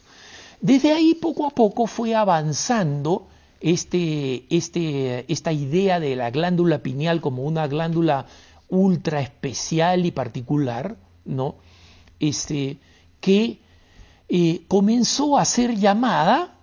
Desde 0.62 0.92
ahí 0.92 1.14
poco 1.16 1.44
a 1.48 1.50
poco 1.50 1.88
fue 1.88 2.14
avanzando 2.14 3.26
este, 3.60 4.44
este, 4.48 5.30
esta 5.30 5.52
idea 5.52 5.98
de 5.98 6.14
la 6.14 6.30
glándula 6.30 6.84
pineal 6.84 7.20
como 7.20 7.42
una 7.42 7.66
glándula 7.66 8.26
ultra 8.68 9.20
especial 9.20 10.06
y 10.06 10.12
particular, 10.12 10.96
¿no? 11.24 11.56
Este, 12.20 12.78
que 13.20 13.58
eh, 14.28 14.62
comenzó 14.68 15.36
a 15.36 15.44
ser 15.44 15.74
llamada, 15.74 16.54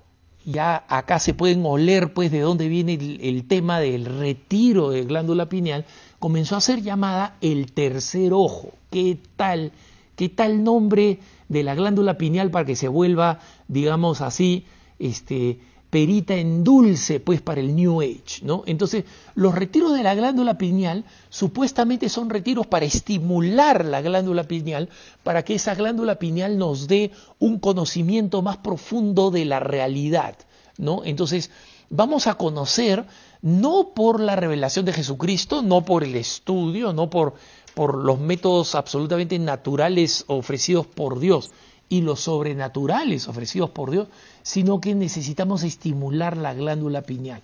ya 0.46 0.86
acá 0.88 1.20
se 1.20 1.34
pueden 1.34 1.66
oler 1.66 2.14
pues 2.14 2.32
de 2.32 2.40
dónde 2.40 2.70
viene 2.70 2.94
el, 2.94 3.20
el 3.22 3.48
tema 3.50 3.82
del 3.82 4.06
retiro 4.06 4.92
de 4.92 5.04
glándula 5.04 5.50
pineal, 5.50 5.86
comenzó 6.20 6.56
a 6.56 6.62
ser 6.62 6.82
llamada 6.82 7.36
el 7.42 7.74
tercer 7.74 8.32
ojo. 8.32 8.70
¿Qué 8.92 9.18
tal? 9.36 9.74
¿Qué 10.20 10.28
tal 10.28 10.66
nombre 10.66 11.20
de 11.48 11.64
la 11.64 11.76
glándula 11.76 12.18
pineal 12.18 12.52
para 12.52 12.66
que 12.66 12.76
se 12.76 12.90
vuelva, 12.90 13.40
digamos 13.70 14.20
así, 14.20 14.66
este, 15.00 15.62
perita 15.90 16.36
en 16.36 16.66
dulce, 16.66 17.22
pues 17.22 17.40
para 17.40 17.62
el 17.62 17.74
New 17.74 18.02
Age, 18.02 18.42
¿no? 18.44 18.64
Entonces, 18.66 19.06
los 19.36 19.56
retiros 19.56 19.94
de 19.94 20.04
la 20.04 20.16
glándula 20.16 20.58
pineal 20.58 21.06
supuestamente 21.30 22.10
son 22.10 22.30
retiros 22.30 22.68
para 22.68 22.84
estimular 22.84 23.86
la 23.86 24.02
glándula 24.02 24.44
pineal, 24.44 24.90
para 25.24 25.46
que 25.46 25.56
esa 25.56 25.74
glándula 25.74 26.20
pineal 26.20 26.58
nos 26.58 26.90
dé 26.90 27.12
un 27.40 27.58
conocimiento 27.58 28.42
más 28.42 28.58
profundo 28.58 29.32
de 29.32 29.46
la 29.46 29.62
realidad, 29.62 30.36
¿no? 30.78 31.06
Entonces, 31.06 31.50
vamos 31.90 32.28
a 32.28 32.34
conocer 32.34 33.06
no 33.42 33.94
por 33.96 34.20
la 34.20 34.36
revelación 34.36 34.86
de 34.86 34.94
Jesucristo, 34.94 35.62
no 35.62 35.86
por 35.86 36.04
el 36.04 36.16
estudio, 36.16 36.92
no 36.92 37.10
por, 37.10 37.36
por 37.74 37.96
los 37.96 38.20
métodos 38.20 38.76
absolutamente 38.76 39.38
naturales 39.40 40.26
ofrecidos 40.28 40.88
por 40.88 41.20
Dios 41.20 41.52
y 41.90 42.02
los 42.02 42.22
sobrenaturales 42.22 43.28
ofrecidos 43.28 43.72
por 43.72 43.92
Dios, 43.92 44.08
sino 44.44 44.80
que 44.80 44.96
necesitamos 44.96 45.64
estimular 45.64 46.38
la 46.38 46.54
glándula 46.54 47.02
pineal. 47.02 47.42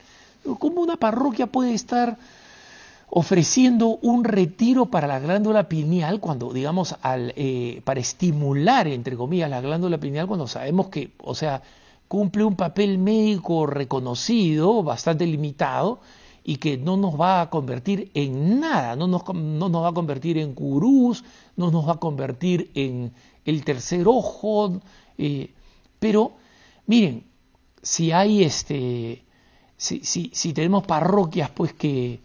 ¿Cómo 0.60 0.82
una 0.82 0.98
parroquia 0.98 1.48
puede 1.48 1.74
estar 1.74 2.18
ofreciendo 3.10 3.98
un 4.02 4.24
retiro 4.24 4.88
para 4.88 5.08
la 5.08 5.20
glándula 5.20 5.70
pineal 5.70 6.20
cuando, 6.20 6.54
digamos, 6.54 6.96
al, 7.02 7.34
eh, 7.36 7.82
para 7.84 8.00
estimular, 8.00 8.88
entre 8.88 9.16
comillas, 9.16 9.50
la 9.50 9.62
glándula 9.62 9.98
pineal 9.98 10.28
cuando 10.28 10.48
sabemos 10.48 10.90
que, 10.90 11.12
o 11.20 11.34
sea, 11.34 11.62
cumple 12.08 12.44
un 12.44 12.56
papel 12.56 12.98
médico 12.98 13.66
reconocido, 13.66 14.84
bastante 14.84 15.26
limitado, 15.26 16.00
y 16.48 16.58
que 16.58 16.78
no 16.78 16.96
nos 16.96 17.20
va 17.20 17.42
a 17.42 17.50
convertir 17.50 18.12
en 18.14 18.60
nada, 18.60 18.96
no 18.96 19.08
nos, 19.08 19.24
no 19.34 19.68
nos 19.68 19.84
va 19.84 19.90
a 19.90 19.94
convertir 19.94 20.38
en 20.38 20.54
gurús, 20.54 21.24
no 21.56 21.72
nos 21.72 21.88
va 21.88 21.94
a 21.94 22.00
convertir 22.00 22.70
en 22.76 23.12
el 23.46 23.66
tercer 23.66 24.08
ojo, 24.08 24.80
eh, 25.18 25.52
pero 25.98 26.34
miren, 26.86 27.24
si 27.82 28.12
hay 28.12 28.44
este, 28.44 29.26
si, 29.76 30.02
si, 30.04 30.54
tenemos 30.54 30.86
parroquias 30.86 31.50
pues 31.50 31.74
que, 31.74 32.20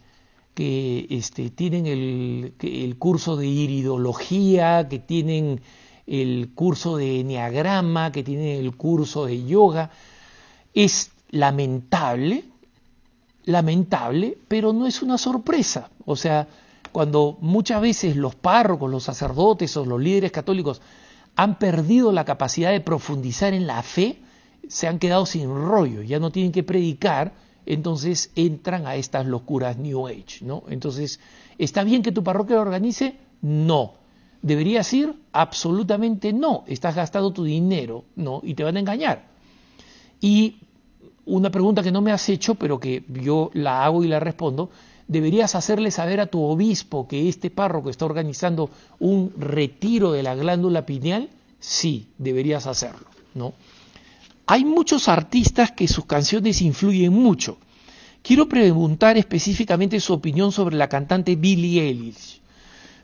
que 0.53 1.07
este, 1.09 1.49
tienen 1.49 1.87
el, 1.87 2.53
el, 2.59 2.97
curso 2.99 3.35
de 3.37 3.47
iridología, 3.47 4.87
que 4.87 4.99
tienen 4.99 5.61
el 6.05 6.51
curso 6.53 6.95
de 6.95 7.21
enneagrama, 7.21 8.11
que 8.11 8.21
tienen 8.21 8.59
el 8.59 8.77
curso 8.77 9.25
de 9.25 9.43
yoga, 9.45 9.89
es 10.75 11.09
lamentable, 11.31 12.50
lamentable, 13.45 14.37
pero 14.47 14.73
no 14.73 14.87
es 14.87 15.01
una 15.01 15.17
sorpresa. 15.17 15.89
O 16.05 16.15
sea, 16.15 16.47
cuando 16.91 17.37
muchas 17.41 17.81
veces 17.81 18.15
los 18.15 18.35
párrocos, 18.35 18.89
los 18.91 19.03
sacerdotes 19.03 19.75
o 19.77 19.85
los 19.85 20.01
líderes 20.01 20.31
católicos 20.31 20.81
han 21.35 21.57
perdido 21.57 22.11
la 22.11 22.25
capacidad 22.25 22.71
de 22.71 22.81
profundizar 22.81 23.53
en 23.53 23.67
la 23.67 23.81
fe, 23.83 24.19
se 24.67 24.87
han 24.87 24.99
quedado 24.99 25.25
sin 25.25 25.49
rollo, 25.49 26.01
ya 26.01 26.19
no 26.19 26.31
tienen 26.31 26.51
que 26.51 26.63
predicar, 26.63 27.33
entonces 27.65 28.31
entran 28.35 28.85
a 28.85 28.95
estas 28.95 29.25
locuras 29.25 29.77
New 29.77 30.07
Age, 30.07 30.39
¿no? 30.41 30.63
Entonces, 30.69 31.19
¿está 31.57 31.83
bien 31.83 32.03
que 32.03 32.11
tu 32.11 32.23
parroquia 32.23 32.55
lo 32.55 32.63
organice? 32.63 33.17
No. 33.41 33.93
¿Deberías 34.41 34.91
ir? 34.93 35.13
Absolutamente 35.31 36.33
no. 36.33 36.63
Estás 36.67 36.95
gastando 36.95 37.31
tu 37.31 37.43
dinero, 37.43 38.05
¿no? 38.15 38.41
Y 38.43 38.55
te 38.55 38.63
van 38.63 38.77
a 38.77 38.79
engañar. 38.79 39.27
Y 40.19 40.57
una 41.25 41.49
pregunta 41.49 41.83
que 41.83 41.91
no 41.91 42.01
me 42.01 42.11
has 42.11 42.27
hecho, 42.29 42.55
pero 42.55 42.79
que 42.79 43.03
yo 43.07 43.51
la 43.53 43.85
hago 43.85 44.03
y 44.03 44.07
la 44.07 44.19
respondo, 44.19 44.69
deberías 45.07 45.55
hacerle 45.55 45.91
saber 45.91 46.19
a 46.19 46.27
tu 46.27 46.41
obispo 46.41 47.07
que 47.07 47.27
este 47.27 47.49
párroco 47.49 47.89
está 47.89 48.05
organizando 48.05 48.69
un 48.99 49.33
retiro 49.37 50.11
de 50.11 50.23
la 50.23 50.35
glándula 50.35 50.85
pineal? 50.85 51.29
Sí, 51.59 52.07
deberías 52.17 52.65
hacerlo, 52.65 53.07
¿no? 53.33 53.53
Hay 54.47 54.65
muchos 54.65 55.07
artistas 55.07 55.71
que 55.71 55.87
sus 55.87 56.05
canciones 56.05 56.61
influyen 56.61 57.13
mucho. 57.13 57.57
Quiero 58.21 58.47
preguntar 58.47 59.17
específicamente 59.17 59.99
su 59.99 60.13
opinión 60.13 60.51
sobre 60.51 60.75
la 60.75 60.89
cantante 60.89 61.35
Billie 61.35 61.81
Eilish. 61.81 62.41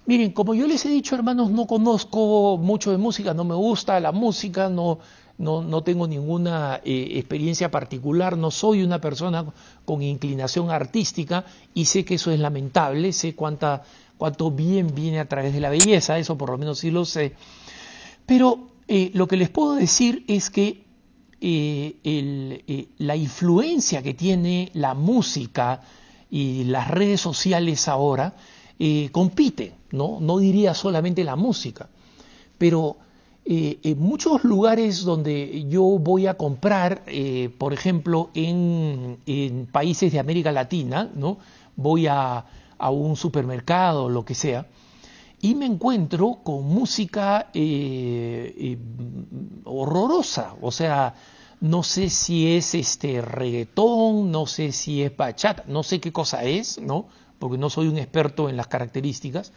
Miren, 0.06 0.32
como 0.32 0.56
yo 0.56 0.68
les 0.68 0.86
he 0.86 0.90
dicho, 0.90 1.16
hermanos, 1.16 1.52
no 1.52 1.68
conozco 1.68 2.58
mucho 2.58 2.92
de 2.92 2.98
música, 2.98 3.34
no 3.34 3.44
me 3.44 3.56
gusta 3.56 4.00
la 4.00 4.14
música, 4.14 4.70
no, 4.70 5.00
no, 5.38 5.84
tengo 5.84 6.08
ninguna 6.08 6.82
eh, 6.84 7.10
experiencia 7.16 7.70
particular, 7.70 8.38
no 8.38 8.52
soy 8.52 8.84
una 8.84 9.00
persona 9.00 9.46
con 9.86 10.02
inclinación 10.02 10.72
artística 10.72 11.46
y 11.74 11.86
sé 11.86 12.06
que 12.06 12.16
eso 12.16 12.32
es 12.32 12.40
lamentable, 12.40 13.14
sé 13.14 13.36
cuánta, 13.36 13.84
cuánto 14.18 14.52
bien 14.52 14.94
viene 14.96 15.20
a 15.20 15.28
través 15.28 15.54
de 15.54 15.60
la 15.60 15.70
belleza, 15.70 16.18
eso 16.18 16.38
por 16.38 16.50
lo 16.50 16.58
menos 16.58 16.80
sí 16.80 16.92
lo 16.92 17.06
sé. 17.06 17.36
Pero 18.26 18.70
eh, 18.88 19.12
lo 19.14 19.28
que 19.28 19.38
les 19.38 19.50
puedo 19.50 19.76
decir 19.76 20.26
es 20.28 20.50
que 20.50 20.86
eh, 21.40 22.88
la 22.98 23.16
influencia 23.16 24.02
que 24.02 24.16
tiene 24.16 24.72
la 24.74 24.96
música 24.96 25.82
y 26.32 26.64
las 26.64 26.90
redes 26.90 27.22
sociales 27.22 27.88
ahora 27.88 28.36
compiten 29.12 29.78
¿no? 29.92 30.20
No 30.20 30.40
diría 30.40 30.74
solamente 30.74 31.24
la 31.24 31.36
música, 31.36 31.90
pero 32.58 32.98
eh, 33.50 33.80
en 33.82 34.00
muchos 34.00 34.44
lugares 34.44 35.06
donde 35.06 35.66
yo 35.70 35.82
voy 35.82 36.28
a 36.28 36.34
comprar, 36.34 37.04
eh, 37.08 37.50
por 37.58 37.72
ejemplo, 37.72 38.30
en, 38.34 39.70
países 39.72 40.12
de 40.12 40.20
América 40.20 40.52
Latina, 40.52 41.10
¿no? 41.16 41.38
Voy 41.78 42.08
a, 42.08 42.44
un 42.92 43.16
supermercado, 43.16 44.10
lo 44.10 44.26
que 44.26 44.36
sea, 44.36 44.68
y 45.40 45.56
me 45.56 45.66
encuentro 45.66 46.40
con 46.44 46.66
música 46.66 47.50
eh, 47.54 48.78
horrorosa, 49.64 50.56
o 50.62 50.70
sea, 50.70 51.16
no 51.62 51.84
sé 51.84 52.10
si 52.10 52.54
es 52.54 52.76
este 52.76 53.22
reggaetón, 53.22 54.30
no 54.30 54.46
sé 54.46 54.74
si 54.74 55.04
es 55.04 55.16
bachata, 55.16 55.64
no 55.68 55.84
sé 55.84 56.02
qué 56.02 56.12
cosa 56.12 56.44
es, 56.44 56.82
¿no? 56.82 57.08
Porque 57.40 57.58
no 57.58 57.70
soy 57.70 57.88
un 57.88 57.98
experto 57.98 58.50
en 58.50 58.58
las 58.58 58.68
características, 58.68 59.54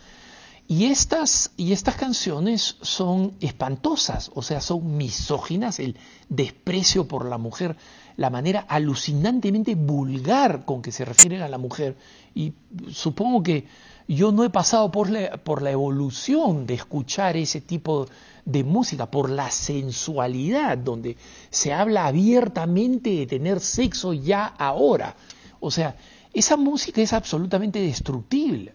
y 0.70 0.84
estas, 0.84 1.50
y 1.56 1.72
estas 1.72 1.96
canciones 1.96 2.76
son 2.80 3.34
espantosas, 3.40 4.30
o 4.36 4.40
sea, 4.40 4.60
son 4.60 4.96
misóginas, 4.96 5.80
el 5.80 5.96
desprecio 6.28 7.08
por 7.08 7.26
la 7.26 7.38
mujer, 7.38 7.76
la 8.16 8.30
manera 8.30 8.66
alucinantemente 8.68 9.74
vulgar 9.74 10.64
con 10.64 10.80
que 10.80 10.92
se 10.92 11.04
refieren 11.04 11.42
a 11.42 11.48
la 11.48 11.58
mujer. 11.58 11.96
Y 12.36 12.52
supongo 12.88 13.42
que 13.42 13.66
yo 14.06 14.30
no 14.30 14.44
he 14.44 14.50
pasado 14.50 14.92
por 14.92 15.10
la, 15.10 15.38
por 15.38 15.60
la 15.60 15.72
evolución 15.72 16.66
de 16.68 16.74
escuchar 16.74 17.36
ese 17.36 17.60
tipo 17.60 18.06
de 18.44 18.62
música, 18.62 19.10
por 19.10 19.28
la 19.28 19.50
sensualidad, 19.50 20.78
donde 20.78 21.16
se 21.50 21.72
habla 21.72 22.06
abiertamente 22.06 23.10
de 23.10 23.26
tener 23.26 23.58
sexo 23.58 24.12
ya 24.12 24.46
ahora. 24.46 25.16
O 25.58 25.72
sea, 25.72 25.96
esa 26.32 26.56
música 26.56 27.02
es 27.02 27.12
absolutamente 27.12 27.80
destructible. 27.80 28.74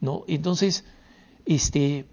¿no? 0.00 0.24
Entonces, 0.28 0.84
este, 1.46 2.06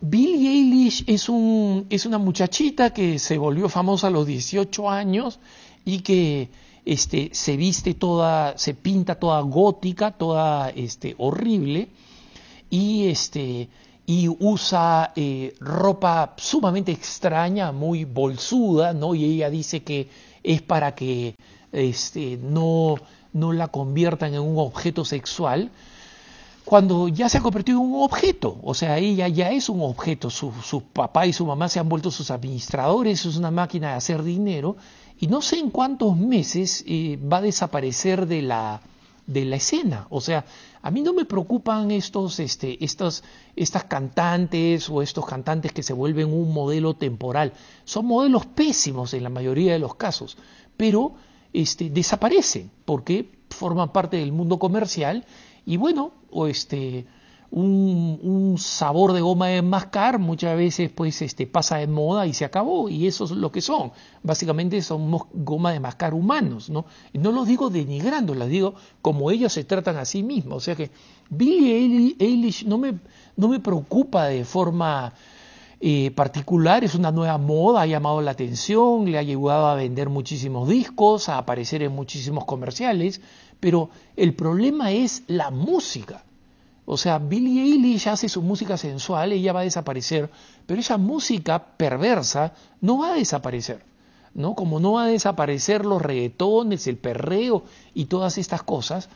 Billie 0.00 0.50
Eilish 0.50 1.04
es, 1.06 1.28
un, 1.28 1.86
es 1.90 2.06
una 2.06 2.18
muchachita 2.18 2.92
que 2.92 3.18
se 3.18 3.36
volvió 3.36 3.68
famosa 3.68 4.06
a 4.06 4.10
los 4.10 4.26
18 4.26 4.88
años 4.88 5.40
y 5.84 6.00
que 6.00 6.50
este, 6.84 7.30
se 7.32 7.56
viste 7.56 7.94
toda, 7.94 8.56
se 8.56 8.74
pinta 8.74 9.16
toda 9.16 9.40
gótica, 9.40 10.12
toda 10.12 10.70
este, 10.70 11.14
horrible 11.18 11.88
y, 12.70 13.08
este, 13.08 13.68
y 14.06 14.28
usa 14.28 15.12
eh, 15.16 15.54
ropa 15.58 16.34
sumamente 16.36 16.92
extraña, 16.92 17.72
muy 17.72 18.04
bolsuda, 18.04 18.92
¿no? 18.92 19.14
Y 19.14 19.24
ella 19.24 19.50
dice 19.50 19.82
que 19.82 20.08
es 20.42 20.62
para 20.62 20.94
que 20.94 21.34
este, 21.72 22.38
no, 22.40 22.94
no 23.32 23.52
la 23.52 23.68
conviertan 23.68 24.34
en 24.34 24.40
un 24.40 24.58
objeto 24.58 25.04
sexual 25.04 25.72
cuando 26.68 27.08
ya 27.08 27.30
se 27.30 27.38
ha 27.38 27.40
convertido 27.40 27.80
en 27.80 27.86
un 27.86 28.02
objeto, 28.02 28.60
o 28.62 28.74
sea, 28.74 28.98
ella 28.98 29.26
ya 29.26 29.50
es 29.52 29.70
un 29.70 29.80
objeto, 29.80 30.28
su, 30.28 30.52
papá 30.92 31.26
y 31.26 31.32
su 31.32 31.46
mamá 31.46 31.70
se 31.70 31.80
han 31.80 31.88
vuelto 31.88 32.10
sus 32.10 32.30
administradores, 32.30 33.24
es 33.24 33.36
una 33.36 33.50
máquina 33.50 33.92
de 33.92 33.94
hacer 33.94 34.22
dinero, 34.22 34.76
y 35.18 35.28
no 35.28 35.40
sé 35.40 35.60
en 35.60 35.70
cuántos 35.70 36.14
meses 36.14 36.84
eh, 36.86 37.16
va 37.16 37.38
a 37.38 37.40
desaparecer 37.40 38.26
de 38.26 38.42
la, 38.42 38.82
de 39.26 39.46
la 39.46 39.56
escena. 39.56 40.08
O 40.10 40.20
sea, 40.20 40.44
a 40.82 40.90
mí 40.90 41.00
no 41.00 41.14
me 41.14 41.24
preocupan 41.24 41.90
estos, 41.90 42.38
este, 42.38 42.76
estas 42.84 43.22
cantantes 43.88 44.90
o 44.90 45.00
estos 45.00 45.24
cantantes 45.24 45.72
que 45.72 45.82
se 45.82 45.94
vuelven 45.94 46.30
un 46.30 46.52
modelo 46.52 46.92
temporal. 46.92 47.54
Son 47.86 48.04
modelos 48.04 48.44
pésimos 48.44 49.14
en 49.14 49.22
la 49.22 49.30
mayoría 49.30 49.72
de 49.72 49.78
los 49.78 49.94
casos, 49.94 50.36
pero 50.76 51.14
este, 51.54 51.88
desaparecen 51.88 52.70
porque 52.84 53.38
forman 53.48 53.90
parte 53.90 54.18
del 54.18 54.32
mundo 54.32 54.58
comercial 54.58 55.24
y 55.68 55.76
bueno, 55.76 56.12
o 56.30 56.46
este, 56.46 57.04
un, 57.50 58.56
sabor 58.58 59.12
de 59.12 59.20
goma 59.20 59.48
de 59.48 59.60
mascar 59.60 60.18
muchas 60.18 60.56
veces 60.56 60.90
pues 60.90 61.20
este, 61.20 61.46
pasa 61.46 61.76
de 61.76 61.86
moda 61.86 62.26
y 62.26 62.32
se 62.32 62.46
acabó, 62.46 62.88
y 62.88 63.06
eso 63.06 63.24
es 63.24 63.32
lo 63.32 63.52
que 63.52 63.60
son. 63.60 63.92
Básicamente 64.22 64.80
son 64.80 65.10
goma 65.34 65.72
de 65.72 65.80
mascar 65.80 66.14
humanos, 66.14 66.70
¿no? 66.70 66.86
No 67.12 67.32
los 67.32 67.46
digo 67.46 67.68
denigrando, 67.68 68.34
las 68.34 68.48
digo 68.48 68.76
como 69.02 69.30
ellos 69.30 69.52
se 69.52 69.64
tratan 69.64 69.98
a 69.98 70.06
sí 70.06 70.22
mismos. 70.22 70.56
O 70.56 70.60
sea 70.60 70.74
que 70.74 70.90
Billie 71.28 72.16
Eilish 72.18 72.64
no 72.64 72.78
me, 72.78 72.98
no 73.36 73.48
me 73.48 73.60
preocupa 73.60 74.24
de 74.24 74.46
forma 74.46 75.12
eh, 75.80 76.10
particular, 76.10 76.82
es 76.82 76.94
una 76.94 77.12
nueva 77.12 77.38
moda, 77.38 77.82
ha 77.82 77.86
llamado 77.86 78.20
la 78.20 78.32
atención, 78.32 79.10
le 79.10 79.16
ha 79.16 79.20
ayudado 79.20 79.66
a 79.66 79.74
vender 79.74 80.08
muchísimos 80.08 80.68
discos, 80.68 81.28
a 81.28 81.38
aparecer 81.38 81.82
en 81.82 81.92
muchísimos 81.92 82.44
comerciales, 82.44 83.20
pero 83.60 83.90
el 84.16 84.34
problema 84.34 84.90
es 84.90 85.22
la 85.28 85.50
música. 85.50 86.24
O 86.84 86.96
sea, 86.96 87.18
Billie 87.18 87.62
Eilish 87.62 88.08
hace 88.08 88.28
su 88.28 88.42
música 88.42 88.76
sensual, 88.76 89.32
ella 89.32 89.52
va 89.52 89.60
a 89.60 89.64
desaparecer, 89.64 90.30
pero 90.66 90.80
esa 90.80 90.96
música 90.96 91.62
perversa 91.76 92.54
no 92.80 92.98
va 92.98 93.12
a 93.12 93.16
desaparecer. 93.16 93.84
¿no? 94.34 94.54
Como 94.54 94.80
no 94.80 94.92
va 94.92 95.04
a 95.04 95.08
desaparecer 95.08 95.84
los 95.84 96.02
reggaetones, 96.02 96.86
el 96.86 96.96
perreo 96.96 97.64
y 97.94 98.06
todas 98.06 98.38
estas 98.38 98.62
cosas, 98.62 99.08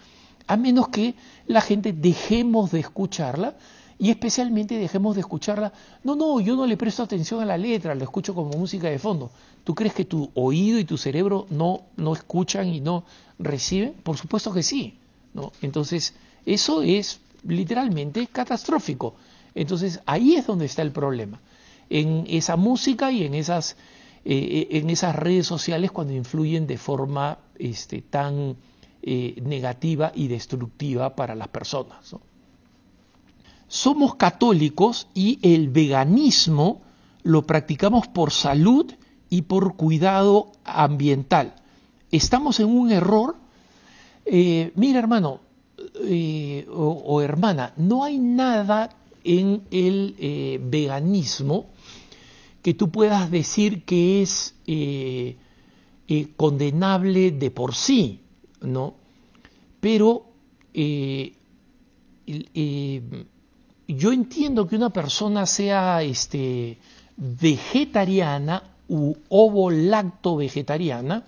a 0.46 0.56
menos 0.56 0.88
que 0.88 1.14
la 1.46 1.60
gente 1.60 1.92
dejemos 1.92 2.70
de 2.72 2.80
escucharla 2.80 3.54
y 4.02 4.10
especialmente 4.10 4.78
dejemos 4.78 5.14
de 5.14 5.20
escucharla. 5.20 5.72
No, 6.02 6.16
no, 6.16 6.40
yo 6.40 6.56
no 6.56 6.66
le 6.66 6.76
presto 6.76 7.04
atención 7.04 7.40
a 7.40 7.46
la 7.46 7.56
letra, 7.56 7.94
la 7.94 8.02
escucho 8.02 8.34
como 8.34 8.50
música 8.58 8.90
de 8.90 8.98
fondo. 8.98 9.30
¿Tú 9.62 9.76
crees 9.76 9.94
que 9.94 10.04
tu 10.04 10.28
oído 10.34 10.80
y 10.80 10.84
tu 10.84 10.98
cerebro 10.98 11.46
no, 11.50 11.82
no 11.96 12.12
escuchan 12.12 12.66
y 12.66 12.80
no 12.80 13.04
reciben? 13.38 13.92
Por 14.02 14.16
supuesto 14.16 14.52
que 14.52 14.64
sí. 14.64 14.98
¿no? 15.34 15.52
Entonces, 15.62 16.16
eso 16.44 16.82
es 16.82 17.20
literalmente 17.46 18.26
catastrófico. 18.26 19.14
Entonces, 19.54 20.00
ahí 20.04 20.34
es 20.34 20.48
donde 20.48 20.64
está 20.64 20.82
el 20.82 20.90
problema. 20.90 21.40
En 21.88 22.24
esa 22.28 22.56
música 22.56 23.12
y 23.12 23.22
en 23.22 23.36
esas, 23.36 23.76
eh, 24.24 24.66
en 24.72 24.90
esas 24.90 25.14
redes 25.14 25.46
sociales 25.46 25.92
cuando 25.92 26.12
influyen 26.12 26.66
de 26.66 26.76
forma 26.76 27.38
este, 27.56 28.02
tan 28.02 28.56
eh, 29.00 29.40
negativa 29.44 30.10
y 30.12 30.26
destructiva 30.26 31.14
para 31.14 31.36
las 31.36 31.46
personas. 31.46 32.16
Somos 33.72 34.16
católicos 34.16 35.08
y 35.14 35.38
el 35.40 35.70
veganismo 35.70 36.82
lo 37.22 37.46
practicamos 37.46 38.06
por 38.06 38.30
salud 38.30 38.92
y 39.30 39.42
por 39.42 39.76
cuidado 39.76 40.52
ambiental. 40.62 41.54
estamos 42.10 42.60
en 42.60 42.66
un 42.66 42.92
error. 42.92 43.36
Eh, 44.26 44.72
mira, 44.76 44.98
hermano 44.98 45.40
eh, 46.04 46.66
o, 46.70 47.22
hermana, 47.22 47.72
no 47.78 48.04
hay 48.04 48.18
nada 48.18 48.90
en 49.24 49.62
el 49.70 50.16
eh, 50.18 50.60
veganismo 50.62 51.70
que 52.60 52.74
tú 52.74 52.90
puedas 52.90 53.30
decir 53.30 53.86
que 53.86 54.20
es 54.20 54.54
condenable 56.36 57.30
de 57.30 57.50
por 57.50 57.74
sí, 57.74 58.20
¿no? 58.60 58.96
Pero 59.80 60.26
yo 63.96 64.12
entiendo 64.12 64.66
que 64.66 64.76
una 64.76 64.90
persona 64.90 65.46
sea 65.46 66.02
este, 66.02 66.78
vegetariana 67.16 68.62
u 68.88 69.14
ovo-lacto 69.28 70.36
vegetariana 70.36 71.24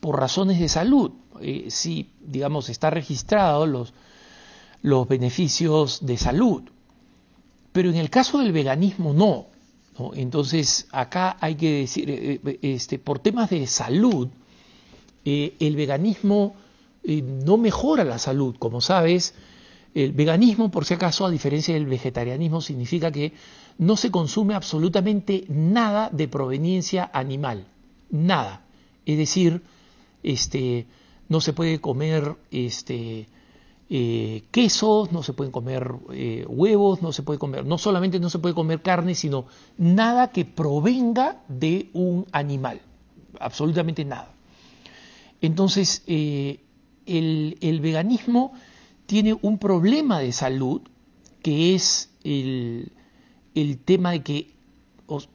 por 0.00 0.18
razones 0.18 0.58
de 0.58 0.68
salud. 0.68 1.12
Eh, 1.40 1.66
si, 1.68 2.10
digamos, 2.20 2.68
está 2.68 2.90
registrado 2.90 3.66
los, 3.66 3.92
los 4.82 5.06
beneficios 5.06 6.04
de 6.04 6.16
salud. 6.16 6.62
Pero 7.72 7.90
en 7.90 7.96
el 7.96 8.08
caso 8.08 8.38
del 8.38 8.52
veganismo 8.52 9.12
no. 9.12 9.46
Entonces, 10.14 10.88
acá 10.92 11.36
hay 11.40 11.54
que 11.54 11.80
decir, 11.80 12.10
eh, 12.10 12.40
eh, 12.44 12.58
este, 12.62 12.98
por 12.98 13.18
temas 13.18 13.50
de 13.50 13.66
salud, 13.66 14.28
el 15.24 15.74
veganismo 15.74 16.54
no 17.04 17.56
mejora 17.56 18.04
la 18.04 18.18
salud. 18.18 18.54
Como 18.58 18.80
sabes, 18.80 19.34
el 19.96 20.12
veganismo, 20.12 20.70
por 20.70 20.84
si 20.84 20.92
acaso, 20.92 21.24
a 21.24 21.30
diferencia 21.30 21.72
del 21.72 21.86
vegetarianismo, 21.86 22.60
significa 22.60 23.10
que 23.10 23.32
no 23.78 23.96
se 23.96 24.10
consume 24.10 24.54
absolutamente 24.54 25.46
nada 25.48 26.10
de 26.12 26.28
proveniencia 26.28 27.10
animal, 27.14 27.66
nada. 28.10 28.66
Es 29.06 29.16
decir, 29.16 29.62
este, 30.22 30.86
no 31.30 31.40
se 31.40 31.54
puede 31.54 31.80
comer 31.80 32.36
este, 32.50 33.26
eh, 33.88 34.42
quesos, 34.50 35.12
no 35.12 35.22
se 35.22 35.32
pueden 35.32 35.50
comer 35.50 35.90
eh, 36.12 36.44
huevos, 36.46 37.00
no 37.00 37.10
se 37.12 37.22
puede 37.22 37.38
comer, 37.38 37.64
no 37.64 37.78
solamente 37.78 38.20
no 38.20 38.28
se 38.28 38.38
puede 38.38 38.54
comer 38.54 38.82
carne, 38.82 39.14
sino 39.14 39.46
nada 39.78 40.28
que 40.28 40.44
provenga 40.44 41.42
de 41.48 41.88
un 41.94 42.26
animal, 42.32 42.82
absolutamente 43.40 44.04
nada. 44.04 44.34
Entonces, 45.40 46.02
eh, 46.06 46.60
el, 47.06 47.56
el 47.62 47.80
veganismo 47.80 48.52
tiene 49.06 49.36
un 49.40 49.58
problema 49.58 50.20
de 50.20 50.32
salud 50.32 50.82
que 51.42 51.74
es 51.74 52.10
el, 52.24 52.92
el 53.54 53.78
tema 53.78 54.12
de 54.12 54.22
que 54.22 54.56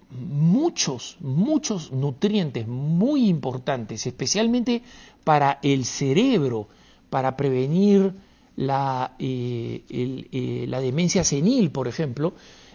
muchos, 0.09 1.17
muchos 1.19 1.91
nutrientes 1.91 2.67
muy 2.67 3.27
importantes, 3.27 4.05
especialmente 4.05 4.83
para 5.23 5.59
el 5.63 5.85
cerebro, 5.85 6.67
para 7.09 7.37
prevenir 7.37 8.13
la, 8.55 9.15
eh, 9.19 9.83
eh, 9.89 10.65
la 10.67 10.81
demencia 10.81 11.23
senil, 11.23 11.71
por 11.71 11.87
ejemplo, 11.87 12.33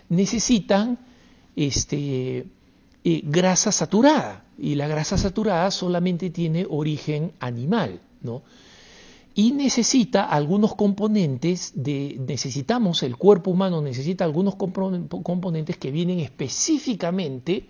necesitan 0.08 0.98
este, 1.54 2.46
eh, 3.04 3.20
grasa 3.24 3.72
saturada. 3.72 4.44
Y 4.58 4.74
la 4.74 4.88
grasa 4.88 5.18
saturada 5.18 5.70
solamente 5.70 6.30
tiene 6.30 6.66
origen 6.68 7.32
animal, 7.40 8.00
¿no? 8.22 8.42
Y 9.38 9.52
necesita 9.52 10.24
algunos 10.24 10.74
componentes 10.74 11.72
de 11.74 12.16
necesitamos 12.26 13.02
el 13.02 13.18
cuerpo 13.18 13.50
humano 13.50 13.82
necesita 13.82 14.24
algunos 14.24 14.56
componentes 14.56 15.76
que 15.76 15.90
vienen 15.90 16.20
específicamente 16.20 17.68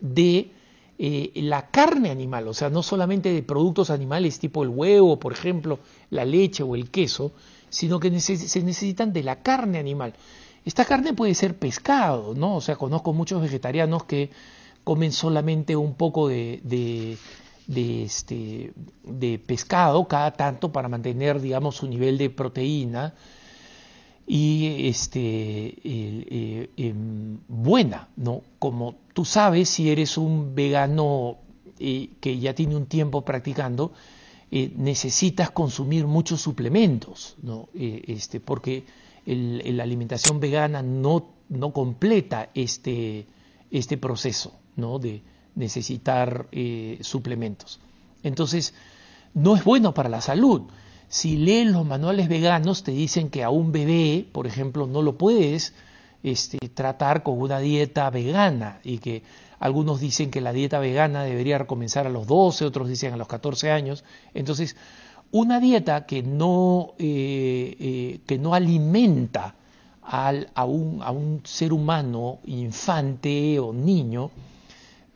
de 0.00 0.52
eh, 0.96 1.32
la 1.34 1.70
carne 1.70 2.10
animal, 2.10 2.46
o 2.46 2.54
sea, 2.54 2.70
no 2.70 2.84
solamente 2.84 3.32
de 3.32 3.42
productos 3.42 3.90
animales 3.90 4.38
tipo 4.38 4.62
el 4.62 4.68
huevo, 4.68 5.18
por 5.18 5.32
ejemplo, 5.32 5.80
la 6.10 6.24
leche 6.24 6.62
o 6.62 6.76
el 6.76 6.88
queso, 6.88 7.32
sino 7.68 7.98
que 7.98 8.20
se 8.20 8.62
necesitan 8.62 9.12
de 9.12 9.24
la 9.24 9.42
carne 9.42 9.78
animal. 9.78 10.14
Esta 10.64 10.84
carne 10.84 11.14
puede 11.14 11.34
ser 11.34 11.58
pescado, 11.58 12.34
¿no? 12.36 12.56
O 12.56 12.60
sea, 12.60 12.76
conozco 12.76 13.12
muchos 13.12 13.42
vegetarianos 13.42 14.04
que 14.04 14.30
comen 14.84 15.10
solamente 15.10 15.74
un 15.74 15.94
poco 15.94 16.28
de 16.28 16.60
de, 16.62 17.16
este, 17.74 18.72
de 19.04 19.38
pescado 19.38 20.08
cada 20.08 20.32
tanto 20.32 20.72
para 20.72 20.88
mantener, 20.88 21.40
digamos, 21.40 21.76
su 21.76 21.86
nivel 21.86 22.16
de 22.16 22.30
proteína 22.30 23.14
y 24.26 24.88
este, 24.88 25.74
eh, 25.84 26.70
em, 26.76 27.38
buena, 27.48 28.08
¿no? 28.16 28.42
Como 28.58 28.96
tú 29.12 29.24
sabes, 29.24 29.68
si 29.68 29.90
eres 29.90 30.18
un 30.18 30.54
vegano 30.54 31.38
eh, 31.78 32.10
que 32.20 32.38
ya 32.38 32.54
tiene 32.54 32.76
un 32.76 32.86
tiempo 32.86 33.24
practicando, 33.24 33.92
eh, 34.50 34.72
necesitas 34.76 35.50
consumir 35.50 36.06
muchos 36.06 36.40
suplementos, 36.40 37.36
¿no? 37.42 37.68
este, 37.74 38.40
porque 38.40 38.84
la 39.26 39.82
alimentación 39.82 40.40
vegana 40.40 40.82
no, 40.82 41.34
no 41.50 41.74
completa 41.74 42.48
este, 42.54 43.26
este 43.70 43.98
proceso 43.98 44.54
¿no? 44.76 44.98
de, 44.98 45.22
necesitar 45.58 46.46
eh, 46.52 46.98
suplementos. 47.02 47.80
Entonces, 48.22 48.74
no 49.34 49.56
es 49.56 49.64
bueno 49.64 49.92
para 49.92 50.08
la 50.08 50.20
salud. 50.20 50.62
Si 51.08 51.36
leen 51.36 51.72
los 51.72 51.84
manuales 51.86 52.28
veganos, 52.28 52.82
te 52.82 52.92
dicen 52.92 53.30
que 53.30 53.42
a 53.42 53.50
un 53.50 53.72
bebé, 53.72 54.26
por 54.30 54.46
ejemplo, 54.46 54.86
no 54.86 55.02
lo 55.02 55.18
puedes 55.18 55.74
este, 56.22 56.58
tratar 56.68 57.22
con 57.22 57.40
una 57.40 57.60
dieta 57.60 58.08
vegana 58.10 58.80
y 58.84 58.98
que 58.98 59.22
algunos 59.58 60.00
dicen 60.00 60.30
que 60.30 60.40
la 60.40 60.52
dieta 60.52 60.78
vegana 60.78 61.24
debería 61.24 61.66
comenzar 61.66 62.06
a 62.06 62.10
los 62.10 62.26
12, 62.26 62.64
otros 62.64 62.88
dicen 62.88 63.12
a 63.12 63.16
los 63.16 63.26
14 63.28 63.70
años. 63.70 64.04
Entonces, 64.34 64.76
una 65.32 65.60
dieta 65.60 66.06
que 66.06 66.22
no, 66.22 66.94
eh, 66.98 67.76
eh, 67.78 68.20
que 68.26 68.38
no 68.38 68.54
alimenta 68.54 69.54
al, 70.02 70.50
a, 70.54 70.64
un, 70.64 71.02
a 71.02 71.10
un 71.10 71.42
ser 71.44 71.72
humano, 71.72 72.38
infante 72.46 73.58
o 73.58 73.72
niño, 73.72 74.30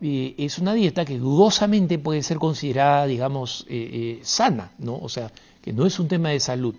eh, 0.05 0.35
es 0.37 0.59
una 0.59 0.73
dieta 0.73 1.05
que 1.05 1.17
dudosamente 1.17 1.97
puede 1.97 2.23
ser 2.23 2.37
considerada, 2.37 3.05
digamos, 3.05 3.65
eh, 3.69 4.17
eh, 4.19 4.19
sana, 4.21 4.73
¿no? 4.77 4.97
O 4.97 5.07
sea, 5.07 5.31
que 5.61 5.71
no 5.71 5.85
es 5.85 5.97
un 5.97 6.09
tema 6.09 6.27
de 6.27 6.41
salud. 6.41 6.75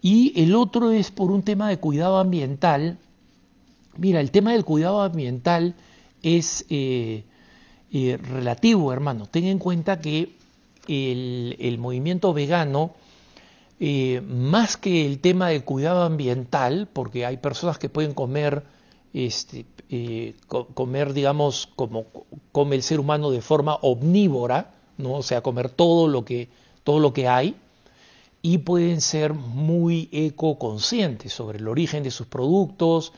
Y 0.00 0.32
el 0.42 0.54
otro 0.54 0.90
es 0.90 1.10
por 1.10 1.30
un 1.30 1.42
tema 1.42 1.68
de 1.68 1.76
cuidado 1.76 2.18
ambiental. 2.18 2.96
Mira, 3.98 4.20
el 4.20 4.30
tema 4.30 4.52
del 4.52 4.64
cuidado 4.64 5.02
ambiental 5.02 5.74
es 6.22 6.64
relativo, 7.90 8.90
hermano. 8.90 9.26
Ten 9.26 9.44
en 9.44 9.58
cuenta 9.58 10.00
que 10.00 10.32
el, 10.88 11.56
el 11.60 11.76
movimiento 11.76 12.32
vegano, 12.32 12.94
más 14.26 14.78
que 14.78 15.04
el 15.04 15.18
tema 15.18 15.50
del 15.50 15.64
cuidado 15.64 16.04
ambiental, 16.04 16.88
porque 16.90 17.26
hay 17.26 17.36
personas 17.36 17.76
que 17.76 17.90
pueden 17.90 18.14
comer 18.14 18.62
este, 19.12 19.66
comer, 20.46 21.12
digamos, 21.12 21.68
como 21.74 22.06
come 22.52 22.76
el 22.76 22.82
ser 22.82 23.00
humano 23.00 23.30
de 23.30 23.40
forma 23.40 23.74
omnívora, 23.82 24.74
¿no? 24.98 25.14
o 25.14 25.22
sea, 25.22 25.42
comer 25.42 25.70
todo 25.70 26.08
lo 26.08 26.24
que, 26.24 26.48
todo 26.84 27.00
lo 27.00 27.12
que 27.12 27.28
hay, 27.28 27.56
y 28.42 28.58
pueden 28.58 29.00
ser 29.00 29.34
muy 29.34 30.08
ecoconscientes 30.12 31.32
sobre 31.32 31.58
el 31.58 31.68
origen 31.68 32.02
de 32.02 32.10
sus 32.10 32.26
productos, 32.26 33.12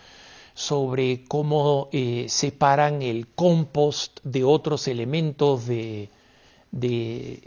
sobre 0.54 1.24
cómo 1.24 1.88
eh, 1.92 2.26
separan 2.28 3.02
el 3.02 3.28
compost 3.28 4.18
de 4.24 4.44
otros 4.44 4.88
elementos 4.88 5.66
de, 5.66 6.10
de, 6.70 7.42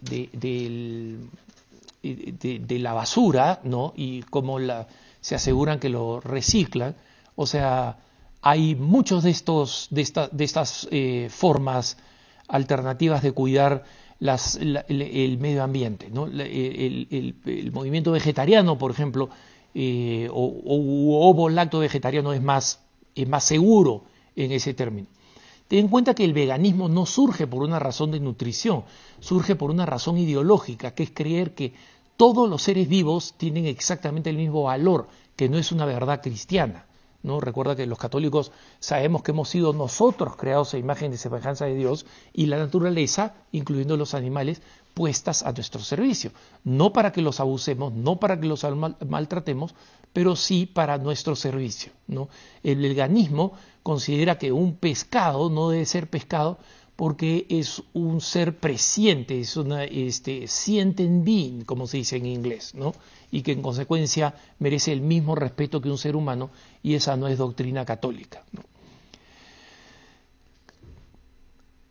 de, 2.01 2.79
la 2.79 2.93
basura, 2.93 3.59
¿no? 3.63 3.93
y 3.95 4.21
cómo 4.23 4.57
se 5.21 5.35
aseguran 5.35 5.79
que 5.79 5.89
lo 5.89 6.19
reciclan. 6.19 6.95
O 7.35 7.45
sea, 7.45 7.97
hay 8.45 8.75
muchos 8.75 9.23
de, 9.23 9.31
estos, 9.31 9.87
de, 9.89 10.03
estas 10.43 10.87
eh, 10.91 11.29
formas 11.31 11.97
alternativas 12.47 13.23
de 13.23 13.31
cuidar 13.31 13.83
el, 14.19 15.37
medio 15.39 15.63
ambiente. 15.63 16.11
El, 16.13 17.71
movimiento 17.73 18.11
vegetariano, 18.11 18.77
por 18.77 18.91
ejemplo, 18.91 19.31
eh, 19.73 20.29
o, 20.31 21.33
o, 21.35 21.49
lacto 21.49 21.79
vegetariano 21.79 22.33
es 22.33 22.41
más, 22.43 22.81
es 23.15 23.27
más 23.27 23.43
seguro 23.45 24.03
en 24.35 24.51
ese 24.51 24.75
término. 24.75 25.07
Ten 25.67 25.79
en 25.79 25.87
cuenta 25.87 26.13
que 26.13 26.23
el 26.23 26.33
veganismo 26.33 26.87
no 26.87 27.07
surge 27.07 27.47
por 27.47 27.63
una 27.63 27.79
razón 27.79 28.11
de 28.11 28.19
nutrición, 28.19 28.83
surge 29.21 29.55
por 29.55 29.71
una 29.71 29.87
razón 29.87 30.19
ideológica, 30.19 30.93
que 30.93 31.01
es 31.01 31.09
creer 31.09 31.55
que 31.55 31.73
todos 32.15 32.47
los 32.47 32.61
seres 32.61 32.87
vivos 32.87 33.33
tienen 33.37 33.65
exactamente 33.65 34.29
el 34.29 34.37
mismo 34.37 34.61
valor, 34.61 35.07
que 35.35 35.49
no 35.49 35.57
es 35.57 35.71
una 35.71 35.85
verdad 35.85 36.21
cristiana. 36.21 36.85
Recuerda 37.25 37.75
que 37.75 37.87
los 37.87 37.97
católicos 37.97 38.51
sabemos 38.79 39.23
que 39.23 39.31
hemos 39.31 39.49
sido 39.49 39.73
nosotros 39.73 40.35
creados 40.35 40.73
a 40.73 40.77
imagen 40.77 41.11
y 41.13 41.17
semejanza 41.17 41.65
de 41.65 41.75
Dios 41.75 42.05
y 42.33 42.45
la 42.45 42.57
naturaleza, 42.57 43.33
incluyendo 43.51 43.97
los 43.97 44.13
animales, 44.13 44.61
puestas 44.93 45.43
a 45.43 45.51
nuestro 45.51 45.81
servicio. 45.81 46.31
No 46.63 46.93
para 46.93 47.11
que 47.11 47.21
los 47.21 47.39
abusemos, 47.39 47.93
no 47.93 48.19
para 48.19 48.39
que 48.39 48.47
los 48.47 48.65
maltratemos, 49.07 49.73
pero 50.13 50.35
sí 50.35 50.65
para 50.65 50.97
nuestro 50.97 51.35
servicio. 51.35 51.91
¿no? 52.07 52.29
El 52.63 52.77
veganismo 52.77 53.53
considera 53.83 54.37
que 54.37 54.51
un 54.51 54.75
pescado 54.75 55.49
no 55.49 55.69
debe 55.69 55.85
ser 55.85 56.09
pescado 56.09 56.59
porque 56.95 57.45
es 57.49 57.83
un 57.93 58.21
ser 58.21 58.57
presiente, 58.57 59.39
es 59.39 59.57
una 59.57 59.83
este, 59.83 60.47
sienten 60.47 61.23
being, 61.25 61.63
como 61.65 61.87
se 61.87 61.97
dice 61.97 62.17
en 62.17 62.25
inglés, 62.25 62.73
¿no? 62.73 62.93
y 63.31 63.41
que 63.41 63.51
en 63.51 63.61
consecuencia 63.61 64.33
merece 64.59 64.93
el 64.93 65.01
mismo 65.01 65.35
respeto 65.35 65.81
que 65.81 65.89
un 65.89 65.97
ser 65.97 66.15
humano, 66.15 66.51
y 66.81 66.95
esa 66.95 67.17
no 67.17 67.27
es 67.27 67.37
doctrina 67.37 67.83
católica. 67.83 68.43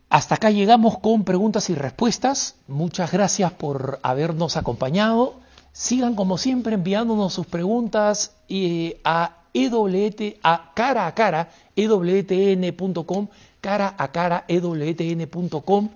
Hasta 0.09 0.35
acá 0.35 0.49
llegamos 0.49 0.97
con 0.99 1.23
preguntas 1.23 1.69
y 1.69 1.75
respuestas. 1.75 2.55
Muchas 2.67 3.11
gracias 3.11 3.51
por 3.51 3.99
habernos 4.01 4.57
acompañado. 4.57 5.35
Sigan 5.71 6.15
como 6.15 6.37
siempre 6.37 6.75
enviándonos 6.75 7.33
sus 7.33 7.45
preguntas 7.45 8.35
eh, 8.47 8.99
a 9.03 9.43
EWT, 9.53 10.39
a 10.41 10.71
cara 10.73 11.05
a 11.05 11.13
cara, 11.13 11.49
ewtn.com, 11.75 13.27
cara 13.65 13.95
a 13.97 14.11
cara, 14.11 14.45
ewtn.com 14.47 15.89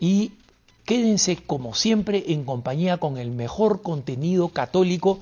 y 0.00 0.32
quédense 0.84 1.36
como 1.36 1.72
siempre 1.72 2.24
en 2.32 2.42
compañía 2.44 2.96
con 2.96 3.16
el 3.16 3.30
mejor 3.30 3.80
contenido 3.80 4.48
católico. 4.48 5.20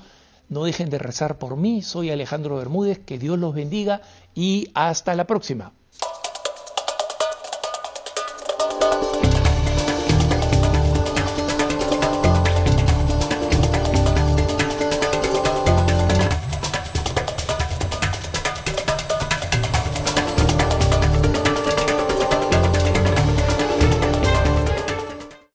No 0.49 0.63
dejen 0.63 0.89
de 0.89 0.97
rezar 0.97 1.37
por 1.37 1.57
mí, 1.57 1.83
soy 1.83 2.09
Alejandro 2.09 2.55
Bermúdez, 2.55 2.97
que 2.97 3.19
Dios 3.19 3.37
los 3.37 3.53
bendiga 3.53 4.01
y 4.33 4.69
hasta 4.73 5.13
la 5.13 5.25
próxima. 5.25 5.73